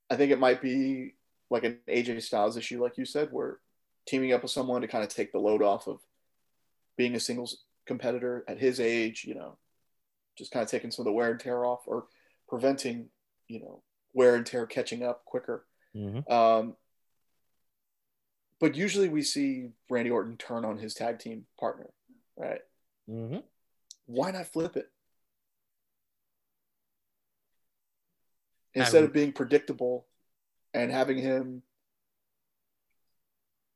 I 0.10 0.16
think 0.16 0.32
it 0.32 0.40
might 0.40 0.62
be 0.62 1.16
like 1.50 1.64
an 1.64 1.80
AJ 1.90 2.22
Styles 2.22 2.56
issue, 2.56 2.82
like 2.82 3.00
you 3.00 3.06
said, 3.06 3.30
where 3.32 3.58
teaming 4.08 4.32
up 4.32 4.44
with 4.44 4.52
someone 4.52 4.82
to 4.82 4.88
kind 4.88 5.04
of 5.04 5.10
take 5.10 5.32
the 5.32 5.40
load 5.40 5.64
off 5.64 5.88
of 5.88 6.00
being 6.96 7.16
a 7.16 7.20
singles 7.20 7.64
competitor 7.88 8.46
at 8.48 8.60
his 8.60 8.80
age, 8.80 9.26
you 9.28 9.34
know, 9.34 9.58
just 10.38 10.52
kind 10.52 10.64
of 10.64 10.70
taking 10.70 10.92
some 10.92 11.04
of 11.04 11.06
the 11.06 11.12
wear 11.14 11.32
and 11.32 11.40
tear 11.40 11.66
off 11.66 11.82
or 11.88 12.06
preventing, 12.48 13.10
you 13.48 13.60
know, 13.60 13.82
wear 14.14 14.36
and 14.36 14.46
tear 14.46 14.68
catching 14.68 15.02
up 15.02 15.26
quicker. 15.26 15.66
Mm-hmm. 15.96 16.32
Um, 16.32 16.76
but 18.66 18.76
usually 18.76 19.10
we 19.10 19.22
see 19.22 19.68
Randy 19.92 20.10
Orton 20.10 20.38
turn 20.38 20.66
on 20.66 20.80
his 20.80 20.96
tag 20.96 21.20
team 21.20 21.46
partner, 21.60 21.92
right? 22.36 22.62
Mm-hmm. 23.08 23.38
Why 24.08 24.32
not 24.32 24.48
flip 24.48 24.76
it? 24.76 24.88
Instead 28.74 29.04
of 29.04 29.14
being 29.14 29.34
predictable 29.34 30.08
and 30.74 30.92
having 30.92 31.20
him, 31.20 31.62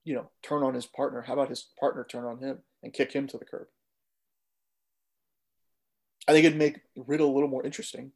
you 0.05 0.15
know, 0.15 0.31
turn 0.41 0.63
on 0.63 0.73
his 0.73 0.87
partner, 0.87 1.21
how 1.21 1.33
about 1.33 1.49
his 1.49 1.67
partner 1.79 2.03
turn 2.03 2.25
on 2.25 2.39
him 2.39 2.57
and 2.81 2.91
kick 2.91 3.13
him 3.13 3.27
to 3.27 3.37
the 3.37 3.45
curb? 3.45 3.67
I 6.27 6.31
think 6.31 6.45
it'd 6.45 6.57
make 6.57 6.79
Riddle 6.95 7.29
a 7.29 7.35
little 7.35 7.47
more 7.47 7.63
interesting. 7.63 8.11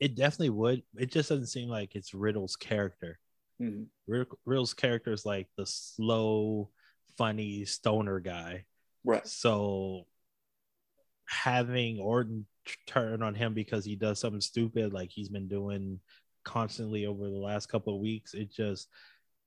It 0.00 0.16
definitely 0.16 0.50
would. 0.50 0.82
It 0.96 1.10
just 1.10 1.28
doesn't 1.28 1.46
seem 1.46 1.68
like 1.68 1.94
it's 1.94 2.14
Riddle's 2.14 2.56
character. 2.56 3.18
Mm-hmm. 3.60 4.22
Riddle's 4.44 4.74
character 4.74 5.12
is 5.12 5.24
like 5.24 5.48
the 5.56 5.66
slow, 5.66 6.70
funny 7.16 7.64
stoner 7.64 8.20
guy. 8.20 8.64
Right. 9.04 9.26
So 9.26 10.06
having 11.26 12.00
Orton 12.00 12.46
turn 12.86 13.22
on 13.22 13.34
him 13.34 13.54
because 13.54 13.84
he 13.84 13.96
does 13.96 14.18
something 14.18 14.40
stupid 14.40 14.92
like 14.92 15.10
he's 15.10 15.28
been 15.28 15.48
doing 15.48 16.00
constantly 16.44 17.06
over 17.06 17.24
the 17.24 17.36
last 17.36 17.66
couple 17.66 17.94
of 17.94 18.00
weeks, 18.00 18.34
it 18.34 18.52
just 18.52 18.88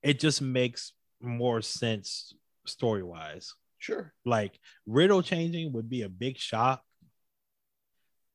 it 0.04 0.20
just 0.20 0.42
makes 0.42 0.94
more 1.22 1.62
sense 1.62 2.34
story 2.66 3.04
wise. 3.04 3.54
Sure. 3.80 4.14
Like 4.26 4.60
Riddle 4.86 5.22
changing 5.22 5.74
would 5.74 5.90
be 5.90 6.04
a 6.04 6.10
big 6.10 6.38
shock 6.38 6.84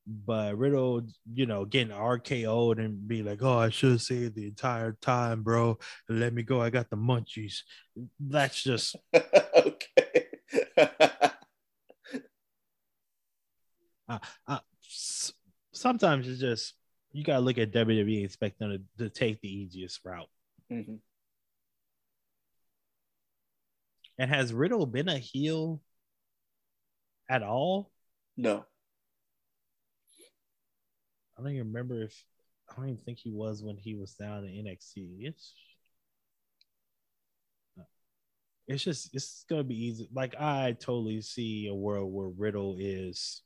but 0.05 0.57
Riddle, 0.57 1.07
you 1.33 1.45
know, 1.45 1.63
getting 1.63 1.95
RKO'd 1.95 2.79
and 2.79 3.07
be 3.07 3.23
like, 3.23 3.41
oh, 3.41 3.57
I 3.57 3.69
should 3.69 3.91
have 3.91 4.01
saved 4.01 4.35
the 4.35 4.47
entire 4.47 4.97
time, 5.01 5.43
bro. 5.43 5.77
Let 6.09 6.33
me 6.33 6.43
go. 6.43 6.61
I 6.61 6.69
got 6.69 6.89
the 6.89 6.97
munchies. 6.97 7.59
That's 8.19 8.61
just. 8.61 8.97
okay. 9.15 10.27
uh, 14.09 14.19
uh, 14.47 14.59
sometimes 15.71 16.27
it's 16.27 16.41
just, 16.41 16.73
you 17.13 17.23
got 17.23 17.35
to 17.35 17.41
look 17.41 17.57
at 17.57 17.71
WWE 17.71 18.17
and 18.17 18.25
expect 18.25 18.59
them 18.59 18.85
to, 18.97 19.03
to 19.05 19.09
take 19.09 19.39
the 19.39 19.47
easiest 19.47 20.01
route. 20.03 20.29
Mm-hmm. 20.71 20.95
And 24.17 24.29
has 24.29 24.53
Riddle 24.53 24.85
been 24.85 25.09
a 25.09 25.17
heel 25.17 25.81
at 27.29 27.41
all? 27.41 27.89
No. 28.35 28.65
I 31.37 31.41
don't 31.41 31.51
even 31.51 31.67
remember 31.67 32.01
if 32.03 32.25
I 32.69 32.75
don't 32.75 32.89
even 32.89 33.03
think 33.03 33.19
he 33.19 33.31
was 33.31 33.63
when 33.63 33.77
he 33.77 33.95
was 33.95 34.13
down 34.13 34.45
in 34.45 34.65
NXT. 34.65 35.25
It's 35.25 35.53
it's 38.67 38.83
just 38.83 39.13
it's 39.13 39.45
gonna 39.49 39.63
be 39.63 39.85
easy. 39.85 40.07
Like 40.13 40.35
I 40.39 40.75
totally 40.79 41.21
see 41.21 41.67
a 41.67 41.73
world 41.73 42.13
where 42.13 42.29
Riddle 42.29 42.77
is 42.79 43.41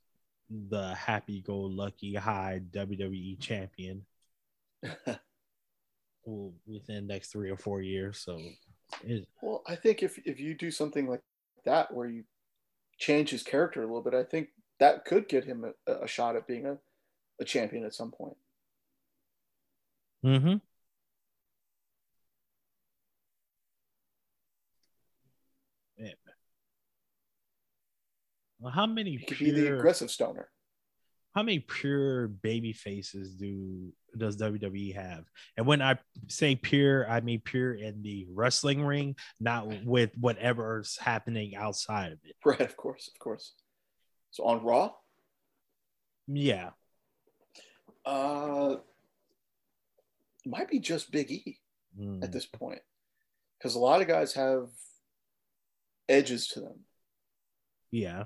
the 0.69 0.95
happy-go-lucky 0.95 2.15
high 2.15 2.61
WWE 2.71 3.39
champion 3.39 4.05
within 6.25 7.07
next 7.07 7.31
three 7.31 7.49
or 7.49 7.57
four 7.57 7.81
years. 7.81 8.19
So, 8.19 8.39
it, 9.03 9.27
well, 9.41 9.63
I 9.67 9.75
think 9.75 10.03
if 10.03 10.19
if 10.25 10.39
you 10.39 10.53
do 10.53 10.71
something 10.71 11.07
like 11.07 11.21
that 11.65 11.93
where 11.93 12.07
you 12.07 12.23
change 12.99 13.29
his 13.29 13.43
character 13.43 13.81
a 13.81 13.85
little 13.85 14.01
bit, 14.01 14.13
I 14.13 14.23
think 14.23 14.49
that 14.79 15.05
could 15.05 15.27
get 15.27 15.45
him 15.45 15.65
a, 15.88 15.91
a 15.91 16.07
shot 16.07 16.35
at 16.35 16.47
being 16.47 16.65
a, 16.65 16.77
a 17.39 17.45
champion 17.45 17.85
at 17.85 17.93
some 17.93 18.11
point. 18.11 18.38
Mm-hmm. 20.25 20.55
Well, 28.59 28.73
how 28.73 28.85
many 28.85 29.17
pure, 29.17 29.53
be 29.53 29.61
the 29.61 29.75
aggressive 29.77 30.09
stoner? 30.09 30.49
How 31.35 31.43
many 31.43 31.59
pure 31.59 32.27
baby 32.27 32.73
faces 32.73 33.35
do 33.35 33.93
does 34.17 34.38
WWE 34.38 34.95
have? 34.95 35.25
And 35.55 35.67
when 35.67 35.81
I 35.81 35.99
say 36.27 36.55
pure, 36.55 37.07
I 37.09 37.21
mean 37.21 37.41
pure 37.45 37.75
in 37.75 38.01
the 38.01 38.25
wrestling 38.33 38.83
ring, 38.83 39.15
not 39.39 39.67
with 39.85 40.11
whatever's 40.19 40.97
happening 40.97 41.55
outside 41.55 42.13
of 42.13 42.19
it. 42.23 42.35
Right, 42.43 42.61
of 42.61 42.75
course, 42.75 43.09
of 43.13 43.19
course. 43.19 43.53
So 44.31 44.45
on 44.45 44.63
Raw? 44.63 44.91
Yeah. 46.27 46.71
Uh 48.08 48.78
might 50.45 50.70
be 50.70 50.80
just 50.80 51.12
Big 51.12 51.30
E 51.30 51.60
mm. 51.99 52.24
at 52.24 52.32
this 52.32 52.45
point. 52.45 52.80
Because 53.58 53.76
a 53.76 53.80
lot 53.80 54.01
of 54.01 54.08
guys 54.08 54.34
have 54.36 54.70
edges 56.08 56.47
to 56.49 56.62
them. 56.62 56.80
Yeah. 57.91 58.24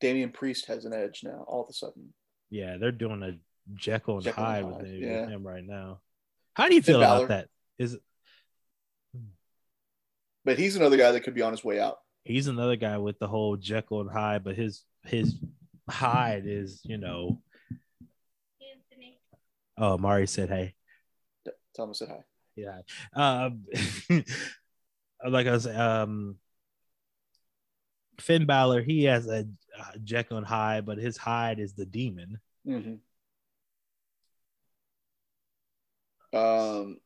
Damian 0.00 0.30
Priest 0.30 0.66
has 0.66 0.84
an 0.86 0.94
edge 0.94 1.20
now, 1.22 1.44
all 1.46 1.62
of 1.62 1.68
a 1.68 1.72
sudden. 1.72 2.14
Yeah, 2.48 2.78
they're 2.78 2.92
doing 2.92 3.22
a 3.22 3.36
Jekyll 3.74 4.16
and 4.16 4.24
Jekyll 4.24 4.44
Hyde, 4.44 4.64
with, 4.64 4.86
yeah. 4.86 5.26
him 5.26 5.46
right 5.46 5.64
now. 5.64 6.00
How 6.54 6.68
do 6.68 6.74
you 6.74 6.82
feel 6.82 7.02
about 7.02 7.28
that? 7.28 7.48
Is 7.78 7.98
but 10.44 10.58
he's 10.58 10.76
another 10.76 10.96
guy 10.96 11.12
that 11.12 11.20
could 11.20 11.34
be 11.34 11.42
on 11.42 11.52
his 11.52 11.62
way 11.62 11.78
out. 11.78 11.98
He's 12.24 12.46
another 12.46 12.76
guy 12.76 12.96
with 12.98 13.18
the 13.18 13.28
whole 13.28 13.56
Jekyll 13.56 14.00
and 14.00 14.10
Hyde, 14.10 14.44
but 14.44 14.56
his 14.56 14.84
his 15.04 15.34
Hyde 15.88 16.44
is, 16.46 16.80
you 16.84 16.96
know. 16.96 17.42
Oh, 19.80 19.98
Mari 19.98 20.26
said 20.26 20.50
hey. 20.50 20.74
Thomas 21.74 21.98
said 21.98 22.08
hi. 22.08 22.24
Yeah. 22.54 22.82
Um, 23.14 23.64
like 25.28 25.46
I 25.46 25.52
was 25.52 25.66
um 25.66 26.36
Finn 28.20 28.44
Balor, 28.44 28.82
he 28.82 29.04
has 29.04 29.26
a, 29.26 29.46
Jekyll 30.04 30.36
and 30.36 30.46
Hyde, 30.46 30.84
but 30.84 30.98
his 30.98 31.16
Hyde 31.16 31.58
is 31.58 31.72
the 31.72 31.86
demon. 31.86 32.38
Mm-hmm. 32.68 32.96
Um, 36.36 36.98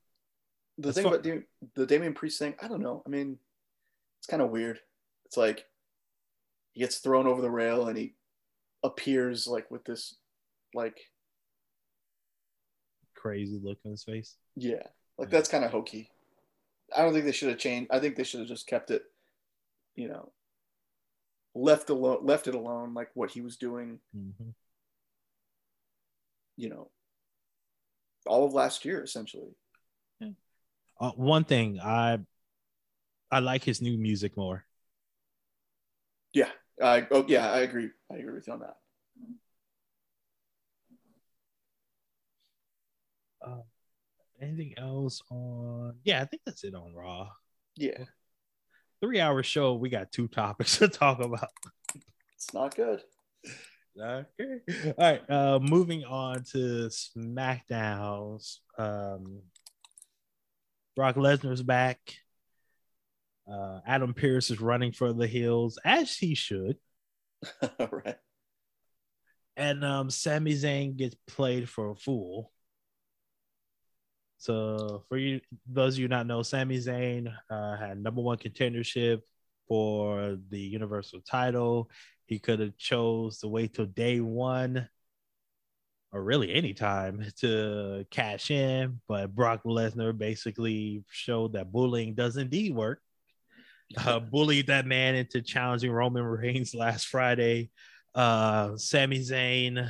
the 0.77 0.93
thing 0.93 1.05
far- 1.05 1.15
about 1.15 1.23
the, 1.23 1.45
the 1.77 1.87
Damian 1.87 2.15
Priest 2.15 2.41
thing, 2.41 2.55
I 2.61 2.67
don't 2.67 2.83
know. 2.83 3.03
I 3.07 3.11
mean, 3.11 3.39
it's 4.19 4.27
kind 4.27 4.43
of 4.43 4.51
weird. 4.51 4.81
It's 5.27 5.37
like 5.37 5.65
he 6.73 6.81
gets 6.81 6.99
thrown 6.99 7.29
over 7.29 7.41
the 7.41 7.51
rail 7.51 7.87
and 7.87 7.97
he 7.97 8.15
appears 8.83 9.47
like 9.47 9.71
with 9.71 9.85
this 9.85 10.17
like 10.75 10.99
crazy 13.25 13.59
look 13.63 13.79
on 13.85 13.93
his 13.93 14.05
face. 14.05 14.37
Yeah, 14.55 14.83
like 15.19 15.31
that's 15.31 15.49
kind 15.49 15.65
of 15.65 15.71
hokey. 15.71 16.11
I 16.95 17.03
don't 17.03 17.13
think 17.13 17.25
they 17.25 17.33
should 17.33 17.49
have 17.49 17.59
changed. 17.59 17.91
I 17.91 17.99
think 17.99 18.17
they 18.17 18.25
should 18.25 18.41
have 18.41 18.49
just 18.49 18.67
kept 18.67 18.91
it, 18.91 19.05
you 19.97 20.09
know, 20.09 20.33
left 21.55 21.89
alone, 21.89 22.19
left 22.23 22.47
it 22.49 22.55
alone, 22.55 22.93
like 22.93 23.11
what 23.15 23.31
he 23.31 23.41
was 23.41 23.57
doing. 23.57 23.99
Mm-hmm. 24.17 24.51
You 26.57 26.69
know, 26.69 26.91
all 28.27 28.45
of 28.45 28.53
last 28.53 28.85
year 28.85 29.03
essentially. 29.03 29.57
Yeah. 30.21 30.29
Uh, 31.01 31.13
one 31.13 31.45
thing 31.45 31.81
I 31.81 32.19
I 33.31 33.39
like 33.41 33.65
his 33.65 33.81
new 33.81 33.97
music 33.97 34.37
more. 34.37 34.65
Yeah, 36.35 36.51
I 36.83 37.07
oh 37.11 37.25
yeah, 37.27 37.51
I 37.51 37.61
agree. 37.61 37.89
I 38.13 38.17
agree 38.17 38.35
with 38.35 38.47
you 38.47 38.53
on 38.53 38.61
that. 38.61 38.77
Uh, 43.45 43.63
anything 44.41 44.75
else 44.77 45.23
on? 45.31 45.95
Yeah, 46.05 46.23
I 46.23 46.25
think 46.25 46.43
that's 46.45 46.65
it 46.65 46.75
on 46.75 46.95
Raw. 46.95 47.29
Yeah 47.77 48.05
three 49.05 49.21
hour 49.21 49.43
show, 49.43 49.75
we 49.75 49.91
got 49.91 50.11
two 50.13 50.29
topics 50.29 50.79
to 50.79 50.89
talk 50.89 51.21
about. 51.21 51.51
It's 52.37 52.55
not 52.55 52.75
good. 52.75 53.03
Okay. 54.01 54.61
All 54.87 54.95
right. 54.99 55.31
Uh, 55.31 55.59
moving 55.61 56.05
on 56.05 56.43
to 56.53 56.89
SmackDowns. 56.89 58.57
Um, 58.79 59.43
Brock 60.97 61.17
Lesnar's 61.17 61.63
back. 61.63 61.99
Uh, 63.51 63.81
Adam 63.87 64.15
Pearce 64.15 64.51
is 64.51 64.61
running 64.61 64.93
for 64.93 65.13
the 65.13 65.27
hills 65.27 65.79
as 65.85 66.17
he 66.17 66.35
should. 66.35 66.79
right. 67.79 68.17
And 69.57 69.85
um, 69.85 70.11
Sami 70.11 70.55
Zayn 70.55 70.97
gets 70.97 71.15
played 71.27 71.69
for 71.69 71.91
a 71.91 71.95
fool. 71.95 72.51
So 74.45 75.05
for 75.09 75.17
you, 75.17 75.41
those 75.67 75.95
of 75.95 76.01
you 76.01 76.09
not 76.09 76.27
know, 76.27 76.43
Sami 76.43 76.77
Zayn 76.77 77.35
uh, 77.49 77.77
had 77.79 77.99
number 77.99 78.21
one 78.21 78.37
contendership 78.37 79.23
for 79.67 80.37
the 80.51 80.61
Universal 80.61 81.23
title. 81.23 81.89
He 82.27 82.39
could 82.39 82.61
have 82.61 82.77
chose 82.77 83.39
to 83.39 83.49
wait 83.49 83.73
till 83.73 83.87
day 83.87 84.21
one, 84.21 84.87
or 86.13 86.23
really 86.23 86.53
any 86.53 86.75
time 86.75 87.25
to 87.39 88.05
cash 88.11 88.51
in. 88.51 89.01
But 89.09 89.35
Brock 89.35 89.63
Lesnar 89.65 90.17
basically 90.17 91.05
showed 91.11 91.55
that 91.55 91.73
bullying 91.73 92.13
does 92.13 92.37
indeed 92.37 92.75
work. 92.75 93.01
Uh, 93.97 94.19
bullied 94.31 94.67
that 94.67 94.85
man 94.85 95.15
into 95.15 95.41
challenging 95.41 95.91
Roman 95.91 96.23
Reigns 96.23 96.75
last 96.75 97.07
Friday. 97.07 97.71
Uh, 98.15 98.77
Sami 98.77 99.21
Zayn, 99.21 99.89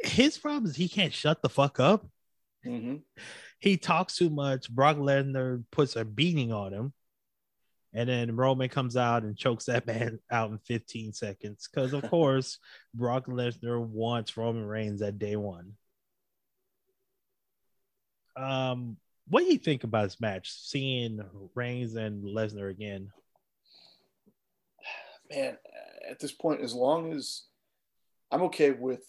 his 0.00 0.36
problem 0.36 0.66
is 0.66 0.76
he 0.76 0.90
can't 0.90 1.14
shut 1.14 1.40
the 1.40 1.48
fuck 1.48 1.80
up. 1.80 2.06
Mm-hmm. 2.66 2.96
He 3.60 3.76
talks 3.76 4.16
too 4.16 4.30
much. 4.30 4.70
Brock 4.70 4.96
Lesnar 4.96 5.64
puts 5.70 5.96
a 5.96 6.04
beating 6.04 6.52
on 6.52 6.72
him. 6.72 6.92
And 7.92 8.08
then 8.08 8.34
Roman 8.34 8.68
comes 8.68 8.96
out 8.96 9.22
and 9.22 9.36
chokes 9.36 9.66
that 9.66 9.86
man 9.86 10.18
out 10.30 10.50
in 10.50 10.58
15 10.58 11.12
seconds. 11.12 11.68
Because, 11.72 11.92
of 11.92 12.08
course, 12.10 12.58
Brock 12.94 13.26
Lesnar 13.26 13.80
wants 13.80 14.36
Roman 14.36 14.64
Reigns 14.64 15.00
at 15.02 15.18
day 15.18 15.36
one. 15.36 15.72
Um, 18.36 18.96
what 19.28 19.44
do 19.44 19.52
you 19.52 19.58
think 19.58 19.84
about 19.84 20.04
this 20.04 20.20
match? 20.20 20.50
Seeing 20.50 21.20
Reigns 21.54 21.94
and 21.94 22.24
Lesnar 22.24 22.70
again? 22.70 23.10
Man, 25.30 25.56
at 26.10 26.18
this 26.18 26.32
point, 26.32 26.60
as 26.60 26.74
long 26.74 27.12
as 27.12 27.44
I'm 28.30 28.42
okay 28.42 28.72
with 28.72 29.02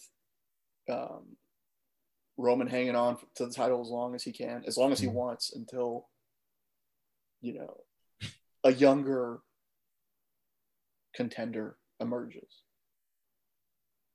um, 0.88 1.36
Roman 2.36 2.66
hanging 2.66 2.96
on 2.96 3.16
to 3.36 3.46
the 3.46 3.52
title 3.52 3.80
as 3.80 3.88
long 3.88 4.14
as 4.14 4.22
he 4.22 4.32
can, 4.32 4.62
as 4.66 4.76
long 4.76 4.92
as 4.92 5.00
he 5.00 5.06
mm-hmm. 5.06 5.16
wants, 5.16 5.54
until 5.54 6.08
you 7.40 7.54
know 7.54 7.76
a 8.64 8.72
younger 8.72 9.40
contender 11.14 11.76
emerges. 12.00 12.62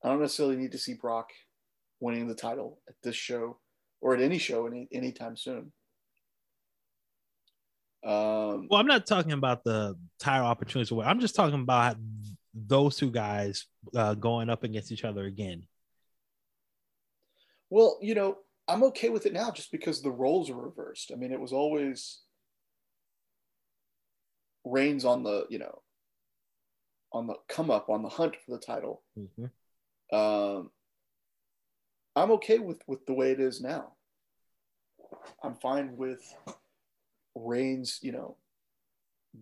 I 0.03 0.09
don't 0.09 0.21
necessarily 0.21 0.57
need 0.57 0.71
to 0.71 0.77
see 0.77 0.93
Brock 0.93 1.29
winning 1.99 2.27
the 2.27 2.35
title 2.35 2.79
at 2.87 2.95
this 3.03 3.15
show 3.15 3.57
or 4.01 4.15
at 4.15 4.21
any 4.21 4.37
show 4.37 4.67
any 4.67 4.87
anytime 4.91 5.37
soon. 5.37 5.71
Um, 8.03 8.67
well, 8.69 8.79
I'm 8.79 8.87
not 8.87 9.05
talking 9.05 9.31
about 9.31 9.63
the 9.63 9.95
title 10.19 10.47
opportunities. 10.47 10.91
I'm 11.05 11.19
just 11.19 11.35
talking 11.35 11.61
about 11.61 11.97
those 12.53 12.97
two 12.97 13.11
guys 13.11 13.67
uh, 13.95 14.15
going 14.15 14.49
up 14.49 14.63
against 14.63 14.91
each 14.91 15.05
other 15.05 15.25
again. 15.25 15.63
Well, 17.71 17.97
you 18.01 18.13
know, 18.13 18.37
I'm 18.67 18.83
okay 18.83 19.09
with 19.09 19.25
it 19.25 19.33
now 19.33 19.49
just 19.49 19.71
because 19.71 20.01
the 20.01 20.11
roles 20.11 20.49
are 20.49 20.55
reversed. 20.55 21.11
I 21.11 21.15
mean, 21.15 21.31
it 21.31 21.39
was 21.39 21.53
always 21.53 22.19
Reigns 24.63 25.05
on 25.05 25.23
the, 25.23 25.47
you 25.49 25.57
know, 25.57 25.81
on 27.11 27.25
the 27.25 27.35
come 27.49 27.71
up, 27.71 27.89
on 27.89 28.03
the 28.03 28.09
hunt 28.09 28.35
for 28.35 28.51
the 28.51 28.59
title. 28.59 29.01
Mm-hmm. 29.17 30.15
Um, 30.15 30.69
I'm 32.15 32.31
okay 32.31 32.59
with 32.59 32.81
with 32.85 33.05
the 33.05 33.13
way 33.13 33.31
it 33.31 33.39
is 33.39 33.61
now. 33.61 33.93
I'm 35.41 35.55
fine 35.55 35.95
with 35.97 36.21
Reigns, 37.33 37.99
you 38.01 38.11
know, 38.11 38.37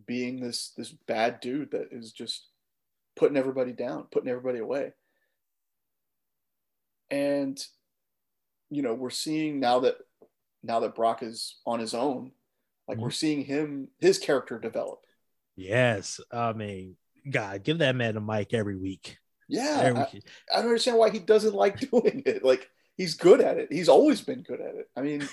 being 0.06 0.40
this 0.40 0.72
this 0.78 0.92
bad 0.92 1.40
dude 1.42 1.72
that 1.72 1.90
is 1.92 2.12
just 2.12 2.48
putting 3.16 3.38
everybody 3.38 3.74
down, 3.74 4.08
putting 4.12 4.30
everybody 4.30 4.60
away. 4.60 4.94
And 7.12 7.60
you 8.70 8.82
know, 8.82 8.94
we're 8.94 9.10
seeing 9.10 9.60
now 9.60 9.80
that 9.82 9.96
now 10.64 10.80
that 10.82 10.96
Brock 10.96 11.24
is 11.24 11.58
on 11.66 11.80
his 11.80 11.94
own, 11.94 12.32
like 12.88 12.98
mm-hmm. 12.98 13.04
we're 13.04 13.12
seeing 13.12 13.44
him 13.44 13.90
his 14.00 14.18
character 14.18 14.60
develop. 14.60 15.00
Yes, 15.56 16.20
I 16.32 16.54
mean, 16.54 16.96
God, 17.30 17.64
give 17.64 17.80
that 17.80 17.96
man 17.96 18.18
a 18.18 18.22
mic 18.22 18.54
every 18.54 18.78
week. 18.78 19.18
Yeah, 19.48 19.80
every 19.82 20.02
I, 20.02 20.04
I 20.54 20.58
don't 20.58 20.66
understand 20.66 20.98
why 20.98 21.10
he 21.10 21.20
doesn't 21.20 21.56
like 21.56 21.80
doing 21.92 22.24
it. 22.26 22.44
Like 22.44 22.70
he's 22.96 23.16
good 23.16 23.42
at 23.42 23.58
it. 23.58 23.72
He's 23.72 23.90
always 23.90 24.22
been 24.22 24.44
good 24.44 24.62
at 24.62 24.76
it. 24.76 24.90
I 24.96 25.02
mean, 25.02 25.28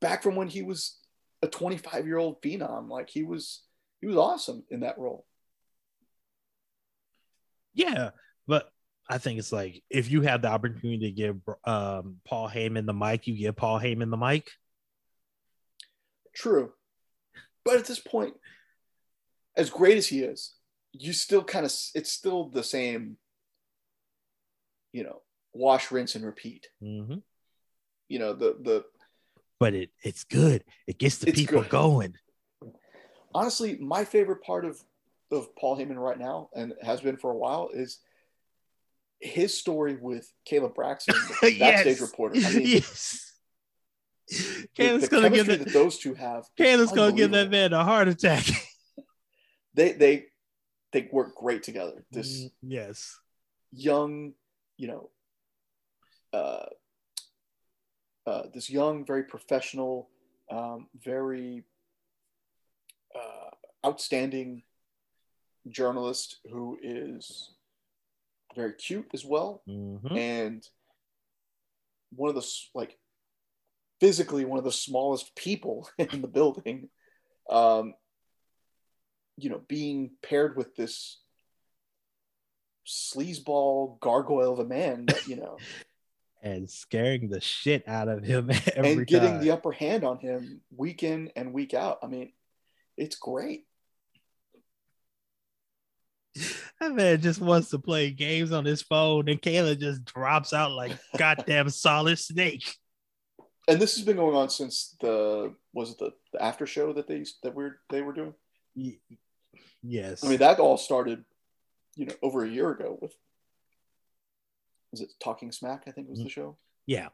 back 0.00 0.22
from 0.22 0.36
when 0.36 0.48
he 0.48 0.62
was 0.62 0.98
a 1.42 1.48
25 1.48 2.06
year 2.06 2.18
old 2.18 2.40
phenom, 2.40 2.88
like 2.88 3.10
he 3.10 3.22
was 3.22 3.62
he 4.00 4.06
was 4.06 4.16
awesome 4.16 4.64
in 4.70 4.80
that 4.80 4.98
role. 4.98 5.26
Yeah, 7.74 8.10
but 8.46 8.71
I 9.08 9.18
think 9.18 9.38
it's 9.38 9.52
like 9.52 9.82
if 9.90 10.10
you 10.10 10.22
have 10.22 10.42
the 10.42 10.48
opportunity 10.48 10.98
to 10.98 11.10
give 11.10 11.36
um, 11.64 12.16
Paul 12.24 12.48
Heyman 12.48 12.86
the 12.86 12.94
mic, 12.94 13.26
you 13.26 13.36
give 13.36 13.56
Paul 13.56 13.80
Heyman 13.80 14.10
the 14.10 14.16
mic. 14.16 14.50
True, 16.34 16.72
but 17.64 17.76
at 17.76 17.84
this 17.84 17.98
point, 17.98 18.34
as 19.56 19.70
great 19.70 19.98
as 19.98 20.06
he 20.06 20.20
is, 20.20 20.54
you 20.92 21.12
still 21.12 21.44
kind 21.44 21.66
of 21.66 21.72
it's 21.94 22.12
still 22.12 22.48
the 22.48 22.62
same. 22.62 23.16
You 24.92 25.04
know, 25.04 25.22
wash, 25.52 25.90
rinse, 25.90 26.14
and 26.14 26.24
repeat. 26.24 26.68
Mm-hmm. 26.82 27.16
You 28.08 28.18
know 28.18 28.32
the 28.34 28.56
the. 28.60 28.84
But 29.58 29.74
it 29.74 29.90
it's 30.02 30.24
good. 30.24 30.64
It 30.86 30.98
gets 30.98 31.18
the 31.18 31.32
people 31.32 31.62
good. 31.62 31.70
going. 31.70 32.14
Honestly, 33.34 33.78
my 33.78 34.04
favorite 34.04 34.42
part 34.42 34.64
of 34.64 34.80
of 35.30 35.54
Paul 35.56 35.78
Heyman 35.78 35.96
right 35.96 36.18
now, 36.18 36.50
and 36.54 36.74
has 36.82 37.00
been 37.00 37.16
for 37.16 37.30
a 37.30 37.36
while, 37.36 37.70
is 37.72 37.98
his 39.22 39.56
story 39.56 39.96
with 40.00 40.30
Kayla 40.50 40.74
Braxton, 40.74 41.14
the 41.42 41.58
backstage 41.58 42.00
reporter. 42.00 42.40
I 42.44 42.52
mean, 42.52 42.66
yes. 42.66 43.32
Kayla's 44.76 45.08
gonna 45.08 45.30
give 45.30 45.46
that, 45.46 45.64
that 45.64 45.72
those 45.72 45.98
two 45.98 46.14
have. 46.14 46.44
Kayla's 46.58 46.92
gonna 46.92 47.12
give 47.12 47.30
that 47.32 47.50
man 47.50 47.72
a 47.72 47.84
heart 47.84 48.08
attack. 48.08 48.44
they 49.74 49.92
they 49.92 50.24
they 50.92 51.08
work 51.12 51.34
great 51.36 51.62
together. 51.62 52.04
This 52.10 52.44
mm, 52.44 52.50
yes, 52.62 53.18
young, 53.72 54.32
you 54.76 54.88
know, 54.88 55.10
uh, 56.32 56.66
uh, 58.26 58.42
this 58.52 58.70
young, 58.70 59.04
very 59.04 59.24
professional, 59.24 60.08
um, 60.50 60.88
very 61.04 61.64
uh, 63.14 63.86
outstanding 63.86 64.62
journalist 65.68 66.38
who 66.50 66.78
is 66.82 67.50
very 68.54 68.74
cute 68.74 69.08
as 69.14 69.24
well, 69.24 69.62
mm-hmm. 69.68 70.16
and 70.16 70.66
one 72.14 72.28
of 72.28 72.34
the 72.34 72.46
like 72.74 72.98
physically 74.00 74.44
one 74.44 74.58
of 74.58 74.64
the 74.64 74.72
smallest 74.72 75.34
people 75.36 75.88
in 75.98 76.22
the 76.22 76.28
building. 76.28 76.88
Um, 77.50 77.94
you 79.36 79.50
know, 79.50 79.62
being 79.66 80.10
paired 80.22 80.56
with 80.56 80.76
this 80.76 81.20
sleazeball 82.86 83.98
gargoyle 84.00 84.52
of 84.52 84.58
a 84.58 84.64
man 84.64 85.06
that 85.06 85.26
you 85.26 85.36
know 85.36 85.56
and 86.42 86.68
scaring 86.68 87.28
the 87.28 87.40
shit 87.40 87.86
out 87.86 88.08
of 88.08 88.24
him 88.24 88.50
and 88.76 89.06
getting 89.06 89.34
time. 89.34 89.40
the 89.40 89.52
upper 89.52 89.72
hand 89.72 90.04
on 90.04 90.18
him 90.18 90.60
week 90.76 91.02
in 91.02 91.30
and 91.36 91.52
week 91.52 91.72
out. 91.72 91.98
I 92.02 92.08
mean, 92.08 92.32
it's 92.96 93.16
great. 93.16 93.64
That 96.80 96.92
man 96.94 97.20
just 97.20 97.40
wants 97.40 97.70
to 97.70 97.78
play 97.78 98.10
games 98.10 98.52
on 98.52 98.64
his 98.64 98.82
phone, 98.82 99.28
and 99.28 99.40
Kayla 99.40 99.78
just 99.78 100.04
drops 100.04 100.52
out 100.52 100.72
like 100.72 100.92
goddamn 101.16 101.70
solid 101.70 102.18
snake. 102.18 102.74
And 103.68 103.80
this 103.80 103.94
has 103.94 104.04
been 104.04 104.16
going 104.16 104.34
on 104.34 104.50
since 104.50 104.96
the 105.00 105.54
was 105.72 105.92
it 105.92 105.98
the, 105.98 106.12
the 106.32 106.42
after 106.42 106.66
show 106.66 106.92
that 106.94 107.06
they 107.06 107.24
that 107.42 107.54
we 107.54 107.66
they 107.90 108.02
were 108.02 108.12
doing. 108.12 108.34
Yes, 109.82 110.24
I 110.24 110.28
mean 110.28 110.38
that 110.38 110.58
all 110.58 110.76
started, 110.76 111.24
you 111.94 112.06
know, 112.06 112.14
over 112.22 112.44
a 112.44 112.48
year 112.48 112.70
ago 112.70 112.98
with 113.00 113.14
was 114.90 115.00
it 115.00 115.12
Talking 115.22 115.52
Smack? 115.52 115.84
I 115.86 115.92
think 115.92 116.08
was 116.08 116.18
the 116.18 116.24
mm-hmm. 116.24 116.30
show. 116.30 116.56
Yeah, 116.86 117.08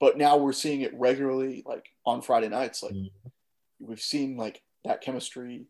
but 0.00 0.16
now 0.16 0.36
we're 0.36 0.52
seeing 0.52 0.82
it 0.82 0.94
regularly, 0.94 1.62
like 1.66 1.86
on 2.06 2.22
Friday 2.22 2.48
nights. 2.48 2.82
Like 2.82 2.94
mm-hmm. 2.94 3.28
we've 3.80 4.00
seen 4.00 4.36
like 4.36 4.62
that 4.84 5.00
chemistry, 5.00 5.66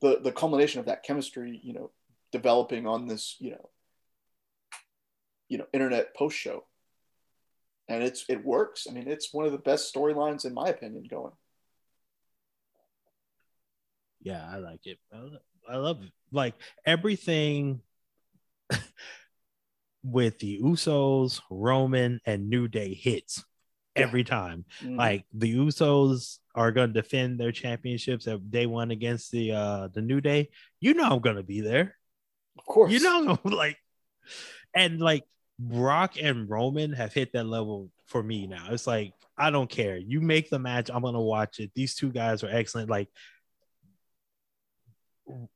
the 0.00 0.18
the 0.22 0.32
culmination 0.32 0.80
of 0.80 0.86
that 0.86 1.04
chemistry, 1.04 1.60
you 1.62 1.72
know, 1.72 1.90
developing 2.32 2.86
on 2.86 3.06
this, 3.06 3.36
you 3.38 3.52
know, 3.52 3.70
you 5.48 5.58
know, 5.58 5.66
internet 5.72 6.14
post 6.14 6.36
show. 6.36 6.64
And 7.88 8.02
it's 8.02 8.24
it 8.28 8.44
works. 8.44 8.86
I 8.88 8.92
mean, 8.92 9.08
it's 9.08 9.32
one 9.32 9.46
of 9.46 9.52
the 9.52 9.58
best 9.58 9.94
storylines 9.94 10.44
in 10.44 10.52
my 10.52 10.68
opinion 10.68 11.04
going. 11.08 11.32
Yeah, 14.20 14.46
I 14.46 14.58
like 14.58 14.86
it. 14.86 14.98
I 15.68 15.76
love 15.76 16.02
it. 16.02 16.12
like 16.32 16.54
everything 16.84 17.80
with 20.02 20.38
the 20.38 20.60
Usos, 20.60 21.40
Roman, 21.50 22.20
and 22.26 22.50
New 22.50 22.68
Day 22.68 22.94
hits 22.94 23.44
every 23.96 24.24
time. 24.24 24.64
Mm-hmm. 24.82 24.96
Like 24.96 25.24
the 25.32 25.56
Usos 25.56 26.38
are 26.54 26.72
going 26.72 26.92
Of 32.58 32.64
course. 32.64 32.92
You 32.92 33.00
know, 33.00 33.38
like, 33.44 33.78
and 34.74 35.00
like 35.00 35.24
Brock 35.58 36.14
and 36.20 36.48
Roman 36.48 36.92
have 36.92 37.12
hit 37.12 37.32
that 37.32 37.46
level 37.46 37.90
for 38.06 38.22
me 38.22 38.46
now. 38.46 38.68
It's 38.70 38.86
like, 38.86 39.12
I 39.36 39.50
don't 39.50 39.70
care. 39.70 39.96
You 39.96 40.20
make 40.20 40.50
the 40.50 40.58
match, 40.58 40.90
I'm 40.92 41.02
going 41.02 41.14
to 41.14 41.20
watch 41.20 41.60
it. 41.60 41.70
These 41.74 41.94
two 41.94 42.10
guys 42.10 42.42
are 42.42 42.50
excellent. 42.50 42.90
Like, 42.90 43.08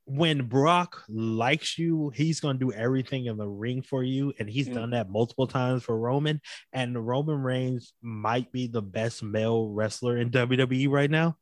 when 0.05 0.47
Brock 0.49 1.03
likes 1.09 1.79
you, 1.79 2.13
he's 2.15 2.41
going 2.41 2.59
to 2.59 2.67
do 2.67 2.73
everything 2.73 3.27
in 3.27 3.39
the 3.39 3.49
ring 3.49 3.83
for 3.83 4.03
you. 4.03 4.33
And 4.39 4.49
he's 4.49 4.69
mm. 4.69 4.75
done 4.75 4.91
that 4.91 5.11
multiple 5.11 5.47
times 5.47 5.83
for 5.83 5.99
Roman. 5.99 6.41
And 6.73 7.07
Roman 7.07 7.43
Reigns 7.43 7.93
might 8.03 8.53
be 8.53 8.67
the 8.67 8.83
best 8.83 9.23
male 9.23 9.69
wrestler 9.69 10.19
in 10.19 10.31
WWE 10.31 10.91
right 10.91 11.11
now. 11.11 11.37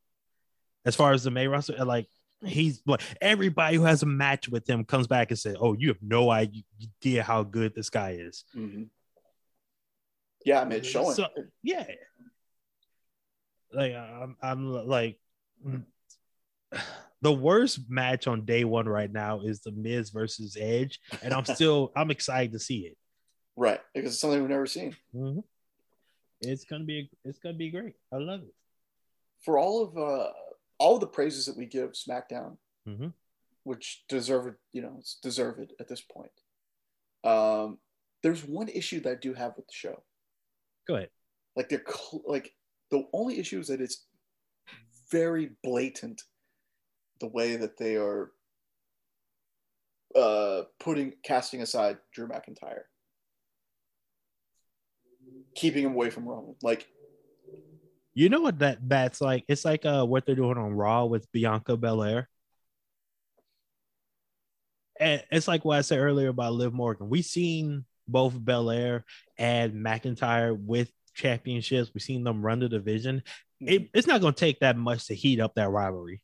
As 0.85 0.97
far 0.97 1.13
as 1.13 1.25
the 1.25 1.31
male 1.31 1.51
wrestler, 1.51 1.85
like 1.85 2.07
he's 2.45 2.83
like 2.87 3.01
everybody 3.21 3.77
who 3.77 3.85
has 3.85 4.03
a 4.03 4.07
match 4.07 4.49
with 4.49 4.69
him 4.69 4.85
comes 4.85 5.07
back 5.07 5.31
and 5.31 5.39
says, 5.39 5.57
"Oh, 5.61 5.75
you 5.75 5.89
have 5.89 6.03
no 6.03 6.31
idea 6.31 7.23
how 7.23 7.43
good 7.43 7.75
this 7.75 7.91
guy 7.91 8.17
is." 8.19 8.45
Mm-hmm. 8.57 8.85
Yeah, 10.45 10.61
I 10.61 10.65
mean, 10.65 10.79
it's 10.79 10.89
showing. 10.89 11.15
So, 11.15 11.27
yeah, 11.63 11.85
like 13.73 13.95
I'm, 13.95 14.37
I'm 14.43 14.67
like 14.73 15.19
the 17.23 17.33
worst 17.33 17.81
match 17.89 18.27
on 18.27 18.45
day 18.45 18.65
one 18.65 18.89
right 18.89 19.11
now 19.11 19.41
is 19.41 19.61
the 19.61 19.73
Miz 19.73 20.11
versus 20.11 20.57
Edge, 20.59 21.01
and 21.23 21.35
I'm 21.35 21.45
still 21.55 21.93
I'm 21.95 22.11
excited 22.11 22.53
to 22.53 22.59
see 22.59 22.81
it. 22.81 22.97
Right, 23.57 23.81
because 23.95 24.13
it's 24.13 24.21
something 24.21 24.41
we've 24.41 24.51
never 24.51 24.67
seen. 24.67 24.97
Mm-hmm. 25.15 25.41
It's 26.43 26.65
gonna 26.65 26.85
be 26.85 27.11
it's 27.25 27.39
gonna 27.39 27.57
be 27.57 27.71
great. 27.71 27.95
I 28.13 28.17
love 28.17 28.41
it. 28.41 28.55
For 29.45 29.59
all 29.59 29.85
of 29.85 29.97
uh 29.97 30.33
all 30.81 30.99
the 30.99 31.07
praises 31.07 31.47
that 31.47 31.57
we 31.57 31.67
give 31.67 31.93
SmackDown, 31.93 32.57
mm-hmm. 32.89 33.09
which 33.63 34.03
deserve 34.09 34.55
you 34.73 34.83
know 34.83 34.97
it's 34.99 35.19
deserved 35.23 35.73
at 35.79 35.87
this 35.87 36.01
point. 36.01 36.33
Um, 37.23 37.79
there's 38.23 38.45
one 38.45 38.69
issue 38.69 39.01
that 39.01 39.11
I 39.13 39.15
do 39.15 39.35
have 39.35 39.53
with 39.57 39.67
the 39.67 39.75
show. 39.75 40.03
Go 40.89 40.97
ahead. 40.97 41.11
Like 41.55 41.69
they're 41.69 41.85
cl- 41.87 42.25
like 42.27 42.55
the 42.91 43.05
only 43.13 43.39
issue 43.39 43.61
is 43.61 43.69
that 43.69 43.81
it's 43.81 44.07
very 45.13 45.51
blatant 45.63 46.23
the 47.21 47.29
way 47.29 47.57
that 47.57 47.77
they 47.77 47.97
are 47.97 48.33
uh, 50.17 50.63
putting 50.81 51.13
casting 51.23 51.61
aside 51.61 51.99
Drew 52.13 52.27
McIntyre, 52.27 52.85
keeping 55.55 55.85
him 55.85 55.93
away 55.93 56.11
from 56.11 56.27
Roman. 56.27 56.57
Like 56.63 56.89
you 58.15 58.29
know 58.29 58.41
what 58.41 58.59
that 58.61 58.79
that's 58.89 59.21
like? 59.21 59.45
It's 59.49 59.65
like 59.65 59.85
uh 59.87 60.05
what 60.05 60.27
they're 60.27 60.35
doing 60.35 60.59
on 60.59 60.75
Raw 60.75 61.05
with 61.05 61.31
Bianca 61.33 61.77
Belair. 61.77 62.29
And 64.99 65.23
it's 65.31 65.49
like 65.49 65.65
what 65.65 65.79
I 65.79 65.81
said 65.81 65.99
earlier 65.99 66.29
about 66.29 66.53
Liv 66.53 66.75
Morgan. 66.75 67.09
We've 67.09 67.25
seen 67.25 67.85
both 68.07 68.35
Belair 68.35 69.05
and 69.39 69.75
McIntyre 69.75 70.59
with 70.59 70.91
championships. 71.15 71.91
We've 71.95 72.03
seen 72.03 72.25
them 72.25 72.43
run 72.43 72.61
the 72.61 72.69
division. 72.69 73.23
It, 73.61 73.83
mm-hmm. 73.83 73.97
it's 73.97 74.07
not 74.07 74.21
going 74.21 74.35
to 74.35 74.41
take 74.41 74.61
that 74.61 74.77
much 74.77 75.07
to 75.07 75.15
heat 75.15 75.41
up 75.41 75.55
that 75.55 75.71
rivalry. 75.71 76.23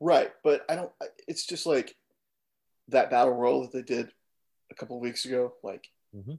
Right, 0.00 0.30
but 0.44 0.64
I 0.68 0.74
don't. 0.76 0.92
It's 1.26 1.46
just 1.46 1.64
like 1.64 1.94
that 2.88 3.10
battle 3.10 3.34
royal 3.34 3.62
that 3.62 3.72
they 3.72 3.82
did 3.82 4.10
a 4.70 4.74
couple 4.74 4.96
of 4.96 5.02
weeks 5.02 5.24
ago. 5.24 5.54
Like 5.62 5.88
Mhm. 6.14 6.38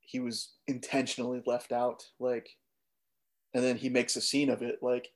he 0.00 0.20
was 0.20 0.54
intentionally 0.66 1.42
left 1.46 1.72
out. 1.72 2.04
Like, 2.18 2.48
and 3.54 3.64
then 3.64 3.76
he 3.76 3.88
makes 3.88 4.16
a 4.16 4.20
scene 4.20 4.50
of 4.50 4.62
it. 4.62 4.78
Like, 4.82 5.08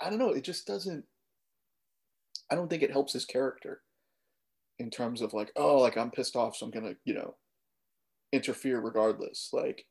I 0.00 0.10
don't 0.10 0.18
know. 0.18 0.30
It 0.30 0.44
just 0.44 0.66
doesn't. 0.66 1.04
I 2.50 2.54
don't 2.54 2.68
think 2.68 2.82
it 2.82 2.90
helps 2.90 3.12
his 3.12 3.24
character 3.24 3.80
in 4.78 4.90
terms 4.90 5.22
of 5.22 5.32
like, 5.32 5.52
oh, 5.56 5.78
like 5.78 5.96
I'm 5.96 6.10
pissed 6.10 6.36
off, 6.36 6.56
so 6.56 6.66
I'm 6.66 6.72
gonna, 6.72 6.94
you 7.04 7.14
know, 7.14 7.34
interfere 8.32 8.80
regardless. 8.80 9.50
Like, 9.52 9.86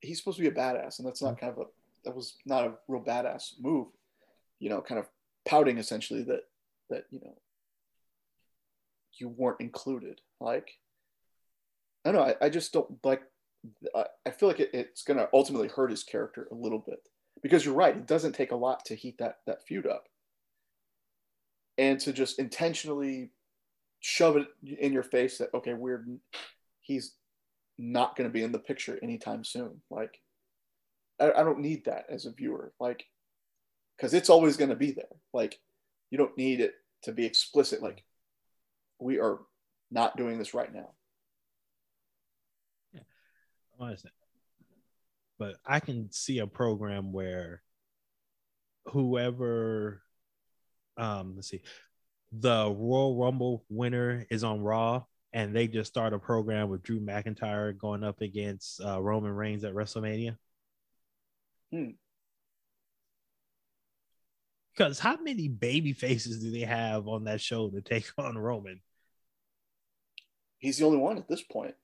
he's 0.00 0.18
supposed 0.18 0.38
to 0.38 0.42
be 0.42 0.48
a 0.48 0.52
badass, 0.52 0.98
and 0.98 1.06
that's 1.06 1.22
not 1.22 1.38
kind 1.38 1.52
of 1.52 1.58
a 1.58 1.64
that 2.04 2.14
was 2.14 2.34
not 2.46 2.64
a 2.64 2.74
real 2.86 3.02
badass 3.02 3.54
move. 3.60 3.88
You 4.60 4.70
know, 4.70 4.80
kind 4.80 4.98
of 4.98 5.06
pouting 5.46 5.78
essentially 5.78 6.22
that 6.24 6.42
that 6.90 7.04
you 7.10 7.20
know 7.20 7.36
you 9.14 9.28
weren't 9.28 9.60
included. 9.60 10.20
Like, 10.40 10.78
I 12.04 12.12
don't 12.12 12.20
know. 12.20 12.34
I, 12.40 12.46
I 12.46 12.48
just 12.48 12.72
don't 12.72 13.04
like. 13.04 13.22
I, 14.24 14.30
feel 14.30 14.48
like 14.48 14.60
it, 14.60 14.70
it's 14.72 15.02
to 15.02 15.28
ultimately 15.32 15.66
hurt 15.66 15.90
his 15.90 16.04
character 16.04 16.46
a 16.52 16.54
little 16.54 16.78
bit 16.78 17.00
because 17.42 17.64
you're 17.64 17.74
right. 17.74 17.96
It 17.96 18.06
doesn't 18.06 18.34
take 18.34 18.52
a 18.52 18.56
lot 18.56 18.84
to 18.86 18.94
heat 18.94 19.18
that 19.18 19.38
that 19.46 19.66
feud 19.66 19.86
up, 19.86 20.08
and 21.76 21.98
to 22.00 22.12
just 22.12 22.38
intentionally 22.38 23.30
shove 24.00 24.36
it 24.36 24.46
in 24.62 24.92
your 24.92 25.02
face 25.02 25.38
that 25.38 25.52
okay, 25.54 25.74
we're 25.74 26.04
he's 26.80 27.14
not 27.78 28.16
going 28.16 28.28
to 28.28 28.32
be 28.32 28.42
in 28.42 28.52
the 28.52 28.58
picture 28.58 28.98
anytime 29.02 29.44
soon. 29.44 29.80
Like, 29.90 30.20
I, 31.20 31.30
I 31.32 31.42
don't 31.44 31.60
need 31.60 31.84
that 31.84 32.06
as 32.08 32.26
a 32.26 32.32
viewer. 32.32 32.72
Like, 32.80 33.06
because 33.96 34.14
it's 34.14 34.30
always 34.30 34.56
going 34.56 34.70
to 34.70 34.76
be 34.76 34.90
there. 34.90 35.04
Like, 35.32 35.60
you 36.10 36.18
don't 36.18 36.36
need 36.36 36.60
it 36.60 36.74
to 37.02 37.12
be 37.12 37.24
explicit. 37.24 37.82
Like, 37.82 38.02
we 38.98 39.18
are 39.18 39.38
not 39.90 40.16
doing 40.16 40.38
this 40.38 40.54
right 40.54 40.72
now. 40.72 40.90
Understand. 43.80 44.12
But 45.38 45.56
I 45.64 45.80
can 45.80 46.10
see 46.10 46.38
a 46.40 46.46
program 46.46 47.12
where 47.12 47.62
whoever, 48.86 50.02
um, 50.96 51.34
let's 51.36 51.48
see, 51.48 51.62
the 52.32 52.64
Royal 52.70 53.16
Rumble 53.16 53.64
winner 53.68 54.26
is 54.30 54.44
on 54.44 54.60
Raw, 54.60 55.04
and 55.32 55.54
they 55.54 55.68
just 55.68 55.88
start 55.88 56.12
a 56.12 56.18
program 56.18 56.68
with 56.68 56.82
Drew 56.82 57.00
McIntyre 57.00 57.76
going 57.76 58.02
up 58.02 58.20
against 58.20 58.82
uh, 58.84 59.00
Roman 59.00 59.32
Reigns 59.32 59.64
at 59.64 59.74
WrestleMania. 59.74 60.36
Hmm. 61.72 61.90
Because 64.74 64.98
how 64.98 65.16
many 65.20 65.48
baby 65.48 65.92
faces 65.92 66.40
do 66.40 66.50
they 66.50 66.60
have 66.60 67.08
on 67.08 67.24
that 67.24 67.40
show 67.40 67.68
to 67.70 67.80
take 67.80 68.10
on 68.18 68.38
Roman? 68.38 68.80
He's 70.58 70.78
the 70.78 70.86
only 70.86 70.98
one 70.98 71.18
at 71.18 71.28
this 71.28 71.42
point. 71.42 71.74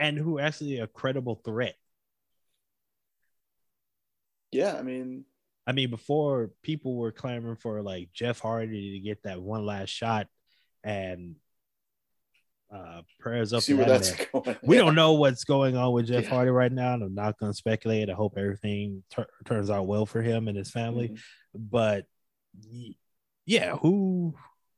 And 0.00 0.16
who 0.18 0.38
actually 0.40 0.78
a 0.78 0.86
credible 0.86 1.36
threat? 1.44 1.76
Yeah, 4.50 4.74
I 4.74 4.82
mean, 4.82 5.24
I 5.66 5.72
mean, 5.72 5.90
before 5.90 6.50
people 6.62 6.96
were 6.96 7.12
clamoring 7.12 7.56
for 7.56 7.82
like 7.82 8.10
Jeff 8.12 8.40
Hardy 8.40 8.92
to 8.92 8.98
get 9.00 9.22
that 9.22 9.40
one 9.40 9.64
last 9.64 9.90
shot, 9.90 10.26
and 10.82 11.36
uh 12.72 13.02
prayers 13.18 13.52
up 13.52 13.62
see 13.62 13.74
where 13.74 13.84
that's 13.84 14.12
going. 14.32 14.56
We 14.62 14.76
Yeah. 14.76 14.82
don't 14.84 14.94
know 14.94 15.12
what's 15.14 15.44
going 15.44 15.76
on 15.76 15.92
with 15.92 16.06
Jeff 16.06 16.24
Yeah. 16.24 16.30
Hardy 16.30 16.50
right 16.50 16.72
now, 16.72 16.94
and 16.94 17.02
I'm 17.02 17.14
not 17.14 17.38
going 17.38 17.52
to 17.52 17.56
speculate. 17.56 18.08
I 18.08 18.14
hope 18.14 18.38
everything 18.38 19.02
tur- 19.10 19.28
turns 19.44 19.70
out 19.70 19.86
well 19.86 20.06
for 20.06 20.22
him 20.22 20.48
and 20.48 20.56
his 20.56 20.70
family. 20.70 21.10
Mhm. 21.10 21.20
But 21.54 22.06
yeah, 23.44 23.76
who 23.76 24.34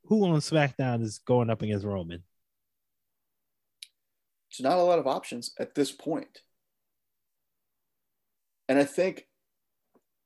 who 0.07 0.25
on 0.27 0.41
SmackDown 0.41 1.03
is 1.03 1.20
going 1.20 1.49
up 1.49 1.62
against 1.62 1.85
Roman? 1.85 2.25
There's 4.53 4.65
not 4.69 4.79
a 4.79 4.83
lot 4.83 4.99
of 4.99 5.07
options 5.07 5.55
at 5.59 5.75
this 5.75 5.91
point. 5.91 6.43
And 8.69 8.79
I 8.79 8.85
think, 8.85 9.27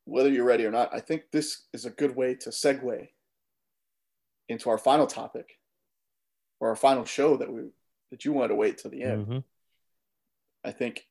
whether 0.05 0.29
you're 0.29 0.45
ready 0.45 0.65
or 0.65 0.71
not, 0.71 0.93
I 0.95 1.01
think 1.01 1.31
this 1.33 1.65
is 1.73 1.85
a 1.85 1.91
good 1.91 2.17
way 2.17 2.35
to 2.37 2.51
segue 2.51 3.09
into 4.49 4.71
our 4.71 4.79
final 4.79 5.07
topic 5.07 5.59
or 6.61 6.69
our 6.69 6.77
final 6.77 7.05
show 7.05 7.37
that 7.37 7.53
we 7.53 7.63
that 8.11 8.25
you 8.25 8.33
wanted 8.33 8.49
to 8.49 8.55
wait 8.55 8.79
till 8.79 8.91
the 8.91 9.03
end. 9.03 9.27
Mhm. 9.27 9.45
I 10.63 10.71
think 10.71 11.09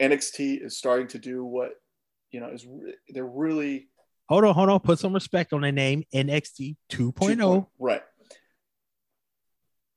NXT 0.00 0.62
is 0.62 0.78
starting 0.78 1.08
to 1.08 1.18
do 1.18 1.44
what 1.44 1.72
you 2.30 2.40
know 2.40 2.48
is 2.48 2.66
re- 2.66 2.96
they're 3.08 3.24
really 3.26 3.88
Hold 4.28 4.44
on, 4.44 4.54
hold 4.54 4.68
on. 4.70 4.80
Put 4.80 4.98
some 4.98 5.12
respect 5.12 5.52
on 5.52 5.60
the 5.60 5.70
name 5.70 6.02
NXT 6.12 6.76
2.0. 6.88 7.68
right. 7.78 8.02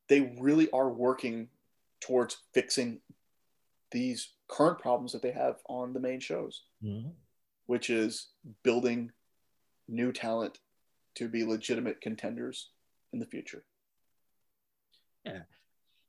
They 0.09 0.35
really 0.39 0.69
are 0.71 0.89
working 0.89 1.49
towards 2.01 2.37
fixing 2.53 3.01
these 3.91 4.33
current 4.47 4.79
problems 4.79 5.13
that 5.13 5.21
they 5.21 5.31
have 5.31 5.57
on 5.67 5.93
the 5.93 5.99
main 5.99 6.19
shows, 6.19 6.63
Mhm. 6.83 7.13
which 7.67 7.89
is 7.89 8.29
building 8.63 9.11
new 9.87 10.11
talent 10.11 10.59
to 11.15 11.27
be 11.27 11.43
legitimate 11.43 12.01
contenders 12.01 12.71
in 13.13 13.19
the 13.19 13.25
future. 13.25 13.65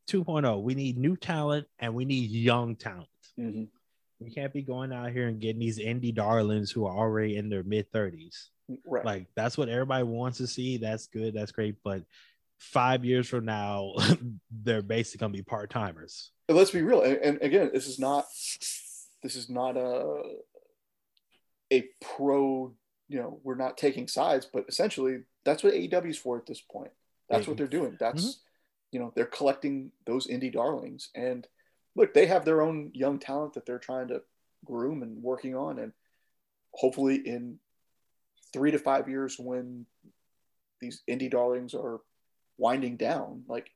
2.0. 0.07 0.44
oh. 0.44 0.59
We 0.59 0.74
need 0.74 0.98
new 0.98 1.16
talent 1.16 1.66
and 1.78 1.94
we 1.94 2.05
need 2.05 2.30
young 2.30 2.76
talent. 2.76 3.09
Mm-hmm. 3.38 3.64
We 4.18 4.30
can't 4.30 4.53
be 4.53 4.62
going 4.62 4.92
out 4.92 5.12
here 5.12 5.28
and 5.28 5.40
getting 5.40 5.61
these 5.61 5.78
indie 5.78 6.14
darlings 6.14 6.70
who 6.70 6.84
are 6.84 6.96
already 6.96 7.36
in 7.36 7.48
their 7.48 7.62
mid 7.62 7.90
30s. 7.92 8.51
Right. 8.84 9.05
Like 9.05 9.26
that's 9.34 9.57
what 9.57 9.68
everybody 9.68 10.05
wants 10.05 10.38
to 10.38 10.46
see. 10.46 10.76
That's 10.76 11.07
good. 11.07 11.34
That's 11.34 11.53
great. 11.53 11.76
But 11.82 12.05
five 12.61 13.04
years 13.04 13.28
from 13.28 13.46
now, 13.46 13.94
they're 14.62 14.82
basically 14.82 15.24
gonna 15.24 15.32
be 15.32 15.42
part 15.42 15.70
timers. 15.70 16.30
Let's 16.48 16.70
be 16.70 16.82
real. 16.82 17.02
And, 17.02 17.16
and 17.16 17.42
again, 17.42 17.70
this 17.72 17.88
is 17.88 17.98
not 17.98 18.26
this 19.22 19.34
is 19.34 19.48
not 19.50 19.76
a 19.76 20.22
a 21.72 21.88
pro. 22.00 22.72
You 23.08 23.18
know, 23.18 23.40
we're 23.42 23.56
not 23.56 23.76
taking 23.76 24.06
sides, 24.06 24.46
but 24.52 24.66
essentially, 24.68 25.22
that's 25.44 25.64
what 25.64 25.74
AEW 25.74 26.11
is 26.11 26.18
for 26.18 26.38
at 26.38 26.46
this 26.46 26.61
point. 26.61 26.92
That's 27.28 27.46
what 27.46 27.56
they're 27.56 27.66
mm-hmm. 27.66 27.78
doing. 27.78 27.96
That's 27.98 28.22
mm-hmm. 28.24 28.40
you 28.92 29.00
know, 29.00 29.12
they're 29.16 29.24
collecting 29.24 29.90
those 30.06 30.26
indie 30.26 30.52
darlings. 30.52 31.11
And 31.14 31.46
look, 31.96 32.14
they 32.14 32.26
have 32.26 32.44
their 32.44 32.62
own 32.62 32.90
young 32.94 33.18
talent 33.18 33.54
that 33.54 33.66
they're 33.66 33.78
trying 33.78 34.08
to 34.08 34.22
groom 34.64 35.02
and 35.02 35.22
working 35.22 35.56
on. 35.56 35.78
And 35.78 35.92
hopefully, 36.72 37.16
in 37.16 37.58
three 38.52 38.70
to 38.70 38.78
five 38.78 39.08
years, 39.08 39.36
when 39.38 39.86
these 40.80 41.02
indie 41.08 41.30
darlings 41.30 41.74
are 41.74 42.00
winding 42.61 42.96
down, 42.96 43.42
like 43.48 43.70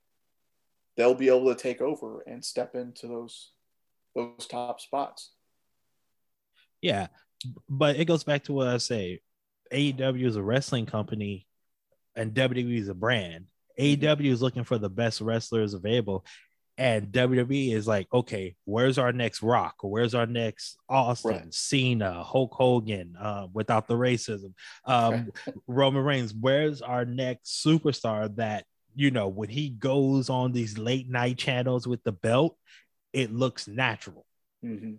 they'll 0.97 1.14
be 1.14 1.28
able 1.28 1.53
to 1.53 1.61
take 1.61 1.80
over 1.80 2.20
and 2.20 2.45
step 2.45 2.76
into 2.76 3.09
those 3.09 3.51
those 4.14 4.47
top 4.49 4.80
spots. 4.80 5.32
Yeah, 6.80 7.09
but 7.68 7.97
it 7.97 8.05
goes 8.05 8.22
back 8.22 8.45
to 8.45 8.53
what 8.53 8.68
I 8.68 8.78
say. 8.78 9.20
AEW 9.72 10.26
is 10.26 10.37
a 10.37 10.43
wrestling 10.43 10.87
company, 10.87 11.47
and 12.14 12.32
WWE 12.35 12.78
is 12.78 12.89
a 12.89 12.95
brand. 12.95 13.47
AEW 13.80 14.26
is 14.26 14.43
looking 14.43 14.64
for 14.64 14.78
the 14.78 14.91
best 14.91 15.20
wrestlers 15.20 15.74
available, 15.74 16.24
and 16.76 17.09
WWE 17.09 17.72
is 17.72 17.87
like, 17.87 18.07
okay, 18.12 18.55
where's 18.64 18.99
our 18.99 19.12
next 19.12 19.43
Rock? 19.43 19.76
Where's 19.80 20.14
our 20.14 20.26
next 20.26 20.76
Austin, 20.89 21.30
Right. 21.30 21.55
Cena, 21.55 22.22
Hulk 22.22 22.53
Hogan, 22.53 23.16
uh, 23.18 23.47
without 23.53 23.89
the 23.89 23.95
racism, 23.95 24.53
um, 24.85 25.30
Roman 25.66 26.05
Reigns? 26.05 26.35
Where's 26.35 26.82
our 26.82 27.05
next 27.05 27.64
superstar 27.64 28.35
that 28.37 28.66
you 28.95 29.11
know 29.11 29.29
when 29.29 29.49
he 29.49 29.71
goes 29.71 30.31
on 30.31 30.53
these 30.53 30.79
late 30.79 31.09
night 31.09 31.39
channels 31.39 31.87
with 31.87 32.03
the 32.05 32.13
belt, 32.13 32.57
it 33.13 33.33
looks 33.33 33.67
natural 33.69 34.27
Mhm. 34.65 34.99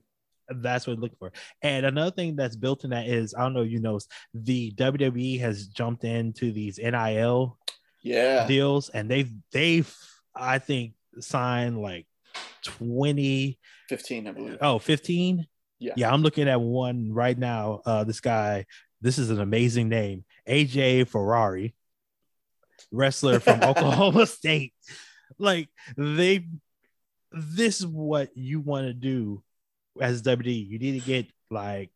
that's 0.62 0.86
what 0.86 0.96
we're 0.98 1.02
looking 1.02 1.18
for. 1.18 1.32
And 1.64 1.86
another 1.88 2.12
thing 2.12 2.36
that's 2.36 2.56
built 2.56 2.84
in 2.84 2.92
that 2.92 3.08
is 3.08 3.34
I 3.34 3.42
don't 3.42 3.54
know, 3.54 3.62
if 3.64 3.72
you 3.72 3.80
know, 3.80 4.00
the 4.34 4.72
WWE 4.74 5.40
has 5.40 5.68
jumped 5.68 6.04
into 6.04 6.52
these 6.52 6.78
NIL 6.78 7.58
Yeah. 8.04 8.46
deals, 8.48 8.90
and 8.90 9.10
they've 9.10 9.32
they've 9.52 9.92
I 10.36 10.60
think 10.60 10.94
signed 11.20 11.82
like 11.82 12.06
20 12.64 13.58
15, 13.90 14.28
I 14.28 14.32
believe. 14.32 14.58
oh 14.62 14.80
15 14.80 15.48
Yeah. 15.80 15.94
yeah 15.96 16.12
i'm 16.12 16.22
looking 16.22 16.48
at 16.50 16.60
one 16.60 17.14
right 17.14 17.38
now 17.38 17.82
uh 17.86 18.04
this 18.04 18.20
guy 18.20 18.66
this 19.02 19.18
is 19.18 19.30
an 19.30 19.40
amazing 19.40 19.88
name 19.90 20.26
aj 20.48 21.08
ferrari 21.08 21.74
wrestler 22.92 23.40
from 23.40 23.62
oklahoma 23.64 24.26
state. 24.26 24.74
Like 25.38 25.70
they 25.98 26.48
this 27.32 27.80
is 27.80 27.88
what 27.88 28.30
you 28.36 28.62
want 28.62 28.88
to 28.88 28.94
do 28.94 29.44
as 30.00 30.22
wd 30.22 30.68
you 30.68 30.80
need 30.80 31.00
to 31.00 31.06
get 31.06 31.28
like 31.52 31.92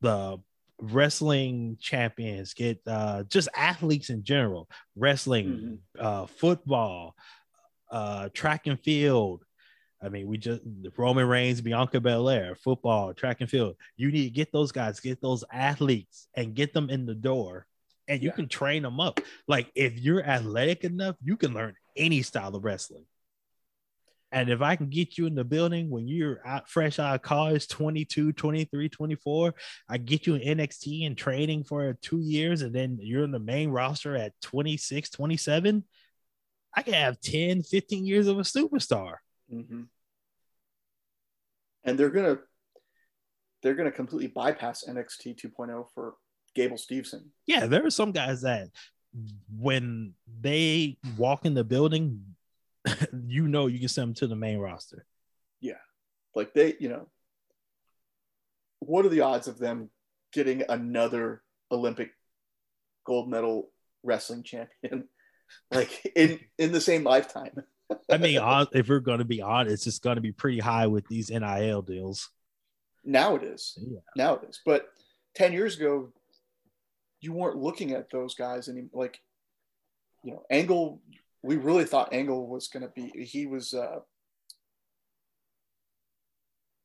the 0.00 0.38
wrestling 0.80 1.76
champions 1.78 2.54
get 2.54 2.80
uh 2.86 3.22
just 3.24 3.48
athletes 3.54 4.08
in 4.08 4.22
general 4.22 4.66
wrestling 4.96 5.78
uh 5.98 6.24
football 6.26 7.14
uh 7.90 8.28
track 8.32 8.66
and 8.66 8.80
field. 8.80 9.44
I 10.02 10.08
mean, 10.08 10.26
we 10.26 10.38
just 10.38 10.62
Roman 10.96 11.28
Reigns, 11.28 11.60
Bianca 11.60 12.00
Belair, 12.00 12.54
football, 12.54 13.12
track 13.12 13.40
and 13.40 13.50
field. 13.50 13.76
You 13.96 14.10
need 14.10 14.24
to 14.24 14.30
get 14.30 14.50
those 14.50 14.72
guys, 14.72 14.98
get 14.98 15.20
those 15.20 15.44
athletes, 15.52 16.26
and 16.34 16.54
get 16.54 16.72
them 16.72 16.88
in 16.88 17.04
the 17.04 17.14
door, 17.14 17.66
and 18.10 18.20
you 18.22 18.28
Yeah. 18.28 18.34
can 18.34 18.48
train 18.48 18.82
them 18.82 19.00
up. 19.00 19.20
Like 19.46 19.70
if 19.74 19.98
you're 19.98 20.22
athletic 20.22 20.84
enough, 20.84 21.16
you 21.22 21.36
can 21.36 21.54
learn 21.54 21.74
any 21.96 22.22
style 22.22 22.54
of 22.54 22.64
wrestling. 22.64 23.06
And 24.32 24.48
if 24.48 24.60
I 24.60 24.76
can 24.76 24.88
get 24.90 25.16
you 25.18 25.26
in 25.26 25.34
the 25.34 25.44
building 25.44 25.90
when 25.90 26.06
you're 26.06 26.40
out 26.46 26.68
fresh 26.68 26.98
out 26.98 27.14
of 27.16 27.22
college, 27.22 27.66
22, 27.68 28.32
23, 28.32 28.88
24, 28.88 29.54
I 29.88 29.98
get 29.98 30.26
you 30.26 30.34
in 30.34 30.58
NXT 30.58 31.06
and 31.06 31.16
training 31.16 31.64
for 31.64 31.96
two 32.02 32.20
years, 32.20 32.62
and 32.62 32.72
then 32.72 32.98
you're 33.00 33.24
in 33.24 33.32
the 33.32 33.40
main 33.40 33.70
roster 33.70 34.14
at 34.14 34.32
26, 34.42 35.10
27, 35.10 35.84
I 36.76 36.82
can 36.82 36.94
have 36.94 37.20
10, 37.20 37.62
15 37.64 38.06
years 38.06 38.28
of 38.28 38.38
a 38.38 38.42
superstar. 38.42 39.16
hmm 39.48 39.82
And 41.82 41.98
they're 41.98 42.10
gonna 42.10 42.38
they're 43.62 43.74
gonna 43.74 43.90
completely 43.92 44.28
bypass 44.28 44.84
NXT 44.88 45.34
2.0 45.40 45.86
for 45.92 46.14
Gable 46.54 46.76
Steveson. 46.76 47.24
Yeah, 47.46 47.66
there 47.66 47.86
are 47.86 47.90
some 47.90 48.12
guys 48.12 48.42
that 48.42 48.68
when 49.58 50.14
they 50.40 50.98
walk 51.16 51.44
in 51.44 51.54
the 51.54 51.64
building, 51.64 52.24
you 53.26 53.48
know 53.48 53.66
you 53.66 53.78
can 53.78 53.88
send 53.88 54.08
them 54.08 54.14
to 54.14 54.26
the 54.26 54.36
main 54.36 54.58
roster. 54.58 55.06
Yeah. 55.60 55.74
Like 56.34 56.54
they, 56.54 56.74
you 56.78 56.88
know, 56.88 57.08
what 58.80 59.04
are 59.04 59.10
the 59.10 59.22
odds 59.22 59.48
of 59.48 59.58
them 59.58 59.90
getting 60.32 60.62
another 60.68 61.42
Olympic 61.70 62.12
gold 63.04 63.28
medal 63.28 63.70
wrestling 64.02 64.42
champion 64.42 65.08
like 65.70 66.12
in 66.16 66.40
in 66.58 66.72
the 66.72 66.80
same 66.80 67.04
lifetime? 67.04 67.62
I 68.10 68.18
mean, 68.18 68.40
if 68.72 68.88
we're 68.88 69.00
going 69.00 69.18
to 69.18 69.24
be 69.24 69.42
honest, 69.42 69.74
it's 69.74 69.84
just 69.84 70.02
going 70.02 70.16
to 70.16 70.22
be 70.22 70.32
pretty 70.32 70.60
high 70.60 70.86
with 70.86 71.06
these 71.08 71.30
NIL 71.30 71.82
deals. 71.82 72.30
Now 73.04 73.36
it 73.36 73.42
is. 73.42 73.78
Yeah. 73.80 74.00
Now 74.16 74.34
it 74.34 74.48
is. 74.48 74.60
But 74.64 74.88
10 75.34 75.52
years 75.52 75.76
ago, 75.76 76.12
you 77.20 77.32
weren't 77.32 77.56
looking 77.56 77.92
at 77.92 78.10
those 78.10 78.34
guys 78.34 78.68
any 78.68 78.84
like, 78.92 79.20
you 80.22 80.32
know, 80.32 80.42
Angle, 80.50 81.00
we 81.42 81.56
really 81.56 81.84
thought 81.84 82.12
Angle 82.12 82.46
was 82.46 82.68
going 82.68 82.82
to 82.82 82.88
be, 82.88 83.24
he 83.24 83.46
was 83.46 83.74
uh, 83.74 84.00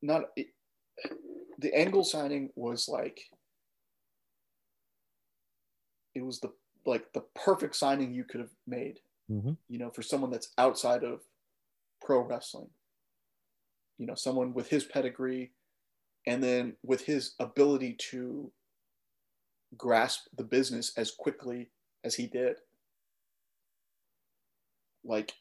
not, 0.02 0.24
it, 0.36 0.48
the 1.58 1.74
Angle 1.74 2.04
signing 2.04 2.50
was 2.54 2.88
like, 2.88 3.20
it 6.14 6.24
was 6.24 6.40
the, 6.40 6.52
like 6.84 7.12
the 7.12 7.22
perfect 7.34 7.76
signing 7.76 8.14
you 8.14 8.24
could 8.24 8.40
have 8.40 8.54
made, 8.66 9.00
Mhm. 9.30 9.56
you 9.68 9.78
know, 9.78 9.90
for 9.90 10.02
someone 10.02 10.30
that's 10.30 10.52
outside 10.56 11.02
of 11.02 11.20
pro 12.00 12.20
wrestling. 12.20 12.70
You 13.98 14.06
know, 14.06 14.14
someone 14.14 14.52
with 14.52 14.68
his 14.68 14.84
pedigree, 14.84 15.52
and 16.26 16.42
then 16.42 16.76
with 16.82 17.02
his 17.02 17.34
ability 17.40 17.94
to 18.10 18.52
grasp 19.76 20.26
the 20.36 20.44
business 20.44 20.92
as 20.96 21.10
quickly 21.10 21.70
as 22.04 22.14
he 22.14 22.26
did. 22.26 22.56
Like 25.04 25.32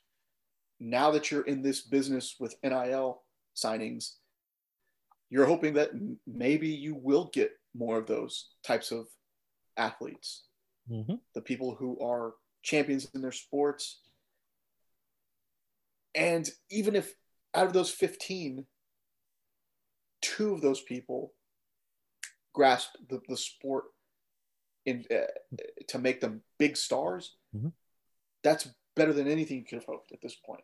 now 0.80 1.12
that 1.12 1.32
you're 1.32 1.42
in 1.42 1.62
this 1.62 1.82
business 1.82 2.36
with 2.40 2.56
NIL 2.64 3.22
signings 3.56 4.16
you're 5.30 5.46
hoping 5.46 5.74
that 5.74 5.90
maybe 6.26 6.68
you 6.70 6.96
will 6.96 7.30
get 7.34 7.52
more 7.76 7.98
of 7.98 8.08
those 8.08 8.52
types 8.64 8.92
of 8.92 9.08
athletes. 9.78 10.44
Mhm. 10.90 11.20
the 11.34 11.42
people 11.42 11.74
who 11.74 12.00
are 12.00 12.36
champions 12.62 13.10
in 13.16 13.22
their 13.22 13.32
sports. 13.32 14.04
And 16.14 16.48
even 16.70 16.96
if 16.96 17.16
out 17.56 17.66
of 17.66 17.74
those 17.74 17.92
15 17.92 18.68
two 20.22 20.54
of 20.54 20.62
those 20.62 20.82
people 20.82 21.34
grasp 22.54 22.92
the, 23.10 23.20
the 23.28 23.36
sport 23.36 23.86
in 24.86 25.06
uh, 25.12 25.26
to 25.88 26.00
make 26.00 26.22
them 26.22 26.42
big 26.58 26.78
stars 26.78 27.36
Mhm. 27.56 27.74
that's 28.44 28.68
better 28.96 29.14
than 29.14 29.28
anything 29.28 29.58
you 29.58 29.66
could 29.66 29.80
have 29.80 29.86
hoped 29.86 30.12
at 30.12 30.22
this 30.22 30.36
point 30.36 30.64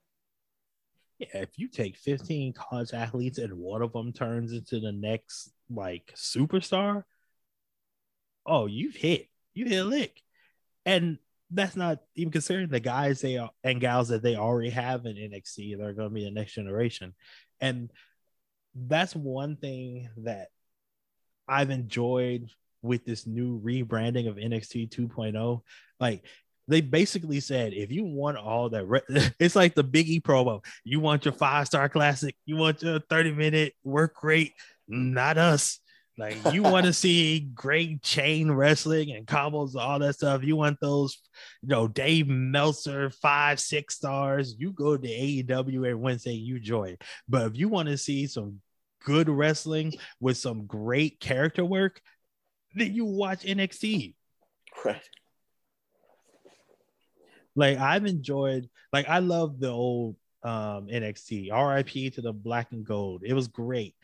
Yeah, 1.20 1.28
if 1.42 1.58
you 1.58 1.68
take 1.68 1.98
15 1.98 2.54
college 2.54 2.94
athletes 2.94 3.38
and 3.38 3.54
one 3.54 3.82
of 3.82 3.94
them 3.94 4.12
turns 4.14 4.54
into 4.54 4.80
the 4.80 4.92
next 4.92 5.52
like 5.70 6.12
superstar, 6.16 7.04
oh, 8.46 8.66
you've 8.66 8.96
hit, 8.96 9.30
you 9.54 9.66
hit 9.66 9.80
a 9.80 9.84
lick. 9.84 10.22
And 10.86 11.20
that's 11.52 11.76
not 11.76 12.00
even 12.16 12.32
considering 12.32 12.70
the 12.70 12.80
guys 12.80 13.22
they 13.22 13.38
are 13.38 13.52
and 13.64 13.80
gals 13.80 14.08
that 14.08 14.24
they 14.24 14.36
already 14.36 14.72
have 14.72 15.06
in 15.06 15.16
NXT 15.16 15.78
that 15.78 15.86
are 15.86 15.94
going 15.94 16.10
to 16.10 16.14
be 16.14 16.24
the 16.24 16.32
next 16.32 16.54
generation. 16.54 17.14
And 17.60 17.92
that's 18.74 19.16
one 19.16 19.58
thing 19.58 20.10
that 20.18 20.48
I've 21.48 21.70
enjoyed 21.70 22.50
with 22.82 23.06
this 23.06 23.28
new 23.28 23.60
rebranding 23.60 24.28
of 24.28 24.36
NXT 24.36 24.90
2.0. 24.90 25.62
Like 26.00 26.24
they 26.68 26.82
basically 26.82 27.40
said, 27.40 27.74
if 27.74 27.92
you 27.92 28.04
want 28.04 28.38
all 28.38 28.70
that, 28.70 28.86
re- 28.86 29.02
it's 29.40 29.56
like 29.56 29.76
the 29.76 29.84
Biggie 29.84 30.22
promo. 30.22 30.64
You 30.84 31.00
want 31.00 31.26
your 31.26 31.34
five 31.34 31.68
star 31.68 31.90
classic, 31.90 32.36
you 32.46 32.56
want 32.56 32.82
your 32.82 33.00
30 33.00 33.34
minute 33.34 33.74
work 33.84 34.24
rate, 34.24 34.54
not 34.88 35.38
us. 35.38 35.80
Like 36.18 36.38
you 36.54 36.64
want 36.64 36.86
to 36.86 36.94
see 36.94 37.40
great 37.54 38.02
chain 38.04 38.52
wrestling 38.52 39.12
and 39.12 39.26
combos, 39.26 39.76
all 39.76 40.00
that 40.00 40.14
stuff. 40.14 40.44
You 40.44 40.56
want 40.56 40.80
those, 40.80 41.20
you 41.62 41.70
know, 41.70 41.88
Dave 41.88 42.28
Meltzer 42.28 43.10
five, 43.10 43.60
six 43.60 43.96
stars. 43.96 44.56
You 44.58 44.72
go 44.72 44.98
to 44.98 45.08
AEW 45.08 45.76
every 45.76 45.96
Wednesday, 45.96 46.34
you 46.34 46.60
join. 46.60 46.98
But 47.28 47.48
if 47.48 47.58
you 47.58 47.70
want 47.70 47.90
to 47.90 47.98
see 47.98 48.28
some 48.28 48.62
good 49.04 49.30
wrestling 49.30 49.94
with 50.20 50.38
some 50.38 50.66
great 50.66 51.20
character 51.20 51.66
work, 51.66 52.02
then 52.74 52.94
you 52.94 53.06
watch 53.06 53.44
NXT. 53.44 54.14
right 54.86 55.10
Like 57.56 57.78
I've 57.78 58.06
enjoyed, 58.06 58.70
like 58.94 59.08
I 59.10 59.20
love 59.20 59.60
the 59.60 59.70
old 59.70 60.16
um 60.44 60.88
NXT. 60.88 61.52
RIP 61.52 62.14
to 62.16 62.22
the 62.22 62.34
black 62.34 62.72
and 62.72 62.86
gold. 62.86 63.24
It 63.26 63.34
was 63.34 63.48
great. 63.48 63.96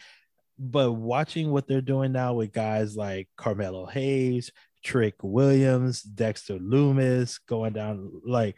But 0.59 0.91
watching 0.93 1.51
what 1.51 1.68
they're 1.68 1.82
doing 1.82 2.11
now 2.11 2.34
with 2.34 2.51
guys 2.51 2.95
like 2.95 3.30
Carmelo 3.38 3.86
Hayes, 3.86 4.51
Trick 4.84 5.15
Williams, 5.22 6.01
Dexter 6.01 6.57
Lumis, 6.57 7.39
going 7.47 7.74
down 7.74 8.22
like 8.26 8.57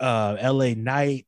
uh 0.00 0.36
LA 0.42 0.74
Knight. 0.74 1.26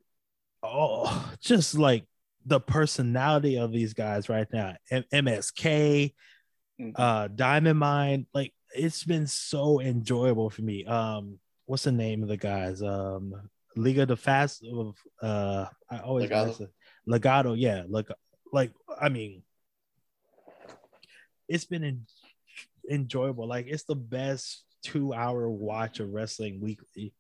Oh, 0.62 1.32
just 1.40 1.76
like 1.76 2.04
the 2.46 2.60
personality 2.60 3.58
of 3.58 3.72
these 3.72 3.94
guys 3.94 4.28
right 4.28 4.46
now. 4.52 4.74
M- 4.90 5.04
MSK, 5.12 6.14
Mhm. 6.80 6.92
uh 6.96 7.28
Diamond 7.28 7.78
Mine, 7.78 8.26
like 8.34 8.52
it's 8.74 9.04
been 9.04 9.26
so 9.26 9.80
enjoyable 9.80 10.50
for 10.50 10.62
me. 10.62 10.84
Um, 10.84 11.38
what's 11.66 11.84
the 11.84 11.92
name 11.92 12.22
of 12.22 12.28
the 12.28 12.36
guys? 12.36 12.82
Um, 12.82 13.48
Liga 13.76 14.06
de 14.06 14.16
Fast 14.16 14.64
of 14.64 14.96
uh, 15.22 15.66
I 15.90 15.98
always 15.98 16.30
it- 16.60 16.70
Legado, 17.08 17.54
yeah, 17.58 17.84
like 17.88 18.08
like 18.52 18.72
I 19.00 19.08
mean, 19.08 19.42
it's 21.48 21.64
been 21.64 21.84
en- 21.84 22.06
enjoyable. 22.90 23.46
Like 23.46 23.66
it's 23.68 23.84
the 23.84 23.94
best 23.96 24.64
two 24.82 25.12
hour 25.14 25.48
watch 25.48 26.00
of 26.00 26.10
wrestling 26.12 26.60
weekly 26.60 27.12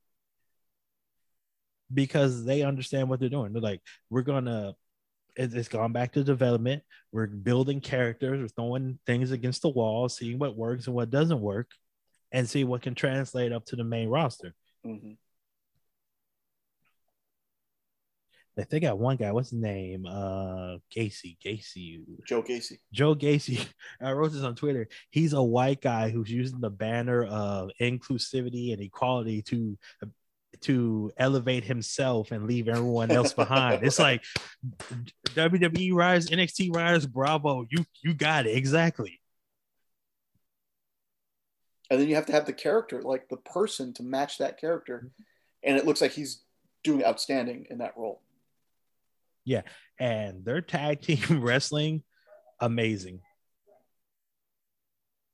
because 1.92 2.44
they 2.44 2.62
understand 2.62 3.08
what 3.08 3.20
they're 3.20 3.28
doing. 3.28 3.52
They're 3.52 3.62
like, 3.62 3.82
we're 4.10 4.22
gonna. 4.22 4.74
It- 5.36 5.54
It's 5.54 5.68
gone 5.68 5.92
back 5.92 6.12
to 6.12 6.24
development. 6.24 6.82
We're 7.12 7.26
building 7.26 7.80
characters. 7.80 8.40
We're 8.40 8.48
throwing 8.48 8.98
things 9.06 9.30
against 9.30 9.62
the 9.62 9.68
wall, 9.68 10.08
seeing 10.08 10.38
what 10.38 10.56
works 10.56 10.86
and 10.86 10.94
what 10.96 11.10
doesn't 11.10 11.40
work, 11.40 11.70
and 12.32 12.48
see 12.48 12.64
what 12.64 12.82
can 12.82 12.94
translate 12.94 13.52
up 13.52 13.64
to 13.66 13.76
the 13.76 13.84
main 13.84 14.08
roster. 14.08 14.54
Mhm. 14.84 15.16
I 18.56 18.62
think 18.62 18.84
I 18.84 18.88
got 18.88 19.00
one 19.00 19.16
guy. 19.16 19.32
What's 19.32 19.50
his 19.50 19.58
name? 19.58 20.06
Uh, 20.06 20.78
Gacy. 20.94 21.36
Gacy. 21.44 22.04
joe 22.24 22.40
gacy 22.40 22.78
Joe 22.92 23.16
Gacy. 23.16 23.66
I 24.00 24.12
wrote 24.12 24.30
this 24.30 24.42
on 24.44 24.54
Twitter. 24.54 24.88
He's 25.10 25.32
a 25.32 25.42
white 25.42 25.80
guy 25.80 26.10
who's 26.10 26.30
using 26.30 26.60
the 26.60 26.70
banner 26.70 27.24
of 27.24 27.70
inclusivity 27.80 28.72
and 28.72 28.80
equality 28.80 29.42
to 29.42 29.76
to 30.64 31.12
elevate 31.16 31.64
himself 31.64 32.30
and 32.32 32.46
leave 32.46 32.68
everyone 32.68 33.10
else 33.10 33.32
behind. 33.32 33.84
It's 33.84 33.98
like 33.98 34.22
WWE 35.30 35.94
writers, 35.94 36.28
NXT 36.28 36.74
writers, 36.74 37.06
bravo. 37.06 37.66
You 37.70 37.84
you 38.02 38.14
got 38.14 38.46
it 38.46 38.56
exactly. 38.56 39.20
and 41.90 42.00
then 42.00 42.08
you 42.08 42.14
have 42.14 42.26
to 42.26 42.32
have 42.32 42.46
the 42.46 42.52
character 42.52 43.02
like 43.02 43.28
the 43.28 43.36
person 43.36 43.92
to 43.94 44.02
match 44.02 44.38
that 44.38 44.60
character 44.60 44.96
mm-hmm. 45.06 45.22
and 45.62 45.76
it 45.76 45.86
looks 45.86 46.00
like 46.00 46.12
he's 46.12 46.42
doing 46.82 47.04
outstanding 47.04 47.66
in 47.70 47.78
that 47.78 47.96
role 47.96 48.20
Yeah. 49.44 49.62
And 49.98 50.44
their 50.44 50.60
tag 50.60 51.02
team 51.02 51.20
wrestling, 51.40 52.02
amazing. 52.60 53.20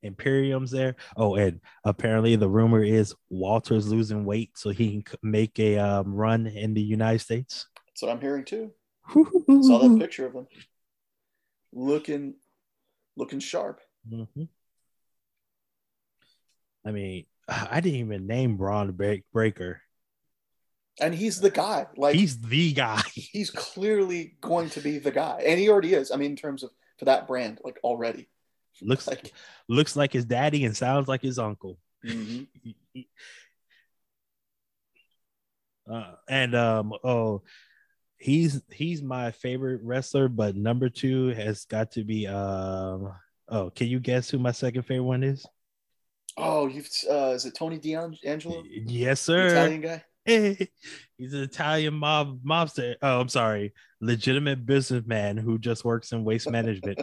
Imperium's 0.03 0.71
there. 0.71 0.95
Oh, 1.15 1.35
and 1.35 1.59
apparently 1.83 2.35
the 2.35 2.49
rumor 2.49 2.83
is 2.83 3.13
Walter's 3.29 3.87
losing 3.87 4.25
weight 4.25 4.57
so 4.57 4.69
he 4.71 5.01
can 5.01 5.17
make 5.21 5.59
a 5.59 5.77
um, 5.77 6.13
run 6.13 6.47
in 6.47 6.73
the 6.73 6.81
United 6.81 7.19
States. 7.19 7.67
that's 7.87 8.01
what 8.01 8.11
i'm 8.11 8.21
hearing 8.21 8.45
too 8.45 8.71
saw 9.13 9.79
that 9.79 9.97
picture 9.99 10.25
of 10.25 10.33
him 10.33 10.47
looking 11.73 12.35
looking 13.15 13.39
sharp 13.39 13.79
Mhm. 14.11 14.47
I 16.83 16.91
mean, 16.91 17.25
I 17.47 17.79
didn't 17.81 17.99
even 17.99 18.25
name 18.25 18.57
Bron 18.57 18.97
Breakker. 19.31 19.81
And 20.99 21.13
he's 21.13 21.39
the 21.39 21.51
guy. 21.51 21.85
Like 21.95 22.15
he's 22.15 22.39
the 22.41 22.73
guy. 22.73 23.01
he's 23.13 23.51
clearly 23.51 24.37
going 24.41 24.69
to 24.71 24.81
be 24.81 24.97
the 24.97 25.11
guy, 25.11 25.43
and 25.45 25.59
he 25.59 25.69
already 25.69 25.93
is. 25.93 26.11
I 26.11 26.15
mean, 26.15 26.31
in 26.31 26.35
terms 26.37 26.63
of 26.63 26.71
for 26.97 27.05
that 27.05 27.27
brand, 27.27 27.59
like 27.63 27.79
already 27.83 28.27
looks 28.81 29.07
like 29.07 29.33
looks 29.67 29.95
like 29.95 30.13
his 30.13 30.25
daddy 30.25 30.65
and 30.65 30.75
sounds 30.75 31.07
like 31.07 31.21
his 31.21 31.39
uncle. 31.39 31.77
Mm-hmm. 32.05 33.01
uh, 35.91 36.13
and 36.29 36.55
um, 36.55 36.93
oh, 37.03 37.43
he's 38.17 38.61
he's 38.71 39.01
my 39.01 39.31
favorite 39.31 39.81
wrestler, 39.83 40.27
but 40.27 40.55
number 40.55 40.89
two 40.89 41.29
has 41.29 41.65
got 41.65 41.91
to 41.91 42.03
be 42.03 42.27
um. 42.27 43.13
Oh, 43.49 43.69
can 43.69 43.87
you 43.87 43.99
guess 43.99 44.29
who 44.29 44.39
my 44.39 44.53
second 44.53 44.83
favorite 44.83 45.03
one 45.03 45.23
is? 45.23 45.45
Oh, 46.37 46.67
you've 46.67 46.89
uh, 47.09 47.31
is 47.31 47.45
it 47.45 47.55
Tony 47.55 47.77
D'Angelo? 47.77 48.63
Yes, 48.65 49.21
sir. 49.21 49.49
The 49.49 49.55
Italian 49.55 49.81
guy. 49.81 50.03
Hey, 50.23 50.69
he's 51.17 51.33
an 51.33 51.41
Italian 51.41 51.95
mob 51.95 52.39
mobster. 52.43 52.95
Oh, 53.01 53.19
I'm 53.19 53.29
sorry, 53.29 53.73
legitimate 53.99 54.65
businessman 54.65 55.37
who 55.37 55.57
just 55.57 55.83
works 55.83 56.11
in 56.11 56.23
waste 56.23 56.49
management. 56.49 57.01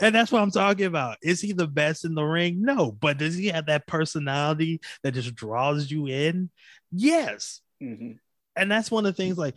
And 0.00 0.14
that's 0.14 0.32
what 0.32 0.42
I'm 0.42 0.50
talking 0.50 0.86
about. 0.86 1.18
Is 1.22 1.40
he 1.40 1.52
the 1.52 1.66
best 1.66 2.04
in 2.04 2.14
the 2.14 2.24
ring? 2.24 2.62
No, 2.62 2.92
but 2.92 3.18
does 3.18 3.36
he 3.36 3.48
have 3.48 3.66
that 3.66 3.86
personality 3.86 4.80
that 5.02 5.12
just 5.12 5.34
draws 5.34 5.90
you 5.90 6.06
in? 6.06 6.50
Yes. 6.90 7.60
Mm-hmm. 7.82 8.12
And 8.56 8.70
that's 8.70 8.90
one 8.90 9.06
of 9.06 9.14
the 9.14 9.22
things. 9.22 9.36
Like, 9.38 9.56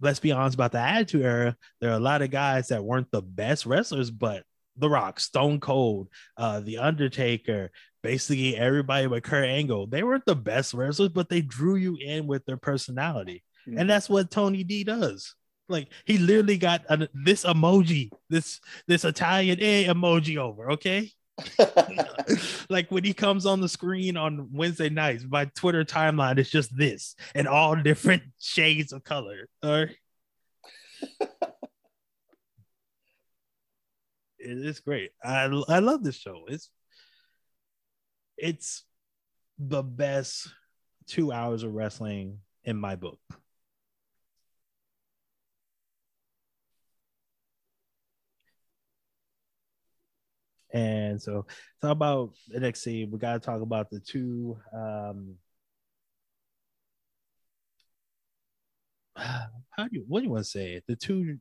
let's 0.00 0.20
be 0.20 0.32
honest 0.32 0.54
about 0.54 0.72
the 0.72 0.80
Attitude 0.80 1.22
Era. 1.22 1.56
There 1.80 1.90
are 1.90 1.96
a 1.96 2.00
lot 2.00 2.22
of 2.22 2.30
guys 2.30 2.68
that 2.68 2.84
weren't 2.84 3.10
the 3.10 3.22
best 3.22 3.66
wrestlers, 3.66 4.10
but 4.10 4.44
the 4.76 4.90
Rock, 4.90 5.20
Stone 5.20 5.60
Cold, 5.60 6.08
uh, 6.36 6.60
The 6.60 6.78
Undertaker, 6.78 7.70
basically 8.02 8.56
everybody 8.56 9.06
but 9.06 9.22
Kurt 9.22 9.48
Angle. 9.48 9.86
They 9.86 10.02
weren't 10.02 10.26
the 10.26 10.36
best 10.36 10.74
wrestlers, 10.74 11.08
but 11.08 11.28
they 11.28 11.40
drew 11.40 11.76
you 11.76 11.96
in 11.96 12.26
with 12.26 12.44
their 12.44 12.56
personality. 12.56 13.42
Mm-hmm. 13.66 13.78
And 13.78 13.90
that's 13.90 14.08
what 14.08 14.30
Tony 14.30 14.64
D 14.64 14.84
does. 14.84 15.34
Like 15.68 15.88
he 16.04 16.18
literally 16.18 16.58
got 16.58 16.84
a, 16.88 17.08
this 17.12 17.44
emoji, 17.44 18.10
this 18.30 18.60
this 18.86 19.04
Italian 19.04 19.58
A 19.60 19.86
emoji 19.86 20.36
over, 20.36 20.72
okay? 20.72 21.10
like 22.70 22.90
when 22.90 23.04
he 23.04 23.12
comes 23.12 23.44
on 23.46 23.60
the 23.60 23.68
screen 23.68 24.16
on 24.16 24.48
Wednesday 24.52 24.88
nights, 24.88 25.24
my 25.28 25.44
Twitter 25.56 25.84
timeline 25.84 26.38
is 26.38 26.50
just 26.50 26.76
this 26.76 27.14
and 27.34 27.46
all 27.46 27.76
different 27.76 28.22
shades 28.38 28.92
of 28.92 29.04
color. 29.04 29.48
All 29.62 29.84
right. 29.84 29.96
it's 34.38 34.80
great. 34.80 35.10
I 35.22 35.44
I 35.68 35.80
love 35.80 36.02
this 36.04 36.16
show. 36.16 36.44
It's 36.48 36.70
it's 38.36 38.84
the 39.58 39.82
best 39.82 40.48
two 41.06 41.32
hours 41.32 41.62
of 41.62 41.74
wrestling 41.74 42.38
in 42.64 42.76
my 42.76 42.96
book. 42.96 43.18
And 50.76 51.20
so, 51.22 51.46
talk 51.80 51.92
about 51.92 52.34
NXT. 52.54 53.10
We 53.10 53.18
got 53.18 53.32
to 53.32 53.40
talk 53.40 53.62
about 53.62 53.88
the 53.88 53.98
two. 53.98 54.58
Um, 54.74 55.36
how 59.16 59.48
do 59.78 59.88
you 59.92 60.04
what 60.06 60.20
do 60.20 60.26
you 60.26 60.32
want 60.32 60.44
to 60.44 60.50
say? 60.50 60.82
The 60.86 60.96
two 60.96 61.38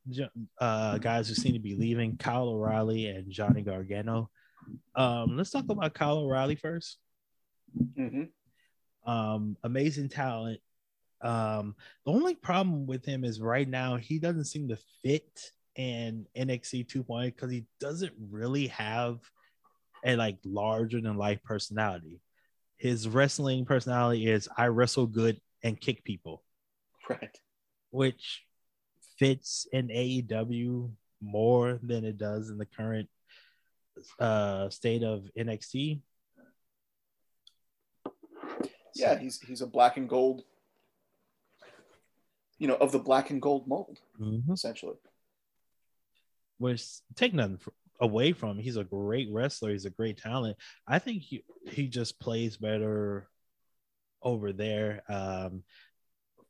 uh, 0.62 1.00
guys 1.00 1.28
who 1.28 1.36
seem 1.36 1.52
to 1.52 1.60
be 1.60 1.76
leaving, 1.76 2.16
Kyle 2.16 2.48
O'Reilly 2.48 3.08
and 3.08 3.30
Johnny 3.30 3.62
Gargano. 3.62 4.30
Um, 4.96 5.36
let's 5.36 5.52
talk 5.52 5.66
about 5.68 5.94
Kyle 5.94 6.20
O'Reilly 6.20 6.56
1st 6.56 6.96
mm-hmm. 8.00 9.12
Um, 9.12 9.58
amazing 9.64 10.10
talent. 10.10 10.62
Um, 11.22 11.76
the 12.06 12.14
only 12.14 12.36
problem 12.36 12.88
with 12.88 13.06
him 13.06 13.26
is 13.26 13.42
right 13.42 13.68
now 13.68 13.98
he 13.98 14.18
doesn't 14.18 14.46
seem 14.46 14.70
to 14.70 14.78
fit 15.04 15.52
in 15.76 16.26
NXT 16.38 16.88
2.0 16.88 17.26
because 17.26 17.52
he 17.52 17.66
doesn't 17.80 18.14
really 18.32 18.68
have 18.68 19.20
a 20.06 20.16
like 20.16 20.38
larger 20.44 21.02
than 21.02 21.18
life 21.18 21.44
personality. 21.44 22.22
His 22.78 23.08
wrestling 23.08 23.66
personality 23.66 24.28
is 24.28 24.50
I 24.58 24.68
wrestle 24.68 25.08
good 25.08 25.40
and 25.64 25.80
kick 25.80 26.04
people. 26.04 26.44
Right 27.10 27.38
which 27.96 28.44
fits 29.18 29.68
in 29.72 29.88
AEW 29.88 30.92
more 31.22 31.80
than 31.82 32.04
it 32.04 32.18
does 32.18 32.50
in 32.50 32.58
the 32.58 32.66
current 32.66 33.08
uh, 34.20 34.70
state 34.70 35.02
of 35.02 35.30
NXT. 35.38 36.02
Yeah, 38.94 39.18
he's 39.18 39.40
he's 39.40 39.62
a 39.62 39.68
black 39.68 39.96
and 39.96 40.10
gold, 40.10 40.44
you 42.60 42.68
know, 42.68 42.76
of 42.76 42.92
the 42.92 43.00
black 43.00 43.30
and 43.30 43.42
gold 43.42 43.66
mold, 43.66 44.00
mm-hmm. 44.20 44.52
essentially. 44.52 44.98
Which 46.58 46.86
take 47.16 47.34
nothing 47.34 47.60
away 48.00 48.34
from 48.34 48.52
him. 48.52 48.58
He's 48.60 48.78
a 48.78 48.84
great 48.84 49.30
wrestler. 49.32 49.72
He's 49.72 49.86
a 49.86 49.90
great 49.90 50.18
talent. 50.18 50.58
I 50.88 51.00
think 51.00 51.22
he 51.22 51.44
he 51.68 51.88
just 51.88 52.20
plays 52.20 52.58
better 52.58 53.28
over 54.22 54.54
there. 54.54 55.04
Um, 55.10 55.64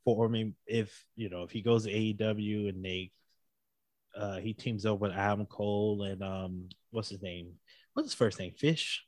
for 0.03 0.29
me 0.29 0.53
if 0.67 1.03
you 1.15 1.29
know 1.29 1.41
if 1.43 1.49
he 1.49 1.63
goes 1.63 1.85
to 1.85 1.91
AEW 1.91 2.69
and 2.69 2.85
they 2.85 3.11
uh 4.15 4.37
he 4.37 4.53
teams 4.53 4.85
up 4.85 4.99
with 4.99 5.11
Adam 5.11 5.47
Cole 5.47 6.03
and 6.03 6.21
um 6.21 6.69
what's 6.91 7.09
his 7.09 7.21
name? 7.21 7.53
What's 7.93 8.07
his 8.09 8.13
first 8.13 8.39
name? 8.39 8.53
Fish? 8.55 9.03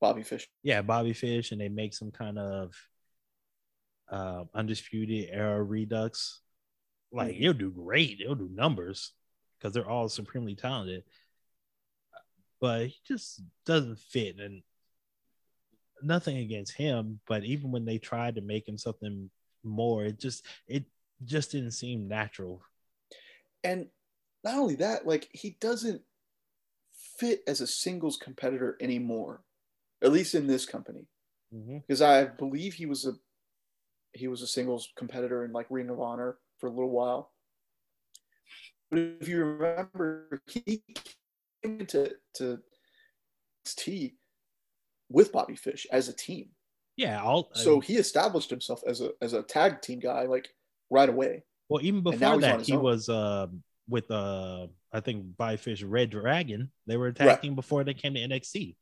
Bobby 0.00 0.22
Fish. 0.22 0.48
Yeah, 0.62 0.82
Bobby 0.82 1.12
Fish, 1.12 1.52
and 1.52 1.60
they 1.60 1.68
make 1.68 1.92
some 1.92 2.10
kind 2.10 2.38
of 2.38 2.74
uh, 4.10 4.44
undisputed 4.54 5.28
era 5.30 5.62
redux. 5.62 6.40
Like 7.12 7.32
mm-hmm. 7.32 7.38
he'll 7.38 7.52
do 7.52 7.70
great. 7.70 8.18
He'll 8.18 8.34
do 8.34 8.50
numbers 8.52 9.12
because 9.60 9.74
they're 9.74 9.88
all 9.88 10.08
supremely 10.08 10.54
talented. 10.54 11.04
But 12.60 12.86
he 12.86 12.96
just 13.06 13.42
doesn't 13.66 13.98
fit, 13.98 14.38
and 14.38 14.62
nothing 16.02 16.38
against 16.38 16.72
him. 16.72 17.20
But 17.26 17.44
even 17.44 17.70
when 17.70 17.84
they 17.84 17.98
tried 17.98 18.36
to 18.36 18.40
make 18.40 18.68
him 18.68 18.78
something 18.78 19.30
more. 19.64 20.04
It 20.04 20.18
just 20.18 20.44
it 20.66 20.84
just 21.24 21.52
didn't 21.52 21.72
seem 21.72 22.08
natural. 22.08 22.62
And 23.64 23.88
not 24.44 24.54
only 24.54 24.76
that, 24.76 25.06
like 25.06 25.28
he 25.32 25.56
doesn't 25.60 26.02
fit 27.18 27.42
as 27.46 27.60
a 27.60 27.66
singles 27.66 28.16
competitor 28.16 28.76
anymore, 28.80 29.42
at 30.02 30.12
least 30.12 30.34
in 30.34 30.46
this 30.46 30.64
company, 30.64 31.06
because 31.50 32.00
mm-hmm. 32.00 32.04
I 32.04 32.24
believe 32.24 32.74
he 32.74 32.86
was 32.86 33.06
a 33.06 33.12
he 34.12 34.28
was 34.28 34.42
a 34.42 34.46
singles 34.46 34.88
competitor 34.96 35.44
in 35.44 35.52
like 35.52 35.66
Ring 35.70 35.90
of 35.90 36.00
Honor 36.00 36.38
for 36.58 36.66
a 36.66 36.72
little 36.72 36.90
while. 36.90 37.32
But 38.90 38.98
if 39.20 39.28
you 39.28 39.44
remember, 39.44 40.42
he 40.46 40.82
came 41.62 41.86
to 41.86 42.12
to 42.34 42.58
NXT 43.66 44.14
with 45.08 45.32
Bobby 45.32 45.56
Fish 45.56 45.86
as 45.90 46.08
a 46.08 46.12
team. 46.12 46.50
Yeah, 46.96 47.22
I'll, 47.22 47.50
so 47.54 47.80
he 47.80 47.96
established 47.96 48.50
himself 48.50 48.82
as 48.86 49.00
a 49.00 49.10
as 49.22 49.32
a 49.32 49.42
tag 49.42 49.80
team 49.80 50.00
guy 50.00 50.24
like 50.24 50.48
right 50.90 51.08
away. 51.08 51.44
Well, 51.68 51.82
even 51.82 52.02
before 52.02 52.38
that, 52.40 52.62
he 52.62 52.74
own. 52.74 52.82
was 52.82 53.08
uh, 53.08 53.46
with 53.88 54.10
uh, 54.10 54.66
I 54.92 55.00
think 55.00 55.36
Fish 55.56 55.82
reDRagon. 55.82 56.68
They 56.86 56.96
were 56.96 57.08
attacking 57.08 57.26
right. 57.28 57.42
team 57.42 57.54
before 57.54 57.84
they 57.84 57.94
came 57.94 58.14
to 58.14 58.20
NXT. 58.20 58.76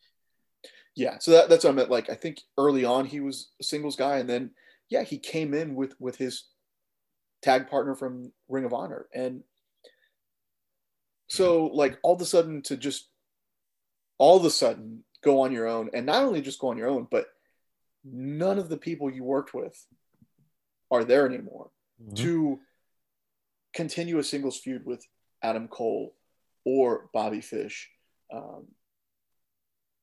Yeah, 0.96 1.18
so 1.20 1.30
that, 1.32 1.48
that's 1.48 1.64
what 1.64 1.70
I 1.70 1.74
meant. 1.74 1.90
Like 1.90 2.10
I 2.10 2.14
think 2.14 2.40
early 2.56 2.84
on 2.84 3.04
he 3.04 3.20
was 3.20 3.52
a 3.60 3.64
singles 3.64 3.94
guy, 3.94 4.18
and 4.18 4.28
then 4.28 4.50
yeah, 4.88 5.04
he 5.04 5.18
came 5.18 5.54
in 5.54 5.74
with 5.74 5.94
with 6.00 6.16
his 6.16 6.44
tag 7.42 7.68
partner 7.68 7.94
from 7.94 8.32
Ring 8.48 8.64
of 8.64 8.72
Honor, 8.72 9.06
and 9.14 9.42
so 11.28 11.66
like 11.66 11.98
all 12.02 12.14
of 12.14 12.20
a 12.20 12.26
sudden 12.26 12.62
to 12.62 12.76
just 12.76 13.08
all 14.18 14.36
of 14.36 14.44
a 14.44 14.50
sudden 14.50 15.04
go 15.22 15.40
on 15.40 15.52
your 15.52 15.66
own, 15.66 15.90
and 15.94 16.06
not 16.06 16.22
only 16.22 16.40
just 16.40 16.58
go 16.58 16.68
on 16.68 16.78
your 16.78 16.88
own, 16.88 17.06
but 17.10 17.26
none 18.04 18.58
of 18.58 18.68
the 18.68 18.76
people 18.76 19.10
you 19.10 19.24
worked 19.24 19.54
with 19.54 19.86
are 20.90 21.04
there 21.04 21.26
anymore 21.26 21.70
mm-hmm. 22.02 22.14
to 22.14 22.60
continue 23.74 24.18
a 24.18 24.24
singles 24.24 24.58
feud 24.58 24.84
with 24.86 25.06
Adam 25.42 25.68
Cole 25.68 26.14
or 26.64 27.08
Bobby 27.12 27.40
Fish. 27.40 27.90
Um, 28.32 28.66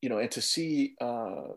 you 0.01 0.09
know, 0.09 0.19
and 0.19 0.31
to 0.31 0.41
see 0.41 0.95
uh, 1.01 1.53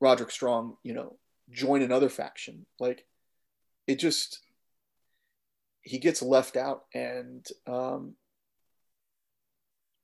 Roderick 0.00 0.30
Strong, 0.30 0.76
you 0.82 0.94
know, 0.94 1.16
join 1.50 1.82
another 1.82 2.08
faction, 2.08 2.66
like 2.78 3.06
it 3.86 3.98
just 3.98 4.40
he 5.82 5.98
gets 5.98 6.22
left 6.22 6.56
out, 6.56 6.84
and 6.94 7.46
um, 7.66 8.14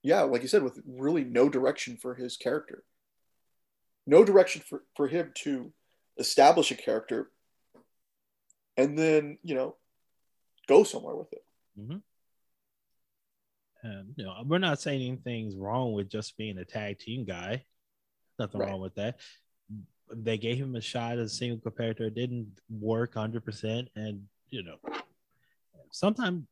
yeah, 0.03 0.23
like 0.23 0.43
you 0.43 0.49
said, 0.49 0.63
with 0.63 0.81
really 0.87 1.25
no 1.25 1.49
direction 1.49 1.97
for 1.97 2.15
his 2.15 2.37
character 2.37 2.85
no 4.07 4.25
direction 4.25 4.63
for, 4.67 4.85
for 4.95 5.09
him 5.09 5.33
to 5.35 5.73
establish 6.19 6.71
a 6.71 6.75
character 6.75 7.31
and 8.77 8.99
then 8.99 9.39
you 9.43 9.55
know 9.55 9.77
go 10.69 10.85
somewhere 10.85 11.17
with 11.17 11.33
it 11.33 11.45
mm-hmm. 11.79 11.97
And 13.83 14.15
you 14.17 14.25
know, 14.25 14.35
we're 14.45 14.59
not 14.59 14.81
saying 14.81 15.01
anything's 15.01 15.55
wrong 15.55 15.93
with 15.93 16.11
just 16.11 16.37
being 16.37 16.59
a 16.59 16.65
tag 16.65 16.99
team 16.99 17.25
guy. 17.25 17.65
Nothing 18.37 18.61
right. 18.61 18.71
wrong 18.71 18.81
with 18.81 18.97
that. 18.97 19.21
They 20.13 20.39
gave 20.39 20.57
him 20.57 20.75
a 20.75 20.81
shot 20.81 21.19
as 21.19 21.33
a 21.33 21.37
single 21.37 21.61
competitor. 21.61 22.07
It 22.07 22.15
didn't 22.15 22.49
work 22.69 23.15
100%. 23.15 23.87
And, 23.95 24.25
you 24.49 24.65
know, 24.65 24.79
sometimes 25.97 26.45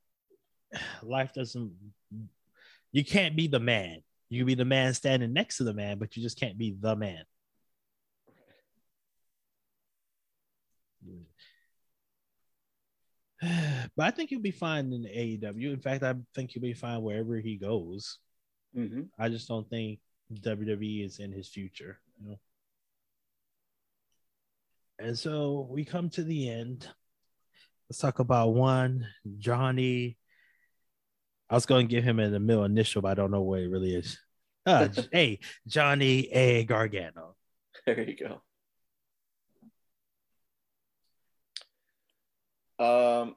life 1.02 1.32
doesn't, 1.34 1.72
you 2.92 3.04
can't 3.04 3.36
be 3.36 3.46
the 3.46 3.60
man. 3.60 3.98
You 4.30 4.40
can 4.40 4.46
be 4.46 4.54
the 4.54 4.64
man 4.64 4.94
standing 4.94 5.32
next 5.32 5.58
to 5.58 5.64
the 5.64 5.74
man, 5.74 5.98
but 5.98 6.16
you 6.16 6.22
just 6.22 6.40
can't 6.40 6.56
be 6.56 6.74
the 6.78 6.96
man. 6.96 7.24
but 13.96 14.06
I 14.06 14.10
think 14.10 14.30
he'll 14.30 14.40
be 14.40 14.50
fine 14.50 14.92
in 14.92 15.02
the 15.02 15.08
AEW. 15.10 15.74
In 15.74 15.80
fact, 15.80 16.02
I 16.02 16.14
think 16.34 16.50
he'll 16.50 16.62
be 16.62 16.72
fine 16.72 17.02
wherever 17.02 17.36
he 17.38 17.56
goes. 17.56 18.18
Mm-hmm. 18.76 19.02
I 19.18 19.28
just 19.28 19.46
don't 19.46 19.68
think 19.68 20.00
WWE 20.32 21.04
is 21.04 21.18
in 21.18 21.32
his 21.32 21.48
future. 21.48 21.98
You 22.20 22.30
know? 22.30 22.36
And 24.98 25.18
so 25.18 25.68
we 25.70 25.84
come 25.84 26.08
to 26.10 26.24
the 26.24 26.48
end. 26.48 26.88
Let's 27.88 27.98
talk 27.98 28.18
about 28.18 28.54
one 28.54 29.06
Johnny. 29.38 30.16
I 31.50 31.54
was 31.54 31.66
going 31.66 31.86
to 31.86 31.90
give 31.90 32.04
him 32.04 32.18
in 32.18 32.32
the 32.32 32.40
middle 32.40 32.64
initial, 32.64 33.02
but 33.02 33.10
I 33.10 33.14
don't 33.14 33.30
know 33.30 33.42
what 33.42 33.60
it 33.60 33.68
really 33.68 33.94
is. 33.94 34.18
Uh, 34.64 34.88
hey, 35.12 35.40
Johnny 35.66 36.28
A. 36.32 36.64
Gargano. 36.64 37.36
There 37.86 38.00
you 38.00 38.16
go. 38.16 38.40
Um, 42.78 43.36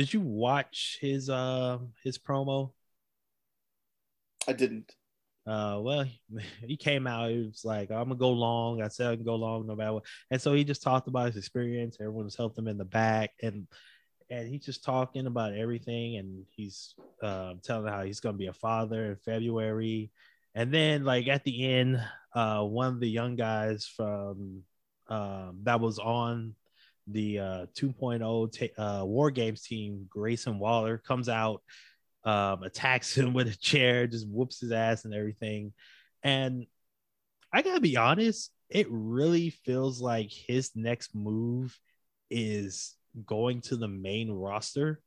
Did 0.00 0.14
you 0.14 0.20
watch 0.20 0.96
his 1.00 1.28
uh 1.28 1.78
his 2.02 2.16
promo? 2.16 2.72
I 4.48 4.54
didn't. 4.54 4.94
Uh, 5.46 5.78
well, 5.80 6.04
he 6.66 6.76
came 6.76 7.06
out. 7.06 7.30
He 7.30 7.38
was 7.38 7.64
like, 7.64 7.90
"I'm 7.90 8.04
gonna 8.04 8.16
go 8.16 8.30
long." 8.30 8.82
I 8.82 8.88
said, 8.88 9.10
"I 9.10 9.16
can 9.16 9.24
go 9.24 9.36
long 9.36 9.66
no 9.66 9.76
matter 9.76 9.94
what." 9.94 10.04
And 10.30 10.40
so 10.40 10.54
he 10.54 10.64
just 10.64 10.82
talked 10.82 11.08
about 11.08 11.26
his 11.26 11.36
experience. 11.36 11.96
Everyone 12.00 12.24
was 12.24 12.36
helping 12.36 12.64
him 12.64 12.68
in 12.68 12.78
the 12.78 12.84
back, 12.84 13.30
and 13.42 13.66
and 14.30 14.48
he's 14.48 14.64
just 14.64 14.84
talking 14.84 15.26
about 15.26 15.54
everything. 15.54 16.16
And 16.16 16.44
he's 16.50 16.94
uh, 17.22 17.54
telling 17.62 17.92
how 17.92 18.02
he's 18.02 18.20
gonna 18.20 18.36
be 18.38 18.46
a 18.46 18.52
father 18.52 19.06
in 19.06 19.16
February. 19.16 20.10
And 20.54 20.72
then, 20.72 21.04
like 21.04 21.28
at 21.28 21.44
the 21.44 21.64
end, 21.64 22.02
uh, 22.34 22.62
one 22.62 22.94
of 22.94 23.00
the 23.00 23.08
young 23.08 23.36
guys 23.36 23.86
from 23.86 24.62
um, 25.08 25.58
that 25.64 25.80
was 25.80 25.98
on 25.98 26.54
the 27.06 27.38
uh, 27.38 27.66
2.0 27.78 28.52
t- 28.52 28.70
uh, 28.78 29.04
War 29.04 29.30
Games 29.30 29.62
team, 29.62 30.06
Grayson 30.08 30.58
Waller, 30.58 30.98
comes 30.98 31.28
out, 31.28 31.62
um, 32.24 32.62
attacks 32.62 33.14
him 33.16 33.32
with 33.32 33.48
a 33.48 33.56
chair, 33.56 34.06
just 34.06 34.28
whoops 34.28 34.60
his 34.60 34.72
ass 34.72 35.04
and 35.04 35.14
everything. 35.14 35.72
And 36.22 36.66
I 37.52 37.62
gotta 37.62 37.80
be 37.80 37.96
honest, 37.96 38.52
it 38.68 38.86
really 38.90 39.50
feels 39.50 40.00
like 40.00 40.30
his 40.30 40.70
next 40.74 41.14
move 41.14 41.78
is 42.30 42.94
going 43.26 43.60
to 43.62 43.76
the 43.76 43.88
main 43.88 44.30
roster. 44.30 45.00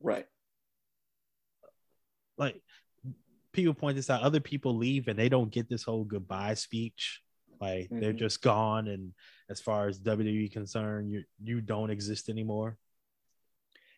Right. 0.00 0.26
Like 2.36 2.60
people 3.52 3.74
point 3.74 3.96
this 3.96 4.10
out, 4.10 4.22
other 4.22 4.40
people 4.40 4.76
leave 4.76 5.06
and 5.08 5.18
they 5.18 5.28
don't 5.28 5.52
get 5.52 5.68
this 5.68 5.84
whole 5.84 6.04
goodbye 6.04 6.54
speech. 6.54 7.22
Like 7.60 7.84
mm-hmm. 7.84 8.00
they're 8.00 8.12
just 8.12 8.42
gone, 8.42 8.88
and 8.88 9.12
as 9.48 9.60
far 9.60 9.88
as 9.88 9.98
WWE 10.00 10.52
concerned, 10.52 11.10
you 11.10 11.22
you 11.42 11.60
don't 11.60 11.90
exist 11.90 12.28
anymore. 12.28 12.76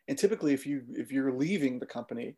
And 0.08 0.16
typically, 0.16 0.54
if 0.54 0.66
you 0.66 0.82
if 0.90 1.10
you're 1.10 1.32
leaving 1.32 1.78
the 1.78 1.86
company, 1.86 2.36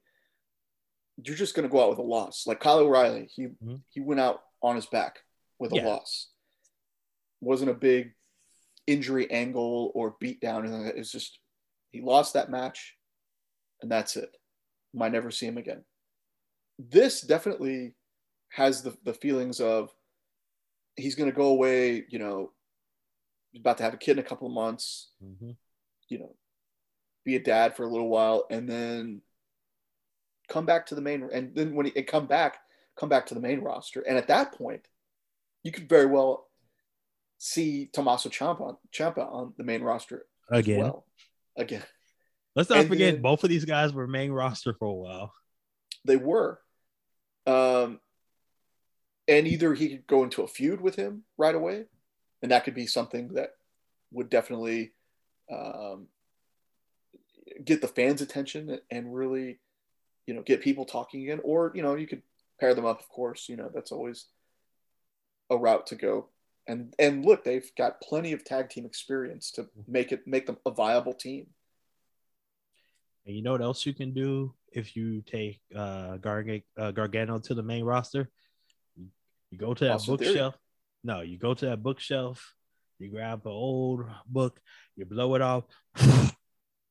you're 1.22 1.36
just 1.36 1.54
going 1.54 1.68
to 1.68 1.72
go 1.72 1.82
out 1.82 1.90
with 1.90 1.98
a 1.98 2.02
loss. 2.02 2.46
Like 2.46 2.60
Kyle 2.60 2.78
O'Reilly, 2.78 3.28
he 3.34 3.46
mm-hmm. 3.46 3.76
he 3.90 4.00
went 4.00 4.20
out 4.20 4.40
on 4.62 4.76
his 4.76 4.86
back 4.86 5.18
with 5.58 5.72
a 5.72 5.76
yeah. 5.76 5.86
loss. 5.86 6.28
Wasn't 7.40 7.70
a 7.70 7.74
big 7.74 8.12
injury 8.86 9.30
angle 9.30 9.92
or 9.94 10.16
beat 10.20 10.40
down. 10.40 10.64
It 10.64 10.96
was 10.96 11.12
just 11.12 11.38
he 11.90 12.00
lost 12.00 12.34
that 12.34 12.50
match, 12.50 12.94
and 13.82 13.90
that's 13.90 14.16
it. 14.16 14.30
Might 14.94 15.12
never 15.12 15.30
see 15.30 15.46
him 15.46 15.58
again. 15.58 15.84
This 16.78 17.20
definitely 17.20 17.94
has 18.50 18.82
the 18.82 18.96
the 19.04 19.14
feelings 19.14 19.60
of 19.60 19.90
he's 20.96 21.14
going 21.14 21.30
to 21.30 21.36
go 21.36 21.48
away. 21.48 22.04
You 22.08 22.18
know, 22.18 22.52
he's 23.50 23.60
about 23.60 23.78
to 23.78 23.84
have 23.84 23.94
a 23.94 23.98
kid 23.98 24.12
in 24.12 24.18
a 24.20 24.28
couple 24.28 24.46
of 24.46 24.54
months. 24.54 25.10
Mm-hmm. 25.22 25.50
You 26.08 26.18
know, 26.18 26.34
be 27.28 27.36
a 27.36 27.40
dad 27.40 27.76
for 27.76 27.84
a 27.84 27.88
little 27.88 28.09
while, 28.09 28.46
and 28.50 28.68
then 28.68 29.22
come 30.48 30.66
back 30.66 30.86
to 30.86 30.94
the 30.94 31.00
main. 31.00 31.28
And 31.32 31.55
then 31.55 31.74
when 31.74 31.86
he 31.86 32.02
come 32.02 32.26
back, 32.26 32.59
come 32.98 33.09
back 33.09 33.26
to 33.26 33.34
the 33.34 33.40
main 33.40 33.60
roster. 33.60 34.00
And 34.00 34.16
at 34.16 34.28
that 34.28 34.52
point, 34.52 34.88
you 35.62 35.70
could 35.70 35.88
very 35.88 36.06
well 36.06 36.48
see 37.38 37.88
Tommaso 37.92 38.28
Ciampa, 38.28 38.76
Ciampa 38.92 39.32
on 39.32 39.52
the 39.56 39.64
main 39.64 39.82
roster 39.82 40.26
again. 40.50 40.80
Well. 40.80 41.05
Again. 41.56 41.82
Let's 42.55 42.70
not 42.70 42.80
and 42.80 42.88
forget 42.88 43.14
then, 43.14 43.22
both 43.22 43.44
of 43.44 43.50
these 43.50 43.64
guys 43.64 43.92
were 43.92 44.06
main 44.06 44.32
roster 44.32 44.74
for 44.74 44.86
a 44.86 44.92
while. 44.92 45.32
They 46.05 46.16
were. 46.16 46.60
Um, 47.46 48.00
and 49.26 49.46
either 49.46 49.74
he 49.74 49.88
could 49.90 50.06
go 50.06 50.24
into 50.24 50.42
a 50.42 50.48
feud 50.48 50.80
with 50.80 50.96
him 50.96 51.24
right 51.36 51.55
away, 51.55 51.84
and 52.42 52.50
that 52.52 52.64
could 52.64 52.74
be 52.74 52.86
something 52.86 53.34
that 53.34 53.50
would 54.12 54.30
definitely 54.30 54.92
um, 55.52 56.09
get 57.64 57.80
the 57.80 57.89
fans' 57.89 58.22
attention 58.22 58.78
and 58.90 59.14
really, 59.14 59.60
you 60.26 60.35
know, 60.35 60.43
get 60.43 60.62
people 60.62 60.85
talking 60.85 61.22
again. 61.22 61.40
Or 61.44 61.72
you 61.74 61.82
know, 61.82 61.94
you 61.94 62.06
could 62.06 62.22
pair 62.60 62.74
them 62.74 62.86
up, 62.86 63.01
of 63.01 63.09
course. 63.09 63.48
You 63.48 63.56
know, 63.56 63.70
that's 63.72 63.93
always 63.93 64.26
a 65.51 65.56
route 65.56 65.86
to 65.89 65.97
go. 65.97 66.28
And 66.66 66.94
and 66.98 67.24
look, 67.24 67.44
they've 67.44 67.70
got 67.76 68.01
plenty 68.01 68.32
of 68.32 68.44
tag 68.44 68.68
team 68.68 68.85
experience 68.85 69.51
to 69.52 69.68
make 69.86 70.12
it 70.12 70.26
make 70.26 70.47
them 70.47 70.59
a 70.66 70.70
viable 70.70 71.14
team. 71.14 71.47
And 73.26 73.36
you 73.36 73.43
know 73.43 73.52
what 73.52 73.62
else 73.62 73.85
you 73.85 73.93
can 73.93 74.12
do 74.12 74.55
if 74.72 74.97
you 74.97 75.22
take 75.22 75.60
uh, 75.74 76.16
Garg- 76.16 76.62
uh, 76.78 76.93
Gargano 76.93 77.39
to 77.40 77.55
the 77.55 77.62
main 77.62 77.85
roster? 77.85 78.30
You 79.51 79.59
go 79.59 79.74
to 79.74 79.85
that 79.85 79.94
Austin 79.94 80.16
bookshelf. 80.16 80.55
Theory. 80.55 80.62
No, 81.05 81.20
you 81.22 81.39
go 81.39 81.55
to 81.55 81.66
that 81.66 81.82
bookshelf. 81.82 82.55
You 82.98 83.10
grab 83.10 83.43
an 83.44 83.52
old 83.52 84.05
book. 84.26 84.60
You 84.97 85.05
blow 85.05 85.35
it 85.35 85.43
off, 85.43 85.64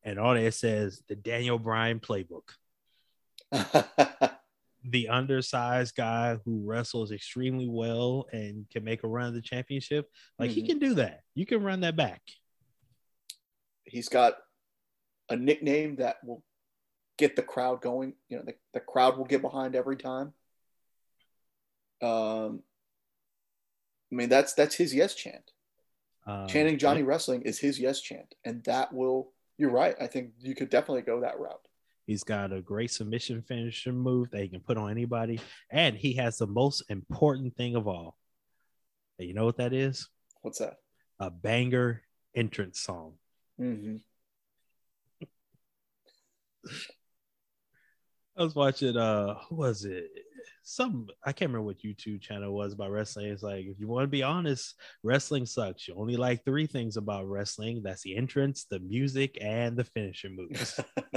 and 0.07 0.17
all 0.17 0.37
it 0.37 0.53
says 0.53 1.03
the 1.09 1.15
Daniel 1.15 1.59
Bryan 1.59 1.99
playbook. 1.99 2.47
the 4.85 5.09
undersized 5.09 5.95
guy 5.97 6.37
who 6.45 6.63
wrestles 6.65 7.11
extremely 7.11 7.67
well 7.67 8.25
and 8.31 8.65
can 8.69 8.85
make 8.85 9.03
a 9.03 9.07
run 9.07 9.27
of 9.27 9.33
the 9.33 9.41
championship, 9.41 10.09
like 10.39 10.49
mm-hmm. 10.49 10.61
he 10.61 10.67
can 10.67 10.79
do 10.79 10.93
that. 10.93 11.23
You 11.35 11.45
can 11.45 11.61
run 11.61 11.81
that 11.81 11.97
back. 11.97 12.21
He's 13.83 14.07
got 14.07 14.35
a 15.29 15.35
nickname 15.35 15.97
that 15.97 16.23
will 16.23 16.41
get 17.17 17.35
the 17.35 17.41
crowd 17.41 17.81
going. 17.81 18.13
You 18.29 18.37
know, 18.37 18.43
the, 18.45 18.55
the 18.73 18.79
crowd 18.79 19.17
will 19.17 19.25
get 19.25 19.41
behind 19.41 19.75
every 19.75 19.97
time. 19.97 20.31
Um, 22.01 22.63
I 24.09 24.15
mean, 24.15 24.29
that's 24.29 24.53
that's 24.53 24.75
his 24.75 24.95
yes 24.95 25.15
chant. 25.15 25.51
Um, 26.25 26.47
Chanting 26.47 26.77
Johnny 26.77 27.01
yeah. 27.01 27.07
Wrestling 27.07 27.41
is 27.41 27.59
his 27.59 27.77
yes 27.77 27.99
chant, 27.99 28.35
and 28.45 28.63
that 28.63 28.93
will. 28.93 29.33
You're 29.57 29.71
right. 29.71 29.95
I 29.99 30.07
think 30.07 30.31
you 30.39 30.55
could 30.55 30.69
definitely 30.69 31.01
go 31.01 31.21
that 31.21 31.39
route. 31.39 31.67
He's 32.05 32.23
got 32.23 32.53
a 32.53 32.61
great 32.61 32.91
submission 32.91 33.41
finisher 33.41 33.91
move 33.91 34.31
that 34.31 34.41
he 34.41 34.47
can 34.47 34.61
put 34.61 34.77
on 34.77 34.91
anybody, 34.91 35.41
and 35.69 35.95
he 35.95 36.13
has 36.13 36.37
the 36.37 36.47
most 36.47 36.83
important 36.89 37.57
thing 37.57 37.75
of 37.75 37.87
all. 37.87 38.17
And 39.19 39.27
you 39.27 39.33
know 39.33 39.45
what 39.45 39.57
that 39.57 39.73
is? 39.73 40.07
What's 40.41 40.59
that? 40.59 40.77
A 41.19 41.29
banger 41.29 42.03
entrance 42.35 42.79
song. 42.79 43.13
Mm-hmm. 43.59 43.97
I 48.37 48.43
was 48.43 48.55
watching. 48.55 48.95
Uh, 48.95 49.35
who 49.49 49.55
was 49.55 49.83
it? 49.83 50.09
Some 50.63 51.07
I 51.25 51.31
can't 51.31 51.49
remember 51.49 51.65
what 51.65 51.79
YouTube 51.79 52.21
channel 52.21 52.53
was 52.53 52.73
about 52.73 52.91
wrestling. 52.91 53.27
It's 53.27 53.43
like 53.43 53.65
if 53.65 53.79
you 53.79 53.87
want 53.87 54.03
to 54.03 54.07
be 54.07 54.23
honest, 54.23 54.75
wrestling 55.03 55.45
sucks. 55.45 55.87
You 55.87 55.95
only 55.95 56.17
like 56.17 56.43
three 56.43 56.67
things 56.67 56.97
about 56.97 57.27
wrestling. 57.27 57.81
That's 57.83 58.01
the 58.03 58.15
entrance, 58.15 58.65
the 58.69 58.79
music, 58.79 59.37
and 59.41 59.77
the 59.77 59.83
finisher 59.83 60.29
moves. 60.29 60.79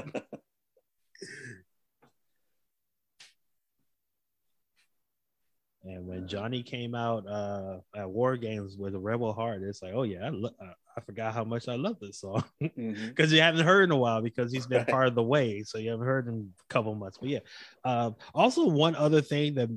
and 5.85 6.07
when 6.07 6.29
Johnny 6.29 6.63
came 6.63 6.95
out 6.95 7.27
uh, 7.27 7.79
at 7.95 8.11
War 8.11 8.37
Games 8.37 8.77
with 8.77 8.95
a 8.95 8.99
Rebel 8.99 9.33
Heart, 9.33 9.63
it's 9.63 9.83
like, 9.83 9.95
oh 9.95 10.05
yeah, 10.05 10.27
I, 10.27 10.29
lo- 10.31 10.55
I 10.97 11.01
forgot 11.01 11.35
how 11.35 11.45
much 11.45 11.69
I 11.69 11.77
love 11.77 11.99
this 12.01 12.21
song 12.21 12.45
because 12.61 12.77
mm-hmm. 12.77 13.35
you 13.35 13.41
haven't 13.41 13.65
heard 13.65 13.85
in 13.85 13.91
a 13.91 13.97
while 13.97 14.23
because 14.23 14.53
he's 14.53 14.67
been 14.67 14.79
right. 14.79 14.89
part 14.89 15.07
of 15.07 15.15
the 15.15 15.23
way, 15.23 15.63
so 15.63 15.79
you 15.79 15.91
haven't 15.91 16.07
heard 16.07 16.29
in 16.29 16.53
a 16.59 16.73
couple 16.73 16.95
months. 16.95 17.19
But 17.19 17.29
yeah, 17.29 17.39
um, 17.85 18.17
also 18.35 18.67
one 18.67 18.97
other 18.97 19.21
thing 19.21 19.55
that 19.55 19.69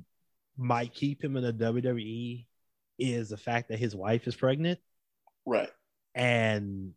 might 0.57 0.93
keep 0.93 1.23
him 1.23 1.37
in 1.37 1.43
the 1.43 1.53
WWE 1.53 2.45
is 2.99 3.29
the 3.29 3.37
fact 3.37 3.69
that 3.69 3.79
his 3.79 3.95
wife 3.95 4.27
is 4.27 4.35
pregnant, 4.35 4.79
right? 5.45 5.69
And 6.15 6.93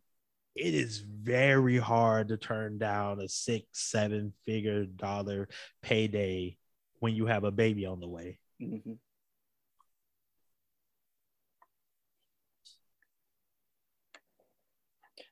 it 0.55 0.73
is 0.73 0.97
very 0.97 1.77
hard 1.77 2.29
to 2.29 2.37
turn 2.37 2.77
down 2.77 3.19
a 3.19 3.27
six, 3.27 3.65
seven 3.73 4.33
figure 4.45 4.85
dollar 4.85 5.47
payday 5.81 6.57
when 6.99 7.13
you 7.13 7.27
have 7.27 7.43
a 7.43 7.51
baby 7.51 7.85
on 7.85 7.99
the 7.99 8.07
way. 8.07 8.39
Mm-hmm. 8.61 8.93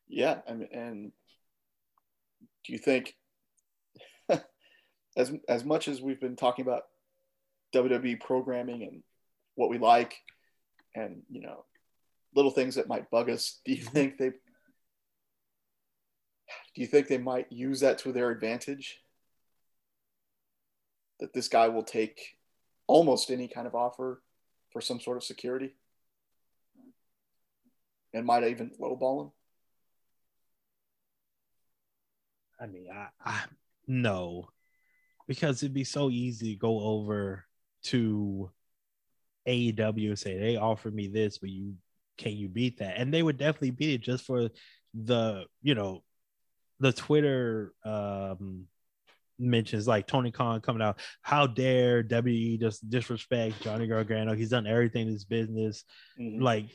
Yeah, 0.08 0.40
I 0.48 0.54
mean, 0.54 0.70
and 0.72 1.12
do 2.66 2.74
you 2.74 2.80
think, 2.80 3.16
as 5.18 5.32
as 5.48 5.64
much 5.64 5.88
as 5.88 6.02
we've 6.02 6.20
been 6.20 6.36
talking 6.36 6.66
about 6.66 6.84
WWE 7.74 8.20
programming 8.20 8.84
and 8.84 9.04
what 9.56 9.70
we 9.70 9.78
like, 9.78 10.16
and 10.94 11.24
you 11.30 11.42
know, 11.42 11.66
little 12.36 12.52
things 12.52 12.76
that 12.76 12.88
might 12.88 13.10
bug 13.10 13.30
us, 13.30 13.60
do 13.66 13.74
you 13.74 13.84
mm-hmm. 13.84 13.94
think 13.94 14.18
they 14.18 14.32
do 16.76 16.82
you 16.82 16.88
think 16.88 17.08
they 17.08 17.18
might 17.18 17.52
use 17.52 17.80
that 17.80 18.00
to 18.00 18.12
their 18.12 18.30
advantage? 18.30 19.00
That 21.20 21.34
this 21.34 21.48
guy 21.48 21.70
will 21.70 21.84
take 21.84 22.36
almost 22.88 23.32
any 23.32 23.48
kind 23.48 23.66
of 23.66 23.76
offer 23.76 24.22
for 24.72 24.82
some 24.82 25.00
sort 25.00 25.18
of 25.18 25.24
security 25.24 25.74
and 28.14 28.26
might 28.26 28.44
even 28.44 28.72
lowball 28.80 29.24
him? 29.24 29.32
I 32.66 32.68
mean, 32.68 32.88
I, 32.92 33.08
I 33.24 33.44
no, 33.88 34.50
because 35.28 35.62
it'd 35.62 35.74
be 35.74 35.84
so 35.84 36.10
easy 36.10 36.54
to 36.54 36.60
go 36.60 36.80
over 36.80 37.46
to 37.84 38.50
AEW 39.48 40.10
and 40.10 40.20
say 40.20 40.38
they 40.38 40.58
offered 40.58 40.96
me 40.96 41.08
this, 41.08 41.38
but 41.38 41.50
you 41.50 41.76
can 42.18 42.34
you 42.34 42.48
beat 42.48 42.80
that? 42.80 42.98
And 42.98 43.14
they 43.14 43.22
would 43.22 43.38
definitely 43.38 43.72
beat 43.72 43.94
it 43.94 44.02
just 44.02 44.26
for 44.26 44.50
the 44.94 45.46
you 45.62 45.76
know 45.76 46.04
the 46.80 46.92
Twitter 46.92 47.74
um 47.84 48.66
mentions 49.38 49.88
like 49.88 50.08
Tony 50.08 50.32
Khan 50.32 50.62
coming 50.62 50.82
out, 50.82 51.00
how 51.22 51.46
dare 51.46 52.04
WWE 52.04 52.60
just 52.60 52.90
disrespect 52.90 53.62
Johnny 53.62 53.86
Gargano? 53.86 54.34
He's 54.34 54.50
done 54.50 54.66
everything 54.66 55.08
in 55.08 55.14
his 55.14 55.26
business. 55.26 55.84
Mm-hmm. 56.20 56.42
Like 56.42 56.66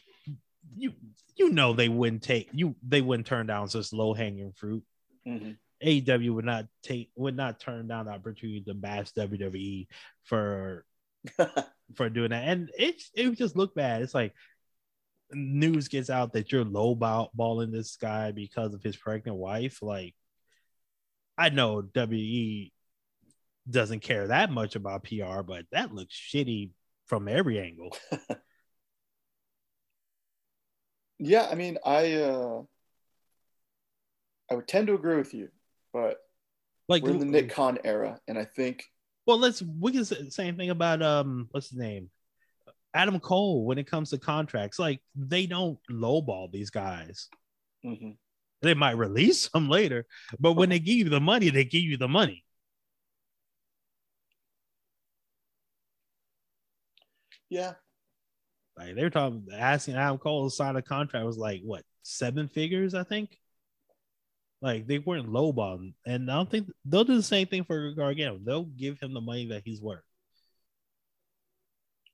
you 0.77 0.93
you 1.35 1.51
know 1.51 1.73
they 1.73 1.89
wouldn't 1.89 2.23
take 2.23 2.49
you 2.53 2.77
they 2.87 3.01
wouldn't 3.01 3.27
turn 3.27 3.47
down 3.47 3.69
such 3.69 3.93
low 3.93 4.15
hanging 4.15 4.53
fruit. 4.53 4.85
Mm-hmm. 5.27 5.53
AEW 5.85 6.35
would 6.35 6.45
not 6.45 6.67
take 6.83 7.11
would 7.17 7.37
not 7.37 7.61
turn 7.61 7.89
down 7.89 8.07
the 8.07 8.13
opportunity 8.13 8.61
to 8.63 8.75
bash 8.75 9.13
WWE 9.13 9.87
for 10.25 10.85
for 11.95 12.09
doing 12.11 12.31
that. 12.31 12.49
And 12.49 12.71
it 12.79 13.03
it 13.15 13.29
would 13.29 13.39
just 13.39 13.57
look 13.57 13.75
bad. 13.75 14.03
It's 14.03 14.15
like 14.15 14.35
news 15.33 15.89
gets 15.89 16.11
out 16.11 16.33
that 16.33 16.53
you're 16.53 16.65
low 16.65 16.95
balling 16.95 17.71
this 17.71 17.97
guy 17.97 18.33
because 18.33 18.75
of 18.75 18.83
his 18.83 18.97
pregnant 18.97 19.39
wife. 19.39 19.81
Like 19.83 20.15
I 21.39 21.49
know 21.49 21.83
WE 21.95 22.73
doesn't 23.69 24.01
care 24.01 24.29
that 24.29 24.51
much 24.51 24.77
about 24.77 25.05
PR, 25.05 25.43
but 25.43 25.65
that 25.73 25.95
looks 25.95 26.15
shitty 26.15 26.71
from 27.07 27.29
every 27.29 27.61
angle. 27.61 27.97
yeah, 31.19 31.49
I 31.51 31.55
mean, 31.55 31.79
I 31.85 32.15
uh 32.15 32.63
I 34.51 34.55
would 34.55 34.69
tend 34.69 34.89
to 34.89 34.95
agree 34.95 35.17
with 35.17 35.33
you 35.33 35.49
but 35.93 36.19
like 36.89 37.03
we're 37.03 37.11
in 37.11 37.19
the 37.19 37.25
Nick 37.25 37.51
Khan 37.51 37.79
era, 37.85 38.19
and 38.29 38.39
I 38.39 38.45
think. 38.45 38.85
Well, 39.27 39.39
let's 39.39 39.63
we 39.63 39.93
can 39.93 40.05
say 40.05 40.23
the 40.23 40.31
same 40.31 40.57
thing 40.57 40.71
about 40.71 41.03
um 41.03 41.49
what's 41.51 41.71
his 41.71 41.79
name, 41.79 42.11
Adam 42.95 43.21
Cole. 43.21 43.65
When 43.65 43.79
it 43.79 43.91
comes 43.91 44.11
to 44.11 44.19
contracts, 44.19 44.79
like 44.79 45.01
they 45.15 45.47
don't 45.47 45.79
lowball 45.91 46.51
these 46.51 46.71
guys. 46.71 47.29
Mm-hmm. 47.85 48.11
They 48.63 48.75
might 48.75 48.97
release 48.97 49.49
them 49.49 49.69
later, 49.69 50.07
but 50.39 50.53
when 50.53 50.69
they 50.69 50.79
give 50.79 50.97
you 50.97 51.09
the 51.09 51.21
money, 51.21 51.51
they 51.51 51.65
give 51.65 51.83
you 51.83 51.97
the 51.97 52.09
money. 52.09 52.45
Yeah. 57.49 57.73
Like 58.79 58.95
they 58.95 59.03
were 59.03 59.11
talking, 59.11 59.47
asking 59.53 59.97
Adam 59.97 60.19
Cole 60.19 60.49
to 60.49 60.55
sign 60.55 60.77
a 60.77 60.83
contract 60.83 61.27
was 61.27 61.37
like 61.37 61.61
what 61.63 61.85
seven 62.03 62.49
figures, 62.49 62.95
I 62.95 63.03
think. 63.03 63.37
Like 64.63 64.87
they 64.87 64.99
weren't 64.99 65.31
lowballing, 65.31 65.95
and 66.05 66.31
I 66.31 66.35
don't 66.35 66.51
think 66.51 66.71
they'll 66.85 67.05
do 67.05 67.17
the 67.17 67.23
same 67.23 67.47
thing 67.47 67.65
for 67.65 67.93
Gargano. 67.93 68.39
They'll 68.45 68.65
give 68.65 69.01
him 69.01 69.15
the 69.15 69.21
money 69.21 69.47
that 69.47 69.63
he's 69.65 69.81
worth. 69.81 70.05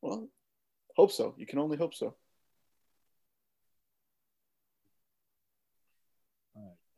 Well, 0.00 0.28
hope 0.96 1.10
so. 1.10 1.34
You 1.36 1.46
can 1.46 1.58
only 1.58 1.76
hope 1.76 1.94
so. 1.94 2.14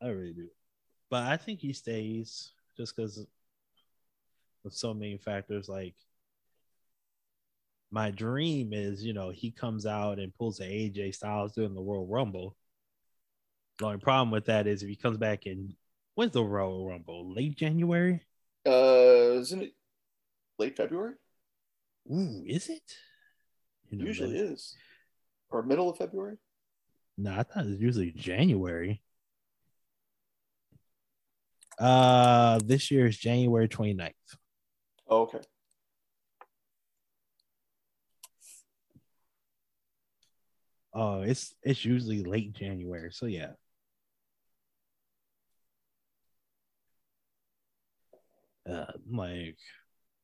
I 0.01 0.07
really 0.07 0.33
do, 0.33 0.47
but 1.09 1.23
I 1.23 1.35
think 1.35 1.59
he 1.59 1.73
stays 1.73 2.51
just 2.77 2.95
because 2.95 3.25
of 4.63 4.73
so 4.73 4.93
many 4.93 5.17
factors. 5.17 5.67
Like 5.67 5.95
my 7.91 8.11
dream 8.11 8.71
is, 8.71 9.03
you 9.03 9.13
know, 9.13 9.29
he 9.29 9.51
comes 9.51 9.85
out 9.85 10.19
and 10.19 10.33
pulls 10.35 10.57
the 10.57 10.65
AJ 10.65 11.15
Styles 11.15 11.53
doing 11.53 11.73
the 11.73 11.81
Royal 11.81 12.07
Rumble 12.07 12.55
the 13.79 13.85
only 13.85 13.97
problem 13.97 14.29
with 14.29 14.45
that 14.45 14.67
is 14.67 14.83
if 14.83 14.89
he 14.89 14.95
comes 14.95 15.17
back 15.17 15.45
in 15.45 15.75
when's 16.15 16.33
the 16.33 16.43
Royal 16.43 16.87
Rumble? 16.87 17.33
Late 17.33 17.55
January? 17.55 18.21
Uh, 18.67 19.39
isn't 19.39 19.63
it 19.63 19.73
late 20.59 20.75
February? 20.75 21.13
Ooh, 22.11 22.43
is 22.45 22.69
it? 22.69 22.83
You 23.89 23.97
know, 23.97 24.05
usually 24.05 24.37
is. 24.37 24.75
Or 25.49 25.63
middle 25.63 25.89
of 25.89 25.97
February? 25.97 26.37
No, 27.17 27.31
I 27.31 27.43
thought 27.43 27.65
it 27.65 27.69
was 27.69 27.81
usually 27.81 28.11
January. 28.11 29.01
Uh 31.79 32.59
this 32.65 32.91
year 32.91 33.07
is 33.07 33.17
January 33.17 33.69
29th. 33.69 34.11
Oh, 35.07 35.21
okay. 35.21 35.39
Oh, 40.93 41.21
it's 41.21 41.55
it's 41.63 41.85
usually 41.85 42.23
late 42.23 42.51
January. 42.53 43.11
So 43.13 43.25
yeah. 43.27 43.51
Uh, 48.69 48.85
like 49.09 49.57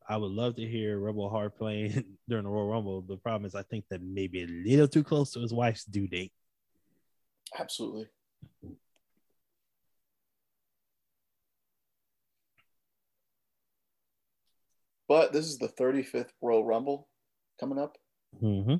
I 0.07 0.17
would 0.17 0.31
love 0.31 0.55
to 0.55 0.67
hear 0.67 0.99
Rebel 0.99 1.29
Heart 1.29 1.57
playing 1.57 2.03
during 2.29 2.43
the 2.43 2.49
Royal 2.49 2.69
Rumble. 2.69 3.01
The 3.01 3.17
problem 3.17 3.45
is, 3.45 3.55
I 3.55 3.63
think 3.63 3.85
that 3.89 4.01
maybe 4.01 4.43
a 4.43 4.47
little 4.47 4.87
too 4.87 5.03
close 5.03 5.31
to 5.31 5.39
his 5.39 5.53
wife's 5.53 5.85
due 5.85 6.07
date. 6.07 6.31
Absolutely. 7.57 8.07
But 15.07 15.33
this 15.33 15.45
is 15.45 15.57
the 15.57 15.67
35th 15.67 16.31
Royal 16.41 16.65
Rumble 16.65 17.07
coming 17.59 17.77
up. 17.77 17.97
Mm-hmm. 18.41 18.75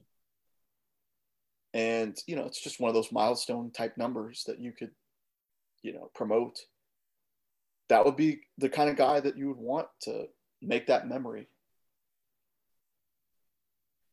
And, 1.74 2.18
you 2.26 2.36
know, 2.36 2.46
it's 2.46 2.62
just 2.62 2.80
one 2.80 2.90
of 2.90 2.96
those 2.96 3.12
milestone 3.12 3.72
type 3.72 3.98
numbers 3.98 4.44
that 4.48 4.60
you 4.60 4.72
could, 4.72 4.92
you 5.84 5.94
know, 5.94 6.10
promote 6.16 6.58
that 7.90 8.06
would 8.06 8.16
be 8.16 8.42
the 8.58 8.70
kind 8.70 8.90
of 8.90 8.96
guy 8.96 9.20
that 9.20 9.38
you 9.38 9.48
would 9.48 9.58
want 9.58 9.88
to 10.02 10.26
make 10.62 10.88
that 10.88 11.08
memory. 11.08 11.48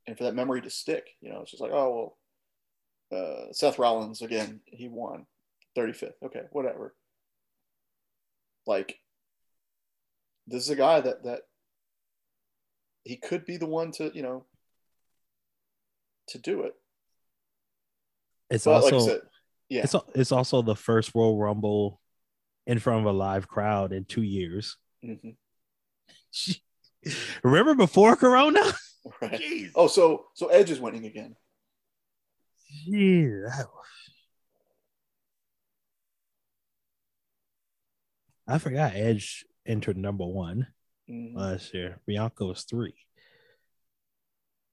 And 0.07 0.19
for 0.19 0.25
that 0.25 0.35
memory 0.35 0.61
to 0.63 0.71
stick 0.71 1.11
you 1.21 1.31
know 1.31 1.43
it's 1.43 1.53
just 1.53 1.63
like 1.63 1.71
oh 1.73 2.17
well 3.11 3.19
uh, 3.21 3.53
seth 3.53 3.79
rollins 3.79 4.21
again 4.21 4.61
he 4.67 4.89
won 4.89 5.27
35th 5.77 6.15
okay 6.25 6.43
whatever. 6.51 6.95
Like 8.67 8.99
this 10.47 10.65
is 10.65 10.71
a 10.71 10.77
guy 10.77 11.01
that 11.01 11.25
that 11.25 11.43
he 13.05 13.17
could 13.17 13.45
be 13.45 13.57
the 13.57 13.67
one 13.67 13.93
to 13.93 14.11
you 14.15 14.23
know 14.23 14.45
to 16.29 16.39
do 16.39 16.63
it. 16.63 16.75
It's 18.51 18.65
but 18.65 18.73
also 18.73 18.99
like 18.99 19.11
said, 19.11 19.21
yeah. 19.69 19.83
it's, 19.85 19.95
it's 20.15 20.33
also 20.33 20.63
the 20.63 20.77
first 20.77 21.13
Royal 21.15 21.39
Rumble 21.39 22.01
in 22.67 22.79
front 22.79 23.01
of 23.01 23.07
a 23.07 23.17
live 23.17 23.49
crowd 23.49 23.93
in 23.93 24.05
two 24.05 24.23
years. 24.23 24.77
Mm-hmm. 25.05 25.31
Remember 27.43 27.75
before 27.75 28.17
Corona? 28.17 28.63
Right. 29.21 29.41
Jeez. 29.41 29.71
Oh, 29.75 29.89
so 29.89 30.27
so 30.35 30.47
Edge 30.47 30.71
is 30.71 30.81
winning 30.81 31.07
again. 31.07 31.35
Yeah. 32.87 33.49
I 38.47 38.59
forgot 38.59 38.95
Edge 38.95 39.45
entered 39.67 39.97
number 39.97 40.27
one 40.27 40.67
mm-hmm. 41.09 41.37
last 41.37 41.75
year. 41.75 42.01
Bianca 42.07 42.45
was 42.45 42.63
three. 42.63 42.95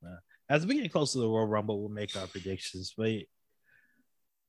Uh, 0.05 0.17
as 0.49 0.65
we 0.65 0.81
get 0.81 0.91
close 0.91 1.13
to 1.13 1.19
the 1.19 1.27
Royal 1.27 1.47
Rumble, 1.47 1.79
we'll 1.79 1.89
make 1.89 2.15
our 2.15 2.27
predictions. 2.27 2.93
But 2.97 3.23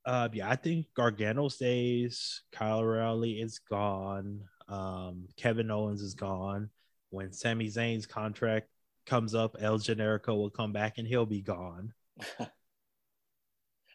uh, 0.05 0.29
yeah, 0.33 0.49
I 0.49 0.57
think 0.57 0.87
Gargano 0.95 1.49
stays. 1.49 2.43
Kyle 2.53 2.81
O'Reilly 2.81 3.41
is 3.41 3.59
gone. 3.59 4.43
Um, 4.69 5.29
Kevin 5.37 5.71
Owens 5.71 6.03
is 6.03 6.15
gone. 6.15 6.71
When 7.11 7.33
Sami 7.33 7.69
Zayn's 7.69 8.07
contract 8.07 8.69
comes 9.07 9.35
up, 9.35 9.57
El 9.61 9.79
Generico 9.79 10.37
will 10.37 10.51
come 10.51 10.73
back 10.73 10.99
and 10.99 11.07
he'll 11.07 11.27
be 11.27 11.43
gone. 11.43 11.93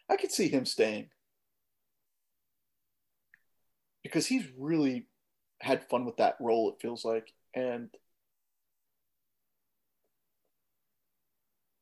I 0.08 0.16
could 0.16 0.30
see 0.30 0.48
him 0.48 0.64
staying. 0.64 1.08
because 4.06 4.26
he's 4.26 4.44
really 4.56 5.06
had 5.60 5.82
fun 5.88 6.04
with 6.04 6.18
that 6.18 6.36
role. 6.40 6.70
It 6.70 6.80
feels 6.80 7.04
like, 7.04 7.32
and 7.54 7.90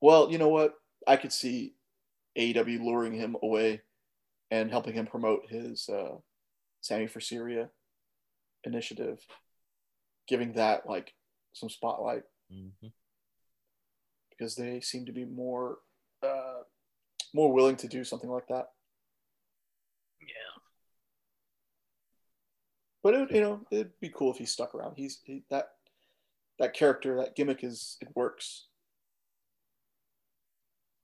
well, 0.01 0.31
you 0.31 0.39
know 0.39 0.49
what? 0.49 0.75
I 1.07 1.17
could 1.17 1.33
see 1.33 1.75
AEW 2.39 2.83
luring 2.83 3.13
him 3.13 3.37
away 3.43 3.83
and 4.51 4.71
helping 4.71 4.95
him 4.95 5.07
promote 5.07 5.49
his 5.49 5.89
uh, 5.89 6.17
Sami 6.81 7.07
for 7.07 7.21
Syria 7.21 7.71
initiative, 8.65 9.21
giving 10.29 10.53
that 10.55 10.87
like 10.89 11.15
some 11.53 11.69
spotlight 11.69 12.23
Mhm. 12.53 12.93
because 14.31 14.55
they 14.57 14.81
seem 14.81 15.07
to 15.07 15.13
be 15.13 15.25
more 15.25 15.79
uh, 16.23 16.63
more 17.35 17.53
willing 17.53 17.77
to 17.77 17.89
do 17.89 18.05
something 18.05 18.31
like 18.31 18.47
that. 18.49 18.67
Yeah. 20.21 20.63
But 23.03 23.15
it, 23.15 23.31
you 23.33 23.41
know, 23.41 23.67
it'd 23.71 23.99
be 24.01 24.09
cool 24.09 24.31
if 24.33 24.39
he 24.39 24.47
stuck 24.47 24.75
around. 24.75 24.95
He's 24.97 25.21
he, 25.25 25.43
that 25.51 25.67
that 26.59 26.73
character, 26.75 27.17
that 27.17 27.35
gimmick 27.37 27.63
is 27.65 27.97
it 28.01 28.09
works. 28.15 28.69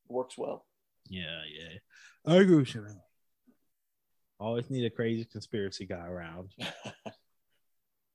It 0.09 0.13
works 0.13 0.39
well. 0.39 0.67
Yeah, 1.09 1.43
yeah. 1.53 1.79
I 2.27 2.37
agree 2.37 2.57
with 2.57 2.75
you, 2.75 2.83
man. 2.83 3.01
Always 4.41 4.71
need 4.71 4.85
a 4.87 4.91
crazy 4.91 5.25
conspiracy 5.25 5.87
guy 5.87 6.07
around. 6.07 6.51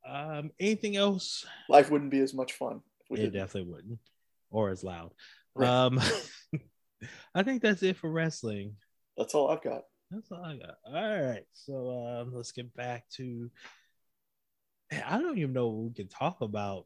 Um, 0.07 0.51
anything 0.59 0.95
else? 0.97 1.47
Life 1.67 1.89
wouldn't 1.89 2.11
be 2.11 2.19
as 2.19 2.31
much 2.31 2.53
fun 2.53 2.81
if 3.01 3.09
we 3.09 3.17
It 3.17 3.21
did. 3.23 3.33
definitely 3.33 3.71
wouldn't, 3.71 3.97
or 4.51 4.69
as 4.69 4.83
loud. 4.83 5.13
Right. 5.55 5.67
Um, 5.67 5.99
I 7.35 7.41
think 7.41 7.63
that's 7.63 7.81
it 7.81 7.97
for 7.97 8.11
wrestling. 8.11 8.75
That's 9.17 9.33
all 9.33 9.49
I've 9.49 9.63
got. 9.63 9.81
That's 10.11 10.31
all 10.31 10.43
I 10.45 10.57
got. 10.57 10.75
All 10.85 11.23
right, 11.25 11.45
so 11.53 12.05
um, 12.21 12.35
let's 12.35 12.51
get 12.51 12.71
back 12.75 13.09
to. 13.15 13.49
I 15.03 15.17
don't 15.19 15.39
even 15.39 15.53
know 15.53 15.69
what 15.69 15.87
we 15.87 15.93
can 15.95 16.07
talk 16.07 16.41
about. 16.41 16.85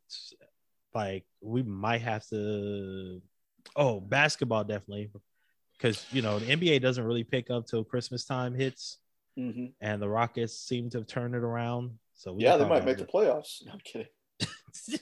Like 0.96 1.26
we 1.42 1.62
might 1.62 2.02
have 2.02 2.26
to. 2.30 3.22
Oh, 3.76 4.00
basketball 4.00 4.64
definitely, 4.64 5.12
because 5.78 6.06
you 6.14 6.22
know 6.22 6.40
the 6.40 6.56
NBA 6.56 6.82
doesn't 6.82 7.04
really 7.04 7.26
pick 7.26 7.50
up 7.50 7.68
till 7.68 7.84
Christmas 7.84 8.24
time 8.24 8.56
hits, 8.56 9.00
hmm 9.40 9.66
and 9.82 10.02
the 10.02 10.10
Rockets 10.10 10.54
seem 10.54 10.90
to 10.90 11.00
have 11.00 11.08
turned 11.08 11.36
it 11.36 11.44
around. 11.44 11.92
So 12.14 12.34
we 12.34 12.44
Yeah, 12.44 12.58
they 12.58 12.68
might 12.68 12.84
make 12.84 12.98
the 12.98 13.06
playoffs. 13.06 13.66
No, 13.66 13.74
I'm 13.74 13.80
kidding. 13.80 14.08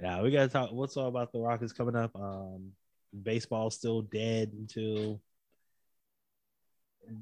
yeah, 0.00 0.22
we 0.22 0.30
gotta 0.30 0.48
talk. 0.48 0.72
What's 0.72 0.96
all 0.96 1.08
about 1.08 1.32
the 1.32 1.40
Rockets 1.40 1.72
coming 1.72 1.96
up? 1.96 2.10
Um, 2.14 2.72
baseball's 3.22 3.74
still 3.76 4.02
dead 4.02 4.52
until 4.52 5.20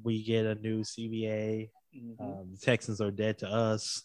we 0.03 0.23
get 0.23 0.45
a 0.45 0.55
new 0.55 0.81
CBA. 0.81 1.69
Mhm. 1.95 2.21
Um, 2.21 2.51
the 2.53 2.57
Texans 2.57 3.01
are 3.01 3.11
dead 3.11 3.39
to 3.39 3.49
us, 3.49 4.03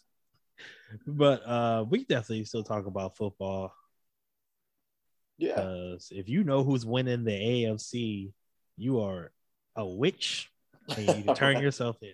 but 1.07 1.47
uh, 1.47 1.85
we 1.89 2.03
definitely 2.03 2.43
still 2.43 2.63
talk 2.63 2.85
about 2.85 3.15
football 3.15 3.71
yeah, 5.37 5.95
if 6.09 6.27
you 6.27 6.43
know 6.43 6.63
who's 6.63 6.85
winning 6.85 7.23
the 7.23 7.31
AFC, 7.31 8.31
you 8.75 9.01
are 9.01 9.31
a 9.75 9.85
witch 9.85 10.49
and 10.95 11.07
you 11.17 11.23
can 11.23 11.35
turn 11.35 11.61
yourself 11.61 11.97
in. 12.01 12.11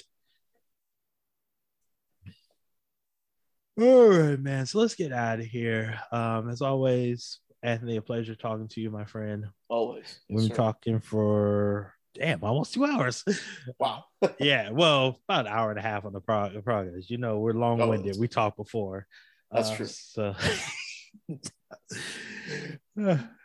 All 3.82 4.08
right, 4.08 4.40
man. 4.40 4.66
So 4.66 4.80
let's 4.80 4.96
get 4.96 5.12
out 5.12 5.40
of 5.40 5.46
here. 5.46 6.00
Um, 6.12 6.50
as 6.50 6.62
always, 6.62 7.40
Anthony, 7.64 7.98
a 7.98 8.02
pleasure 8.02 8.36
talking 8.36 8.68
to 8.70 8.82
you, 8.82 8.92
my 8.92 9.06
friend. 9.06 9.46
always. 9.68 10.04
Yes, 10.06 10.20
We've 10.30 10.38
been 10.40 10.50
sir. 10.50 10.56
talking 10.56 11.00
for 11.00 11.94
damn 12.14 12.44
almost 12.44 12.74
two 12.76 12.86
hours. 12.86 13.24
Wow. 13.80 14.06
yeah, 14.40 14.70
well, 14.70 15.20
about 15.28 15.48
an 15.48 15.52
hour 15.52 15.72
and 15.72 15.80
a 15.80 15.82
half 15.82 16.06
on 16.06 16.14
the 16.14 16.22
prog- 16.22 16.64
progress. 16.64 17.10
You 17.10 17.18
know, 17.18 17.40
we're 17.40 17.54
long 17.54 17.80
winded. 17.80 18.06
that's- 18.06 18.20
we 18.20 18.28
talked 18.28 18.58
before. 18.58 19.08
That's 19.52 19.70
Uh, 19.72 19.76
true. 19.76 19.86
So, 19.88 20.36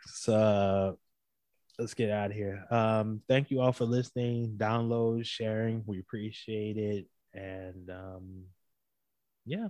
so 0.07 0.97
let's 1.79 1.93
get 1.93 2.11
out 2.11 2.31
of 2.31 2.35
here. 2.35 2.65
Um, 2.69 3.21
thank 3.27 3.49
you 3.49 3.61
all 3.61 3.71
for 3.71 3.85
listening, 3.85 4.55
download, 4.57 5.25
sharing. 5.25 5.83
We 5.85 5.99
appreciate 5.99 6.77
it. 6.77 7.07
And 7.33 7.89
um, 7.89 8.43
yeah, 9.45 9.69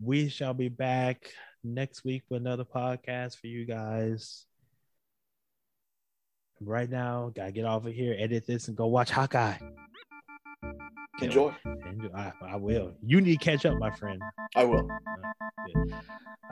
we 0.00 0.28
shall 0.28 0.54
be 0.54 0.68
back 0.68 1.30
next 1.62 2.04
week 2.04 2.22
with 2.28 2.40
another 2.40 2.64
podcast 2.64 3.38
for 3.38 3.46
you 3.46 3.66
guys. 3.66 4.46
Right 6.60 6.88
now, 6.88 7.30
gotta 7.34 7.52
get 7.52 7.66
off 7.66 7.84
of 7.84 7.92
here, 7.92 8.16
edit 8.18 8.46
this, 8.46 8.68
and 8.68 8.76
go 8.76 8.86
watch 8.86 9.10
Hawkeye. 9.10 9.58
Enjoy. 11.20 11.54
Enjoy. 11.86 12.08
I, 12.14 12.32
I 12.42 12.56
will. 12.56 12.92
You 13.04 13.20
need 13.20 13.40
to 13.40 13.44
catch 13.44 13.66
up, 13.66 13.78
my 13.78 13.90
friend. 13.90 14.20
I 14.56 14.64
will. 14.64 14.88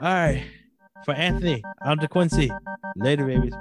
All 0.01 0.13
right. 0.13 0.45
For 1.05 1.13
Anthony, 1.13 1.61
I'm 1.81 1.97
DeQuincy. 1.99 2.49
Later, 2.95 3.25
babies. 3.25 3.53